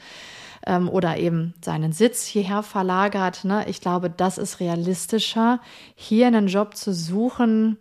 ähm, 0.64 0.88
oder 0.88 1.16
eben 1.16 1.54
seinen 1.61 1.92
Sitz 1.92 2.24
hierher 2.24 2.62
verlagert. 2.62 3.44
Ne? 3.44 3.64
Ich 3.68 3.80
glaube, 3.80 4.11
das 4.11 4.38
ist 4.38 4.61
realistischer, 4.61 5.61
hier 5.94 6.26
einen 6.28 6.46
Job 6.46 6.76
zu 6.76 6.92
suchen. 6.92 7.78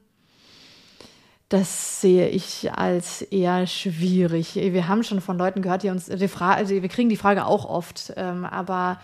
Das 1.58 2.02
sehe 2.02 2.28
ich 2.28 2.70
als 2.74 3.22
eher 3.22 3.66
schwierig. 3.66 4.56
Wir 4.56 4.90
haben 4.90 5.04
schon 5.04 5.22
von 5.22 5.38
Leuten 5.38 5.62
gehört, 5.62 5.84
die 5.84 5.90
uns 5.90 6.08
die 6.08 6.28
Frage, 6.28 6.58
also 6.58 6.82
wir 6.82 6.90
kriegen 6.90 7.08
die 7.08 7.16
Frage 7.16 7.46
auch 7.46 7.64
oft, 7.64 8.12
ähm, 8.18 8.44
aber 8.44 9.00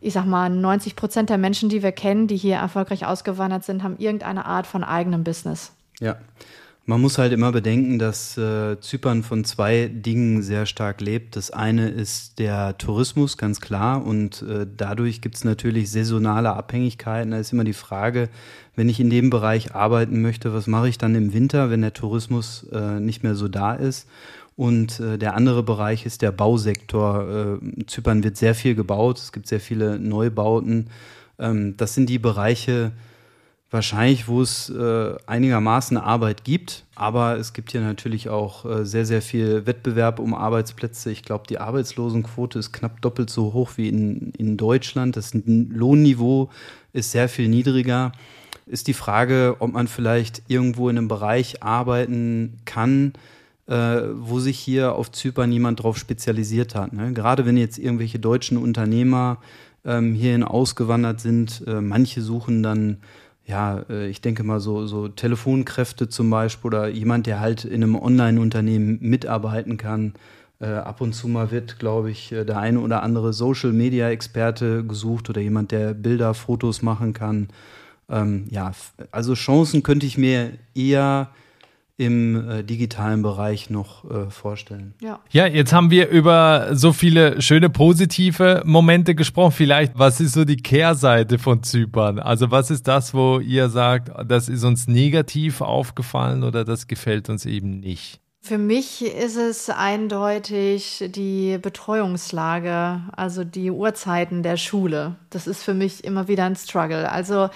ich 0.00 0.14
sag 0.14 0.24
mal, 0.24 0.48
90 0.48 0.96
Prozent 0.96 1.28
der 1.28 1.36
Menschen, 1.36 1.68
die 1.68 1.82
wir 1.82 1.92
kennen, 1.92 2.28
die 2.28 2.38
hier 2.38 2.56
erfolgreich 2.56 3.04
ausgewandert 3.04 3.64
sind, 3.64 3.82
haben 3.82 3.96
irgendeine 3.98 4.46
Art 4.46 4.66
von 4.66 4.84
eigenem 4.84 5.22
Business. 5.22 5.72
Ja. 6.00 6.16
Man 6.84 7.00
muss 7.00 7.16
halt 7.16 7.32
immer 7.32 7.52
bedenken, 7.52 8.00
dass 8.00 8.36
äh, 8.36 8.80
Zypern 8.80 9.22
von 9.22 9.44
zwei 9.44 9.86
Dingen 9.86 10.42
sehr 10.42 10.66
stark 10.66 11.00
lebt. 11.00 11.36
Das 11.36 11.52
eine 11.52 11.88
ist 11.88 12.40
der 12.40 12.76
Tourismus, 12.76 13.36
ganz 13.36 13.60
klar. 13.60 14.04
Und 14.04 14.42
äh, 14.42 14.66
dadurch 14.76 15.20
gibt 15.20 15.36
es 15.36 15.44
natürlich 15.44 15.92
saisonale 15.92 16.52
Abhängigkeiten. 16.52 17.30
Da 17.30 17.38
ist 17.38 17.52
immer 17.52 17.62
die 17.62 17.72
Frage, 17.72 18.28
wenn 18.74 18.88
ich 18.88 18.98
in 18.98 19.10
dem 19.10 19.30
Bereich 19.30 19.76
arbeiten 19.76 20.22
möchte, 20.22 20.52
was 20.54 20.66
mache 20.66 20.88
ich 20.88 20.98
dann 20.98 21.14
im 21.14 21.32
Winter, 21.32 21.70
wenn 21.70 21.82
der 21.82 21.92
Tourismus 21.92 22.66
äh, 22.72 22.98
nicht 22.98 23.22
mehr 23.22 23.36
so 23.36 23.46
da 23.46 23.74
ist? 23.74 24.08
Und 24.56 24.98
äh, 24.98 25.18
der 25.18 25.34
andere 25.34 25.62
Bereich 25.62 26.04
ist 26.04 26.20
der 26.20 26.32
Bausektor. 26.32 27.60
Äh, 27.62 27.86
Zypern 27.86 28.24
wird 28.24 28.36
sehr 28.36 28.56
viel 28.56 28.74
gebaut, 28.74 29.18
es 29.18 29.30
gibt 29.30 29.46
sehr 29.46 29.60
viele 29.60 30.00
Neubauten. 30.00 30.88
Ähm, 31.38 31.76
das 31.76 31.94
sind 31.94 32.08
die 32.08 32.18
Bereiche 32.18 32.90
wahrscheinlich, 33.72 34.28
wo 34.28 34.42
es 34.42 34.68
äh, 34.68 35.14
einigermaßen 35.26 35.96
Arbeit 35.96 36.44
gibt. 36.44 36.84
Aber 36.94 37.38
es 37.38 37.54
gibt 37.54 37.72
hier 37.72 37.80
natürlich 37.80 38.28
auch 38.28 38.64
äh, 38.64 38.84
sehr, 38.84 39.06
sehr 39.06 39.22
viel 39.22 39.66
Wettbewerb 39.66 40.18
um 40.18 40.34
Arbeitsplätze. 40.34 41.10
Ich 41.10 41.22
glaube, 41.22 41.44
die 41.48 41.58
Arbeitslosenquote 41.58 42.58
ist 42.58 42.72
knapp 42.72 43.00
doppelt 43.00 43.30
so 43.30 43.52
hoch 43.54 43.72
wie 43.76 43.88
in, 43.88 44.32
in 44.36 44.56
Deutschland. 44.56 45.16
Das 45.16 45.32
Lohnniveau 45.34 46.50
ist 46.92 47.12
sehr 47.12 47.28
viel 47.28 47.48
niedriger. 47.48 48.12
Ist 48.66 48.86
die 48.86 48.94
Frage, 48.94 49.56
ob 49.58 49.72
man 49.72 49.88
vielleicht 49.88 50.42
irgendwo 50.48 50.88
in 50.88 50.98
einem 50.98 51.08
Bereich 51.08 51.62
arbeiten 51.62 52.58
kann, 52.66 53.14
äh, 53.66 54.02
wo 54.14 54.38
sich 54.38 54.58
hier 54.58 54.94
auf 54.94 55.10
Zypern 55.10 55.48
niemand 55.48 55.82
drauf 55.82 55.96
spezialisiert 55.96 56.74
hat. 56.74 56.92
Ne? 56.92 57.14
Gerade 57.14 57.46
wenn 57.46 57.56
jetzt 57.56 57.78
irgendwelche 57.78 58.18
deutschen 58.18 58.58
Unternehmer 58.58 59.38
ähm, 59.84 60.14
hierhin 60.14 60.44
ausgewandert 60.44 61.20
sind, 61.20 61.64
äh, 61.66 61.80
manche 61.80 62.20
suchen 62.20 62.62
dann 62.62 62.98
ja, 63.46 63.84
äh, 63.90 64.08
ich 64.08 64.20
denke 64.20 64.44
mal 64.44 64.60
so, 64.60 64.86
so 64.86 65.08
Telefonkräfte 65.08 66.08
zum 66.08 66.30
Beispiel 66.30 66.68
oder 66.68 66.88
jemand, 66.88 67.26
der 67.26 67.40
halt 67.40 67.64
in 67.64 67.82
einem 67.82 67.96
Online-Unternehmen 67.96 68.98
mitarbeiten 69.00 69.76
kann. 69.76 70.14
Äh, 70.60 70.66
ab 70.66 71.00
und 71.00 71.12
zu 71.12 71.26
mal 71.26 71.50
wird, 71.50 71.78
glaube 71.80 72.10
ich, 72.10 72.30
äh, 72.30 72.44
der 72.44 72.58
eine 72.58 72.80
oder 72.80 73.02
andere 73.02 73.32
Social-Media-Experte 73.32 74.84
gesucht 74.84 75.28
oder 75.28 75.40
jemand, 75.40 75.72
der 75.72 75.92
Bilder, 75.92 76.34
Fotos 76.34 76.82
machen 76.82 77.12
kann. 77.14 77.48
Ähm, 78.08 78.46
ja, 78.50 78.72
also 79.10 79.34
Chancen 79.34 79.82
könnte 79.82 80.06
ich 80.06 80.16
mir 80.18 80.52
eher 80.74 81.30
im 81.96 82.48
äh, 82.48 82.62
digitalen 82.64 83.22
Bereich 83.22 83.70
noch 83.70 84.10
äh, 84.10 84.30
vorstellen. 84.30 84.94
Ja. 85.00 85.20
ja, 85.30 85.46
jetzt 85.46 85.72
haben 85.72 85.90
wir 85.90 86.08
über 86.08 86.70
so 86.72 86.92
viele 86.92 87.40
schöne 87.42 87.70
positive 87.70 88.62
Momente 88.64 89.14
gesprochen. 89.14 89.52
Vielleicht, 89.52 89.98
was 89.98 90.20
ist 90.20 90.32
so 90.32 90.44
die 90.44 90.56
Kehrseite 90.56 91.38
von 91.38 91.62
Zypern? 91.62 92.18
Also 92.18 92.50
was 92.50 92.70
ist 92.70 92.88
das, 92.88 93.14
wo 93.14 93.40
ihr 93.40 93.68
sagt, 93.68 94.10
das 94.26 94.48
ist 94.48 94.64
uns 94.64 94.88
negativ 94.88 95.60
aufgefallen 95.60 96.42
oder 96.44 96.64
das 96.64 96.86
gefällt 96.86 97.28
uns 97.28 97.46
eben 97.46 97.80
nicht? 97.80 98.20
Für 98.44 98.58
mich 98.58 99.04
ist 99.04 99.36
es 99.36 99.70
eindeutig 99.70 101.04
die 101.14 101.58
Betreuungslage, 101.58 103.02
also 103.12 103.44
die 103.44 103.70
Uhrzeiten 103.70 104.42
der 104.42 104.56
Schule. 104.56 105.14
Das 105.30 105.46
ist 105.46 105.62
für 105.62 105.74
mich 105.74 106.02
immer 106.02 106.26
wieder 106.26 106.44
ein 106.44 106.56
Struggle. 106.56 107.08
Also 107.08 107.50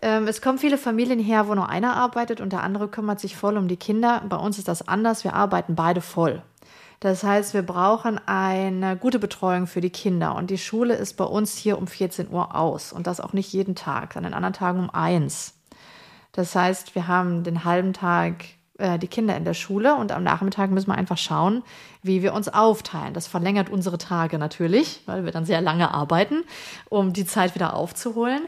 es 0.00 0.40
kommen 0.40 0.58
viele 0.58 0.78
Familien 0.78 1.18
her, 1.18 1.48
wo 1.48 1.54
nur 1.54 1.68
einer 1.68 1.96
arbeitet 1.96 2.40
und 2.40 2.52
der 2.52 2.62
andere 2.62 2.88
kümmert 2.88 3.18
sich 3.18 3.36
voll 3.36 3.56
um 3.56 3.66
die 3.66 3.76
Kinder. 3.76 4.22
Bei 4.28 4.36
uns 4.36 4.58
ist 4.58 4.68
das 4.68 4.86
anders. 4.86 5.24
Wir 5.24 5.34
arbeiten 5.34 5.74
beide 5.74 6.00
voll. 6.00 6.42
Das 7.00 7.22
heißt, 7.22 7.54
wir 7.54 7.62
brauchen 7.62 8.20
eine 8.26 8.96
gute 8.96 9.18
Betreuung 9.18 9.66
für 9.66 9.80
die 9.80 9.90
Kinder. 9.90 10.34
Und 10.34 10.50
die 10.50 10.58
Schule 10.58 10.94
ist 10.94 11.16
bei 11.16 11.24
uns 11.24 11.56
hier 11.56 11.78
um 11.78 11.86
14 11.86 12.30
Uhr 12.30 12.56
aus. 12.56 12.92
Und 12.92 13.06
das 13.06 13.20
auch 13.20 13.32
nicht 13.32 13.52
jeden 13.52 13.74
Tag, 13.76 14.16
an 14.16 14.24
den 14.24 14.34
anderen 14.34 14.54
Tagen 14.54 14.80
um 14.80 14.90
eins. 14.90 15.54
Das 16.32 16.54
heißt, 16.54 16.94
wir 16.94 17.06
haben 17.06 17.44
den 17.44 17.64
halben 17.64 17.92
Tag 17.92 18.44
äh, 18.78 18.98
die 18.98 19.08
Kinder 19.08 19.36
in 19.36 19.44
der 19.44 19.54
Schule 19.54 19.94
und 19.96 20.12
am 20.12 20.22
Nachmittag 20.22 20.70
müssen 20.70 20.88
wir 20.88 20.96
einfach 20.96 21.18
schauen, 21.18 21.62
wie 22.02 22.22
wir 22.22 22.34
uns 22.34 22.48
aufteilen. 22.48 23.14
Das 23.14 23.26
verlängert 23.26 23.70
unsere 23.70 23.98
Tage 23.98 24.38
natürlich, 24.38 25.02
weil 25.06 25.24
wir 25.24 25.32
dann 25.32 25.44
sehr 25.44 25.60
lange 25.60 25.92
arbeiten, 25.92 26.44
um 26.88 27.12
die 27.12 27.26
Zeit 27.26 27.54
wieder 27.54 27.74
aufzuholen. 27.74 28.42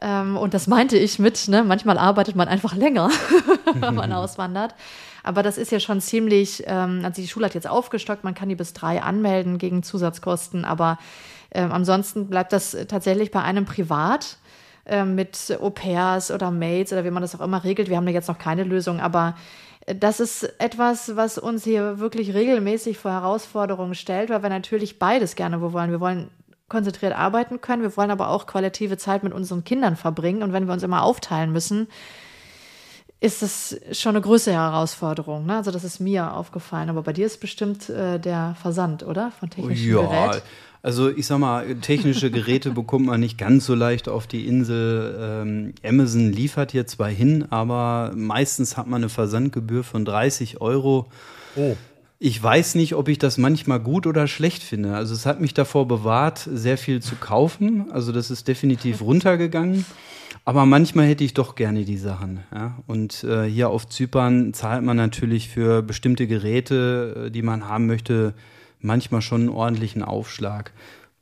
Ähm, 0.00 0.36
und 0.36 0.54
das 0.54 0.66
meinte 0.66 0.96
ich 0.96 1.18
mit, 1.18 1.48
ne, 1.48 1.64
manchmal 1.64 1.98
arbeitet 1.98 2.36
man 2.36 2.48
einfach 2.48 2.74
länger, 2.74 3.10
wenn 3.74 3.94
man 3.94 4.12
auswandert. 4.12 4.74
Aber 5.22 5.42
das 5.42 5.56
ist 5.56 5.72
ja 5.72 5.80
schon 5.80 6.00
ziemlich, 6.00 6.64
ähm, 6.66 7.00
also 7.04 7.22
die 7.22 7.28
Schule 7.28 7.46
hat 7.46 7.54
jetzt 7.54 7.68
aufgestockt, 7.68 8.24
man 8.24 8.34
kann 8.34 8.48
die 8.48 8.56
bis 8.56 8.72
drei 8.72 9.02
anmelden 9.02 9.58
gegen 9.58 9.82
Zusatzkosten, 9.82 10.64
aber 10.64 10.98
ähm, 11.50 11.72
ansonsten 11.72 12.28
bleibt 12.28 12.52
das 12.52 12.76
tatsächlich 12.88 13.30
bei 13.30 13.40
einem 13.40 13.64
privat 13.64 14.38
ähm, 14.86 15.14
mit 15.14 15.56
Au-pairs 15.60 16.30
oder 16.30 16.50
Maids 16.50 16.92
oder 16.92 17.04
wie 17.04 17.10
man 17.10 17.22
das 17.22 17.34
auch 17.34 17.40
immer 17.40 17.64
regelt. 17.64 17.88
Wir 17.88 17.96
haben 17.96 18.06
da 18.06 18.12
jetzt 18.12 18.28
noch 18.28 18.38
keine 18.38 18.64
Lösung, 18.64 19.00
aber 19.00 19.34
äh, 19.86 19.94
das 19.94 20.20
ist 20.20 20.42
etwas, 20.60 21.16
was 21.16 21.38
uns 21.38 21.64
hier 21.64 21.98
wirklich 21.98 22.34
regelmäßig 22.34 22.98
vor 22.98 23.12
Herausforderungen 23.12 23.94
stellt, 23.94 24.28
weil 24.28 24.42
wir 24.42 24.50
natürlich 24.50 24.98
beides 24.98 25.36
gerne 25.36 25.60
wollen. 25.60 25.90
Wir 25.90 26.00
wollen 26.00 26.30
konzentriert 26.68 27.14
arbeiten 27.14 27.60
können. 27.60 27.82
Wir 27.82 27.96
wollen 27.96 28.10
aber 28.10 28.28
auch 28.28 28.46
qualitative 28.46 28.96
Zeit 28.96 29.22
mit 29.22 29.32
unseren 29.32 29.64
Kindern 29.64 29.96
verbringen. 29.96 30.42
Und 30.42 30.52
wenn 30.52 30.66
wir 30.66 30.72
uns 30.72 30.82
immer 30.82 31.02
aufteilen 31.02 31.52
müssen, 31.52 31.88
ist 33.20 33.42
das 33.42 33.78
schon 33.92 34.16
eine 34.16 34.20
größere 34.20 34.54
Herausforderung. 34.54 35.46
Ne? 35.46 35.56
Also 35.56 35.70
das 35.70 35.84
ist 35.84 36.00
mir 36.00 36.34
aufgefallen. 36.34 36.90
Aber 36.90 37.02
bei 37.02 37.12
dir 37.12 37.26
ist 37.26 37.40
bestimmt 37.40 37.88
äh, 37.88 38.18
der 38.18 38.56
Versand, 38.60 39.02
oder? 39.02 39.32
Von 39.38 39.50
technischen 39.50 39.90
ja, 39.90 40.00
Gerät. 40.00 40.42
Also 40.82 41.08
ich 41.08 41.26
sag 41.26 41.38
mal, 41.38 41.76
technische 41.76 42.30
Geräte 42.30 42.70
bekommt 42.70 43.06
man 43.06 43.18
nicht 43.18 43.38
ganz 43.38 43.64
so 43.64 43.74
leicht 43.74 44.06
auf 44.06 44.26
die 44.26 44.46
Insel. 44.46 45.16
Ähm, 45.18 45.74
Amazon 45.82 46.30
liefert 46.30 46.72
hier 46.72 46.86
zwar 46.86 47.08
hin, 47.08 47.46
aber 47.48 48.12
meistens 48.14 48.76
hat 48.76 48.86
man 48.86 49.00
eine 49.00 49.08
Versandgebühr 49.08 49.82
von 49.82 50.04
30 50.04 50.60
Euro. 50.60 51.06
Oh. 51.56 51.74
Ich 52.26 52.42
weiß 52.42 52.76
nicht, 52.76 52.94
ob 52.94 53.08
ich 53.08 53.18
das 53.18 53.36
manchmal 53.36 53.80
gut 53.80 54.06
oder 54.06 54.26
schlecht 54.26 54.62
finde. 54.62 54.94
Also 54.94 55.12
es 55.12 55.26
hat 55.26 55.42
mich 55.42 55.52
davor 55.52 55.86
bewahrt, 55.86 56.48
sehr 56.50 56.78
viel 56.78 57.02
zu 57.02 57.16
kaufen. 57.16 57.92
Also 57.92 58.12
das 58.12 58.30
ist 58.30 58.48
definitiv 58.48 59.02
runtergegangen. 59.02 59.84
Aber 60.46 60.64
manchmal 60.64 61.04
hätte 61.06 61.22
ich 61.22 61.34
doch 61.34 61.54
gerne 61.54 61.84
die 61.84 61.98
Sachen. 61.98 62.40
Ja? 62.50 62.78
Und 62.86 63.24
äh, 63.24 63.44
hier 63.44 63.68
auf 63.68 63.86
Zypern 63.88 64.54
zahlt 64.54 64.82
man 64.82 64.96
natürlich 64.96 65.50
für 65.50 65.82
bestimmte 65.82 66.26
Geräte, 66.26 67.26
äh, 67.26 67.30
die 67.30 67.42
man 67.42 67.68
haben 67.68 67.84
möchte, 67.84 68.32
manchmal 68.80 69.20
schon 69.20 69.42
einen 69.42 69.50
ordentlichen 69.50 70.02
Aufschlag. 70.02 70.72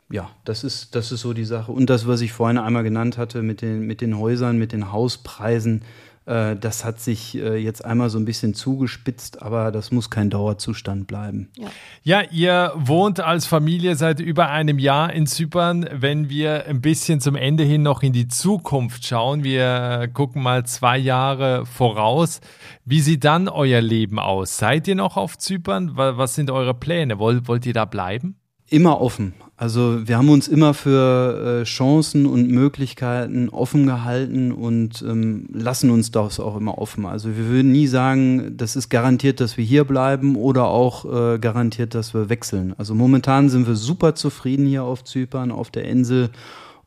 Ja, 0.09 0.31
das 0.45 0.63
ist, 0.63 0.95
das 0.95 1.11
ist 1.11 1.23
so 1.23 1.33
die 1.33 1.45
Sache. 1.45 1.73
Und 1.73 1.91
das, 1.91 2.07
was 2.07 2.21
ich 2.21 2.31
vorhin 2.33 2.59
einmal 2.59 2.85
genannt 2.85 3.19
hatte 3.19 3.43
mit 3.43 3.61
den, 3.61 3.89
mit 3.89 4.03
den 4.03 4.17
Häusern, 4.19 4.57
mit 4.57 4.71
den 4.71 4.93
Hauspreisen, 4.93 5.83
das 6.25 6.85
hat 6.85 7.01
sich 7.01 7.37
äh, 7.37 7.57
jetzt 7.57 7.85
einmal 7.85 8.09
so 8.09 8.19
ein 8.19 8.25
bisschen 8.25 8.55
zugespitzt, 8.55 9.43
aber 9.43 9.73
das 9.73 9.91
muss 9.91 10.09
kein 10.09 10.31
Dauerzustand 10.31 11.07
bleiben. 11.07 11.51
Ja. 11.57 11.69
ja, 12.03 12.23
ihr 12.31 12.73
wohnt 12.77 13.21
als 13.21 13.47
Familie 13.47 13.97
seit 13.97 14.21
über 14.21 14.49
einem 14.49 14.79
Jahr 14.79 15.13
in 15.13 15.27
Zypern. 15.27 15.89
Wenn 15.93 16.29
wir 16.29 16.67
ein 16.67 16.81
bisschen 16.81 17.21
zum 17.21 17.35
Ende 17.35 17.65
hin 17.65 17.83
noch 17.83 18.03
in 18.03 18.13
die 18.13 18.29
Zukunft 18.29 19.05
schauen, 19.05 19.43
wir 19.43 20.09
gucken 20.13 20.43
mal 20.43 20.65
zwei 20.65 20.99
Jahre 20.99 21.67
voraus. 21.67 22.41
Wie 22.85 23.01
sieht 23.01 23.25
dann 23.25 23.49
euer 23.49 23.81
Leben 23.81 24.19
aus? 24.19 24.59
Seid 24.59 24.87
ihr 24.87 24.95
noch 24.95 25.17
auf 25.17 25.39
Zypern? 25.39 25.93
Was 25.95 26.35
sind 26.35 26.51
eure 26.51 26.75
Pläne? 26.75 27.19
Wollt, 27.19 27.49
wollt 27.49 27.67
ihr 27.67 27.75
da 27.75 27.85
bleiben? 27.85 28.37
Immer 28.73 29.03
offen. 29.03 29.35
Also 29.59 30.09
wir 30.09 30.17
haben 30.17 30.31
uns 30.31 30.49
immer 30.49 30.73
für 30.73 31.61
äh, 31.61 31.65
Chancen 31.65 32.25
und 32.25 32.49
Möglichkeiten 32.49 33.51
offen 33.51 33.85
gehalten 33.87 34.51
und 34.51 35.03
ähm, 35.03 35.47
lassen 35.53 35.91
uns 35.91 36.11
das 36.11 36.41
auch 36.41 36.57
immer 36.57 36.79
offen. 36.79 37.05
Also 37.05 37.37
wir 37.37 37.49
würden 37.49 37.71
nie 37.71 37.87
sagen, 37.87 38.57
das 38.57 38.75
ist 38.75 38.89
garantiert, 38.89 39.41
dass 39.41 39.59
wir 39.59 39.65
hier 39.65 39.85
bleiben 39.85 40.37
oder 40.37 40.69
auch 40.69 41.05
äh, 41.05 41.39
garantiert, 41.39 41.95
dass 41.95 42.15
wir 42.15 42.31
wechseln. 42.31 42.75
Also 42.79 42.95
momentan 42.95 43.51
sind 43.51 43.67
wir 43.67 43.77
super 43.77 44.15
zufrieden 44.15 44.65
hier 44.65 44.85
auf 44.85 45.05
Zypern, 45.05 45.51
auf 45.51 45.71
der 45.71 45.85
Insel. 45.85 46.31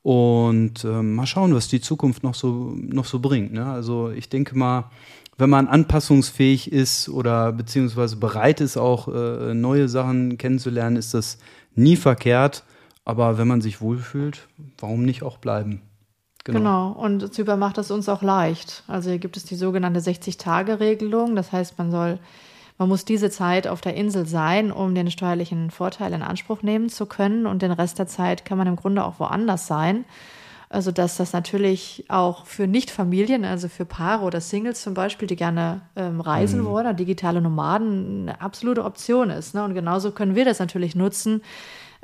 Und 0.02 0.84
äh, 0.84 1.04
mal 1.04 1.28
schauen, 1.28 1.54
was 1.54 1.68
die 1.68 1.82
Zukunft 1.82 2.24
noch 2.24 2.34
so, 2.34 2.76
noch 2.76 3.06
so 3.06 3.20
bringt. 3.20 3.54
Ne? 3.54 3.64
Also 3.64 4.10
ich 4.10 4.28
denke 4.28 4.58
mal, 4.58 4.90
wenn 5.38 5.50
man 5.50 5.68
anpassungsfähig 5.68 6.72
ist 6.72 7.10
oder 7.10 7.52
beziehungsweise 7.52 8.16
bereit 8.16 8.62
ist, 8.62 8.78
auch 8.78 9.08
äh, 9.08 9.54
neue 9.54 9.90
Sachen 9.90 10.38
kennenzulernen, 10.38 10.96
ist 10.96 11.14
das 11.14 11.38
nie 11.76 11.96
verkehrt. 11.96 12.64
Aber 13.04 13.38
wenn 13.38 13.48
man 13.48 13.62
sich 13.62 13.82
wohlfühlt, 13.82 14.48
warum 14.80 15.04
nicht 15.04 15.22
auch 15.22 15.38
bleiben? 15.38 15.82
Genau. 16.44 16.58
genau. 16.58 16.92
Und 16.92 17.34
Zypern 17.34 17.60
macht 17.60 17.78
das 17.78 17.92
uns 17.92 18.10
auch 18.10 18.22
leicht. 18.22 18.84
Also 18.88 19.10
hier 19.10 19.20
gibt 19.20 19.38
es 19.38 19.46
die 19.46 19.56
sogenannte 19.56 20.00
60-Tage-Regelung. 20.00 21.36
Das 21.36 21.52
heißt, 21.52 21.78
man 21.78 21.92
soll 21.92 22.20
man 22.78 22.90
muss 22.90 23.06
diese 23.06 23.30
Zeit 23.30 23.68
auf 23.68 23.80
der 23.80 23.96
Insel 23.96 24.26
sein, 24.26 24.72
um 24.72 24.96
den 24.96 25.10
steuerlichen 25.10 25.72
Vorteil 25.72 26.12
in 26.12 26.22
Anspruch 26.22 26.62
nehmen 26.62 26.90
zu 26.90 27.06
können. 27.06 27.46
Und 27.46 27.62
den 27.62 27.72
Rest 27.72 28.00
der 28.00 28.08
Zeit 28.08 28.44
kann 28.44 28.58
man 28.58 28.68
im 28.68 28.76
Grunde 28.76 29.06
auch 29.06 29.20
woanders 29.20 29.68
sein. 29.68 30.04
Also 30.76 30.92
dass 30.92 31.16
das 31.16 31.32
natürlich 31.32 32.04
auch 32.10 32.46
für 32.46 32.68
Nichtfamilien, 32.68 33.46
also 33.46 33.70
für 33.70 33.86
Paare 33.86 34.26
oder 34.26 34.42
Singles 34.42 34.82
zum 34.82 34.94
Beispiel, 34.94 35.26
die 35.26 35.38
gerne 35.38 35.84
ähm, 35.96 36.20
reisen 36.20 36.64
mhm. 36.64 36.66
wollen, 36.66 36.98
digitale 36.98 37.40
Nomaden, 37.40 38.28
eine 38.28 38.42
absolute 38.42 38.84
Option 38.84 39.30
ist. 39.30 39.56
Ne? 39.56 39.64
Und 39.64 39.74
genauso 39.74 40.12
können 40.12 40.36
wir 40.36 40.44
das 40.44 40.60
natürlich 40.60 40.94
nutzen 40.94 41.42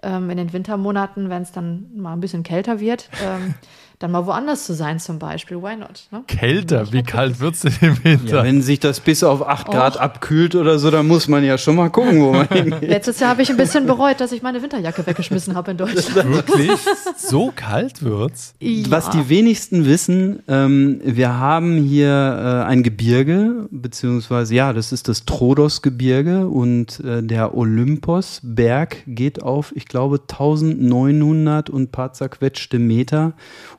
ähm, 0.01 0.29
in 0.29 0.37
den 0.37 0.53
Wintermonaten, 0.53 1.29
wenn 1.29 1.41
es 1.41 1.51
dann 1.51 1.89
mal 1.97 2.13
ein 2.13 2.21
bisschen 2.21 2.43
kälter 2.43 2.79
wird. 2.79 3.09
Ähm, 3.21 3.55
dann 4.01 4.11
mal 4.11 4.25
woanders 4.25 4.65
zu 4.65 4.73
sein 4.73 4.99
zum 4.99 5.19
Beispiel. 5.19 5.57
Why 5.57 5.75
not? 5.75 6.07
Ne? 6.11 6.23
Kälter? 6.27 6.91
Wie 6.91 7.03
kalt 7.03 7.39
wird 7.39 7.55
es 7.55 7.61
denn 7.61 7.73
im 7.81 8.03
Winter? 8.03 8.37
Ja, 8.37 8.43
wenn 8.43 8.61
sich 8.61 8.79
das 8.79 8.99
bis 8.99 9.23
auf 9.23 9.47
8 9.47 9.67
Grad 9.67 9.97
Och. 9.97 10.01
abkühlt 10.01 10.55
oder 10.55 10.79
so, 10.79 10.89
dann 10.89 11.07
muss 11.07 11.27
man 11.27 11.43
ja 11.43 11.57
schon 11.57 11.75
mal 11.75 11.89
gucken, 11.89 12.21
wo 12.21 12.31
man 12.31 12.47
hingeht. 12.51 12.81
Letztes 12.81 13.19
Jahr 13.19 13.31
habe 13.31 13.43
ich 13.43 13.49
ein 13.49 13.57
bisschen 13.57 13.85
bereut, 13.85 14.19
dass 14.19 14.31
ich 14.31 14.41
meine 14.41 14.61
Winterjacke 14.61 15.05
weggeschmissen 15.05 15.55
habe 15.55 15.71
in 15.71 15.77
Deutschland. 15.77 16.29
Wirklich? 16.29 16.71
So 17.15 17.51
kalt 17.55 18.01
wird's? 18.03 18.55
Ja. 18.59 18.89
Was 18.89 19.09
die 19.11 19.29
wenigsten 19.29 19.85
wissen, 19.85 20.41
ähm, 20.47 20.99
wir 21.03 21.37
haben 21.37 21.77
hier 21.77 22.09
äh, 22.09 22.67
ein 22.67 22.83
Gebirge, 22.83 23.67
beziehungsweise 23.69 24.55
ja, 24.55 24.73
das 24.73 24.91
ist 24.91 25.07
das 25.07 25.25
Trodos-Gebirge 25.25 26.47
und 26.47 26.99
äh, 27.01 27.21
der 27.21 27.55
Olympos-Berg 27.55 29.03
geht 29.05 29.43
auf, 29.43 29.73
ich 29.75 29.85
glaube, 29.85 30.19
1900 30.21 31.69
und 31.69 31.91
paar 31.91 32.13
zerquetschte 32.13 32.79
Meter. 32.79 33.33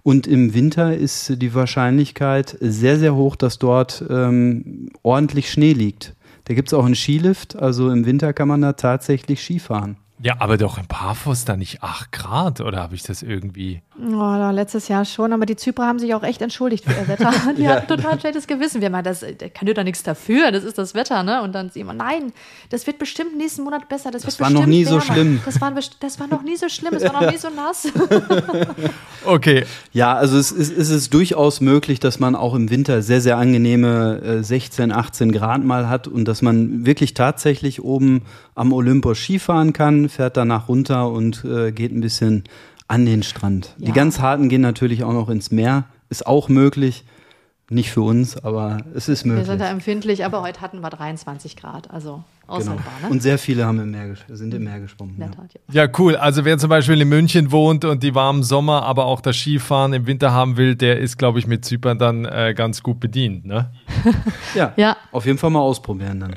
Und 0.04 0.11
im 0.26 0.54
Winter 0.54 0.96
ist 0.96 1.40
die 1.40 1.54
Wahrscheinlichkeit 1.54 2.56
sehr, 2.60 2.98
sehr 2.98 3.14
hoch, 3.14 3.36
dass 3.36 3.58
dort 3.58 4.04
ähm, 4.08 4.90
ordentlich 5.02 5.50
Schnee 5.50 5.72
liegt. 5.72 6.14
Da 6.44 6.54
gibt 6.54 6.68
es 6.68 6.74
auch 6.74 6.84
einen 6.84 6.94
Skilift, 6.94 7.56
also 7.56 7.90
im 7.90 8.04
Winter 8.04 8.32
kann 8.32 8.48
man 8.48 8.62
da 8.62 8.72
tatsächlich 8.72 9.42
Skifahren. 9.42 9.96
Ja, 10.24 10.36
aber 10.38 10.56
doch 10.56 10.78
in 10.78 10.86
Paphos 10.86 11.44
da 11.44 11.56
nicht 11.56 11.82
8 11.82 12.12
Grad 12.12 12.60
oder 12.60 12.78
habe 12.78 12.94
ich 12.94 13.02
das 13.02 13.22
irgendwie? 13.22 13.82
Oh, 14.00 14.50
letztes 14.52 14.86
Jahr 14.86 15.04
schon, 15.04 15.32
aber 15.32 15.46
die 15.46 15.56
Zyprer 15.56 15.84
haben 15.84 15.98
sich 15.98 16.14
auch 16.14 16.22
echt 16.22 16.42
entschuldigt 16.42 16.84
für 16.84 16.92
ihr 16.92 17.08
Wetter. 17.08 17.32
Die 17.58 17.62
ja. 17.62 17.70
hatten 17.70 17.88
total 17.88 18.20
schlechtes 18.20 18.46
Gewissen. 18.46 18.80
Wir 18.80 18.88
meinen, 18.88 19.02
das 19.02 19.20
der 19.20 19.50
kann 19.50 19.66
ja 19.66 19.74
da 19.74 19.82
nichts 19.82 20.04
dafür, 20.04 20.52
das 20.52 20.62
ist 20.62 20.78
das 20.78 20.94
Wetter, 20.94 21.24
ne? 21.24 21.42
Und 21.42 21.56
dann 21.56 21.70
sie 21.70 21.80
immer, 21.80 21.92
nein, 21.92 22.32
das 22.70 22.86
wird 22.86 22.98
bestimmt 22.98 23.36
nächsten 23.36 23.64
Monat 23.64 23.88
besser. 23.88 24.12
Das, 24.12 24.22
das 24.22 24.38
war 24.38 24.50
noch 24.50 24.64
nie 24.64 24.86
wärmer. 24.86 25.00
so 25.00 25.12
schlimm. 25.12 25.40
Das 25.44 25.60
war, 25.60 25.72
das 25.72 26.20
war 26.20 26.28
noch 26.28 26.42
nie 26.42 26.56
so 26.56 26.68
schlimm, 26.68 26.94
es 26.94 27.02
war 27.02 27.20
noch 27.20 27.30
nie 27.30 27.38
so 27.38 27.48
nass. 27.50 27.88
okay. 29.24 29.64
Ja, 29.92 30.14
also 30.14 30.38
es 30.38 30.52
ist, 30.52 30.76
es 30.76 30.90
ist 30.90 31.12
durchaus 31.12 31.60
möglich, 31.60 31.98
dass 31.98 32.20
man 32.20 32.36
auch 32.36 32.54
im 32.54 32.70
Winter 32.70 33.02
sehr, 33.02 33.20
sehr 33.20 33.38
angenehme 33.38 34.42
16, 34.44 34.90
äh, 34.90 34.94
18 34.94 35.32
Grad 35.32 35.64
mal 35.64 35.88
hat 35.88 36.06
und 36.06 36.26
dass 36.26 36.42
man 36.42 36.86
wirklich 36.86 37.14
tatsächlich 37.14 37.82
oben 37.82 38.22
am 38.55 38.72
Olympus 38.72 39.18
Skifahren 39.18 39.72
kann, 39.72 40.09
fährt 40.09 40.36
danach 40.36 40.68
runter 40.68 41.11
und 41.11 41.44
äh, 41.44 41.72
geht 41.72 41.92
ein 41.92 42.00
bisschen 42.00 42.44
an 42.88 43.07
den 43.07 43.22
Strand. 43.22 43.74
Ja. 43.78 43.86
Die 43.86 43.92
ganz 43.92 44.20
harten 44.20 44.48
gehen 44.48 44.61
natürlich 44.61 45.05
auch 45.05 45.12
noch 45.12 45.28
ins 45.28 45.50
Meer, 45.50 45.84
ist 46.11 46.26
auch 46.26 46.48
möglich. 46.48 47.05
Nicht 47.70 47.90
für 47.90 48.03
uns, 48.03 48.36
aber 48.36 48.78
es 48.94 49.09
ist 49.09 49.24
möglich. 49.24 49.46
Wir 49.46 49.53
sind 49.53 49.61
da 49.62 49.70
empfindlich, 49.70 50.26
aber 50.26 50.42
heute 50.42 50.61
hatten 50.61 50.80
wir 50.80 50.90
23 50.90 51.57
Grad, 51.57 51.90
also. 51.90 52.22
Genau. 52.49 52.74
Ne? 52.74 52.80
Und 53.09 53.22
sehr 53.22 53.38
viele 53.38 53.64
haben 53.64 53.80
im 53.80 53.90
Meer, 53.90 54.14
sind 54.28 54.53
im 54.53 54.64
Meer 54.64 54.80
geschwommen. 54.80 55.16
Ja. 55.18 55.28
Tat, 55.28 55.55
ja. 55.72 55.84
ja. 55.84 55.90
cool. 55.99 56.16
Also 56.16 56.45
wer 56.45 56.59
zum 56.59 56.68
Beispiel 56.68 57.01
in 57.01 57.09
München 57.09 57.51
wohnt 57.51 57.84
und 57.84 58.03
die 58.03 58.14
warmen 58.14 58.43
Sommer, 58.43 58.82
aber 58.82 59.07
auch 59.07 59.20
das 59.20 59.36
Skifahren 59.36 59.93
im 59.93 60.07
Winter 60.07 60.32
haben 60.32 60.57
will, 60.57 60.74
der 60.74 60.99
ist, 60.99 61.18
glaube 61.18 61.38
ich, 61.38 61.47
mit 61.47 61.64
Zypern 61.64 61.99
dann 61.99 62.24
äh, 62.24 62.53
ganz 62.55 62.82
gut 62.82 63.01
bedient. 63.01 63.47
Ne? 63.47 63.70
ja, 64.55 64.72
ja, 64.76 64.97
auf 65.12 65.24
jeden 65.24 65.38
Fall 65.38 65.51
mal 65.51 65.61
ausprobieren 65.61 66.20
dann. 66.20 66.34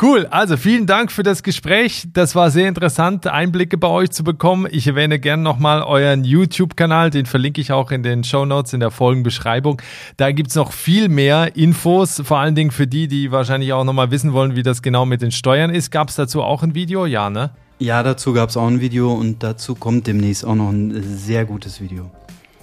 Cool, 0.00 0.26
also 0.30 0.56
vielen 0.56 0.86
Dank 0.86 1.12
für 1.12 1.22
das 1.22 1.42
Gespräch. 1.42 2.08
Das 2.12 2.34
war 2.34 2.50
sehr 2.50 2.68
interessant, 2.68 3.26
Einblicke 3.26 3.78
bei 3.78 3.88
euch 3.88 4.10
zu 4.10 4.24
bekommen. 4.24 4.66
Ich 4.70 4.86
erwähne 4.86 5.20
gerne 5.20 5.42
nochmal 5.42 5.82
euren 5.82 6.24
YouTube-Kanal, 6.24 7.10
den 7.10 7.26
verlinke 7.26 7.60
ich 7.60 7.70
auch 7.70 7.92
in 7.92 8.02
den 8.02 8.24
Show 8.24 8.44
Notes 8.44 8.72
in 8.72 8.80
der 8.80 8.90
Folgenbeschreibung. 8.90 9.80
Da 10.16 10.32
gibt 10.32 10.50
es 10.50 10.56
noch 10.56 10.72
viel 10.72 11.08
mehr 11.08 11.54
Infos, 11.56 12.20
vor 12.24 12.38
allen 12.38 12.54
Dingen 12.54 12.72
für 12.72 12.88
die, 12.88 13.06
die 13.06 13.30
wahrscheinlich 13.30 13.72
auch 13.72 13.84
nochmal 13.84 14.10
wissen 14.10 14.32
wollen, 14.32 14.56
wie 14.56 14.64
das 14.64 14.82
genau 14.82 15.06
mit 15.06 15.11
den 15.20 15.32
Steuern 15.32 15.70
ist. 15.70 15.90
Gab 15.90 16.08
es 16.08 16.14
dazu 16.14 16.42
auch 16.42 16.62
ein 16.62 16.74
Video? 16.74 17.04
Ja, 17.04 17.28
ne? 17.28 17.50
Ja, 17.78 18.02
dazu 18.02 18.32
gab 18.32 18.48
es 18.48 18.56
auch 18.56 18.68
ein 18.68 18.80
Video 18.80 19.12
und 19.12 19.42
dazu 19.42 19.74
kommt 19.74 20.06
demnächst 20.06 20.44
auch 20.44 20.54
noch 20.54 20.70
ein 20.70 21.02
sehr 21.02 21.44
gutes 21.44 21.80
Video. 21.80 22.10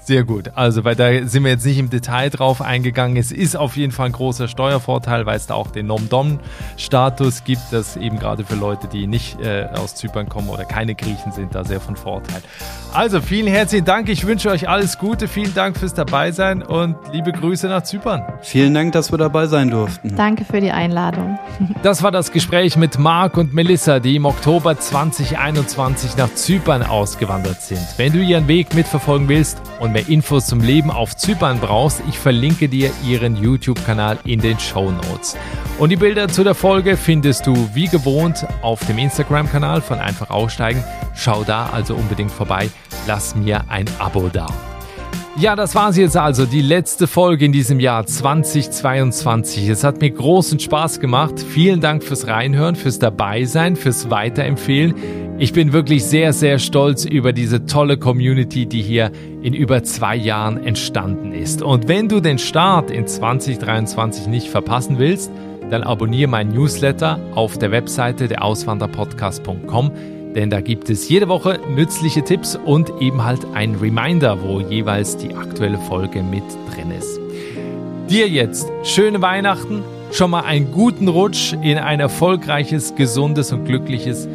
Sehr 0.10 0.24
gut. 0.24 0.53
Also, 0.55 0.86
weil 0.86 0.95
da 0.95 1.28
sind 1.28 1.43
wir 1.43 1.51
jetzt 1.51 1.68
nicht 1.68 1.78
im 1.78 1.91
Detail 1.91 2.32
drauf 2.32 2.64
eingegangen. 2.64 3.16
Es 3.16 3.32
ist 3.32 3.55
auf 3.55 3.78
jeden 3.78 3.91
Fall 3.91 4.07
ein 4.07 4.12
großer 4.12 4.47
Steuervorteil, 4.47 5.28
weil 5.28 5.38
es 5.38 5.45
da 5.45 5.53
auch 5.53 5.70
den 5.70 5.86
Nom-Dom-Status 5.86 7.43
gibt, 7.43 7.62
das 7.70 7.95
eben 7.95 8.18
gerade 8.18 8.43
für 8.43 8.55
Leute, 8.55 8.88
die 8.88 9.05
nicht 9.05 9.39
äh, 9.39 9.68
aus 9.72 9.93
Zypern 9.93 10.28
kommen 10.28 10.49
oder 10.49 10.66
keine 10.66 10.95
Griechen 10.95 11.32
sind, 11.32 11.53
da 11.53 11.64
sehr 11.64 11.80
von 11.80 11.95
Vorteil. 11.95 12.41
Also, 12.91 13.22
vielen 13.22 13.45
herzlichen 13.45 13.86
Dank. 13.86 14.10
Ich 14.10 14.26
wünsche 14.26 14.49
euch 14.49 14.68
alles 14.68 14.97
Gute. 14.97 15.28
Vielen 15.28 15.53
Dank 15.53 15.78
fürs 15.78 15.93
Dabeisein 15.93 16.64
und 16.64 16.95
liebe 17.14 17.32
Grüße 17.32 17.68
nach 17.68 17.84
Zypern. 17.84 18.24
Vielen 18.41 18.74
Dank, 18.74 18.93
dass 18.93 19.12
wir 19.14 19.20
dabei 19.20 19.45
sein 19.45 19.70
durften. 19.70 20.16
Danke 20.16 20.43
für 20.43 20.60
die 20.60 20.72
Einladung. 20.72 21.38
Das 21.84 22.03
war 22.03 22.12
das 22.12 22.32
Gespräch 22.32 22.76
mit 22.78 22.97
Marc 22.99 23.38
und 23.38 23.53
Melissa, 23.53 23.99
die 23.99 24.16
im 24.16 24.26
Oktober 24.26 24.78
2021 24.78 26.18
nach 26.18 26.34
Zypern 26.34 26.84
ausgewandert 26.84 27.62
sind. 27.62 27.82
Wenn 27.97 28.12
du 28.12 28.20
ihren 28.20 28.47
Weg 28.47 28.74
mitverfolgen 28.74 29.30
willst 29.30 29.62
und 29.80 29.93
mehr 30.00 30.10
Infos 30.10 30.47
zum 30.47 30.62
Leben 30.62 30.91
auf 30.91 31.18
Zypern 31.18 31.60
brauchst, 31.60 32.02
ich 32.08 32.18
verlinke 32.18 32.70
dir 32.70 32.91
ihren 33.06 33.36
YouTube-Kanal 33.36 34.18
in 34.24 34.39
den 34.39 34.58
Show 34.58 34.91
Notes. 34.91 35.36
Und 35.78 35.89
die 35.89 35.97
Bilder 35.97 36.30
zu 36.30 36.43
der 36.43 36.56
Folge 36.56 36.95
findest 36.95 37.47
du 37.47 37.70
wie 37.74 37.88
gewohnt 37.88 38.45
auf 38.62 38.86
dem 38.86 38.97
Instagram-Kanal 38.97 39.82
von 39.82 40.00
Einfach 40.00 40.30
Aussteigen. 40.30 40.84
Schau 41.16 41.43
da 41.43 41.70
also 41.74 41.95
unbedingt 41.95 42.32
vorbei. 42.32 42.70
Lass 43.08 43.36
mir 43.36 43.66
ein 43.70 43.86
Abo 44.00 44.30
da. 44.32 44.68
Ja, 45.39 45.55
das 45.55 45.73
war 45.73 45.93
sie 45.93 46.01
jetzt 46.01 46.17
also, 46.17 46.45
die 46.45 46.61
letzte 46.61 47.07
Folge 47.07 47.45
in 47.45 47.53
diesem 47.53 47.79
Jahr 47.79 48.05
2022. 48.05 49.69
Es 49.69 49.85
hat 49.85 50.01
mir 50.01 50.09
großen 50.09 50.59
Spaß 50.59 50.99
gemacht. 50.99 51.39
Vielen 51.39 51.79
Dank 51.79 52.03
fürs 52.03 52.27
Reinhören, 52.27 52.75
fürs 52.75 52.99
Dabeisein, 52.99 53.77
fürs 53.77 54.09
Weiterempfehlen. 54.09 55.37
Ich 55.37 55.53
bin 55.53 55.71
wirklich 55.71 56.03
sehr, 56.03 56.33
sehr 56.33 56.59
stolz 56.59 57.05
über 57.05 57.31
diese 57.31 57.65
tolle 57.65 57.95
Community, 57.95 58.65
die 58.65 58.81
hier 58.81 59.13
in 59.41 59.53
über 59.53 59.81
zwei 59.83 60.17
Jahren 60.17 60.61
entstanden 60.61 61.31
ist. 61.31 61.61
Und 61.61 61.87
wenn 61.87 62.09
du 62.09 62.19
den 62.19 62.37
Start 62.37 62.91
in 62.91 63.07
2023 63.07 64.27
nicht 64.27 64.49
verpassen 64.49 64.99
willst, 64.99 65.31
dann 65.71 65.83
abonniere 65.83 66.29
meinen 66.29 66.53
Newsletter 66.53 67.17
auf 67.33 67.57
der 67.57 67.71
Webseite 67.71 68.27
der 68.27 68.43
Auswanderpodcast.com 68.43 70.18
denn 70.36 70.49
da 70.49 70.61
gibt 70.61 70.89
es 70.89 71.09
jede 71.09 71.27
Woche 71.27 71.59
nützliche 71.69 72.23
Tipps 72.23 72.55
und 72.55 72.91
eben 72.99 73.23
halt 73.23 73.45
ein 73.53 73.75
Reminder, 73.75 74.41
wo 74.41 74.59
jeweils 74.59 75.17
die 75.17 75.34
aktuelle 75.34 75.77
Folge 75.77 76.21
mit 76.23 76.43
drin 76.73 76.91
ist. 76.91 77.19
Dir 78.09 78.27
jetzt 78.27 78.69
schöne 78.84 79.21
Weihnachten, 79.21 79.84
schon 80.11 80.32
mal 80.32 80.41
einen 80.41 80.71
guten 80.71 81.07
Rutsch 81.07 81.53
in 81.53 81.77
ein 81.77 81.99
erfolgreiches, 81.99 82.95
gesundes 82.95 83.51
und 83.51 83.65
glückliches 83.65 84.27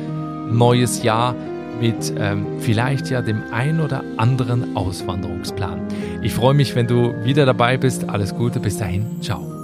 neues 0.51 1.03
Jahr 1.03 1.35
mit 1.81 2.15
ähm, 2.19 2.47
vielleicht 2.61 3.11
ja 3.11 3.21
dem 3.21 3.43
ein 3.53 3.81
oder 3.81 4.05
anderen 4.17 4.77
Auswanderungsplan. 4.77 5.81
Ich 6.23 6.33
freue 6.33 6.55
mich, 6.55 6.75
wenn 6.75 6.87
du 6.87 7.15
wieder 7.25 7.47
dabei 7.47 7.77
bist. 7.77 8.09
Alles 8.09 8.35
Gute, 8.35 8.61
bis 8.61 8.79
dahin, 8.79 9.21
ciao. 9.21 9.64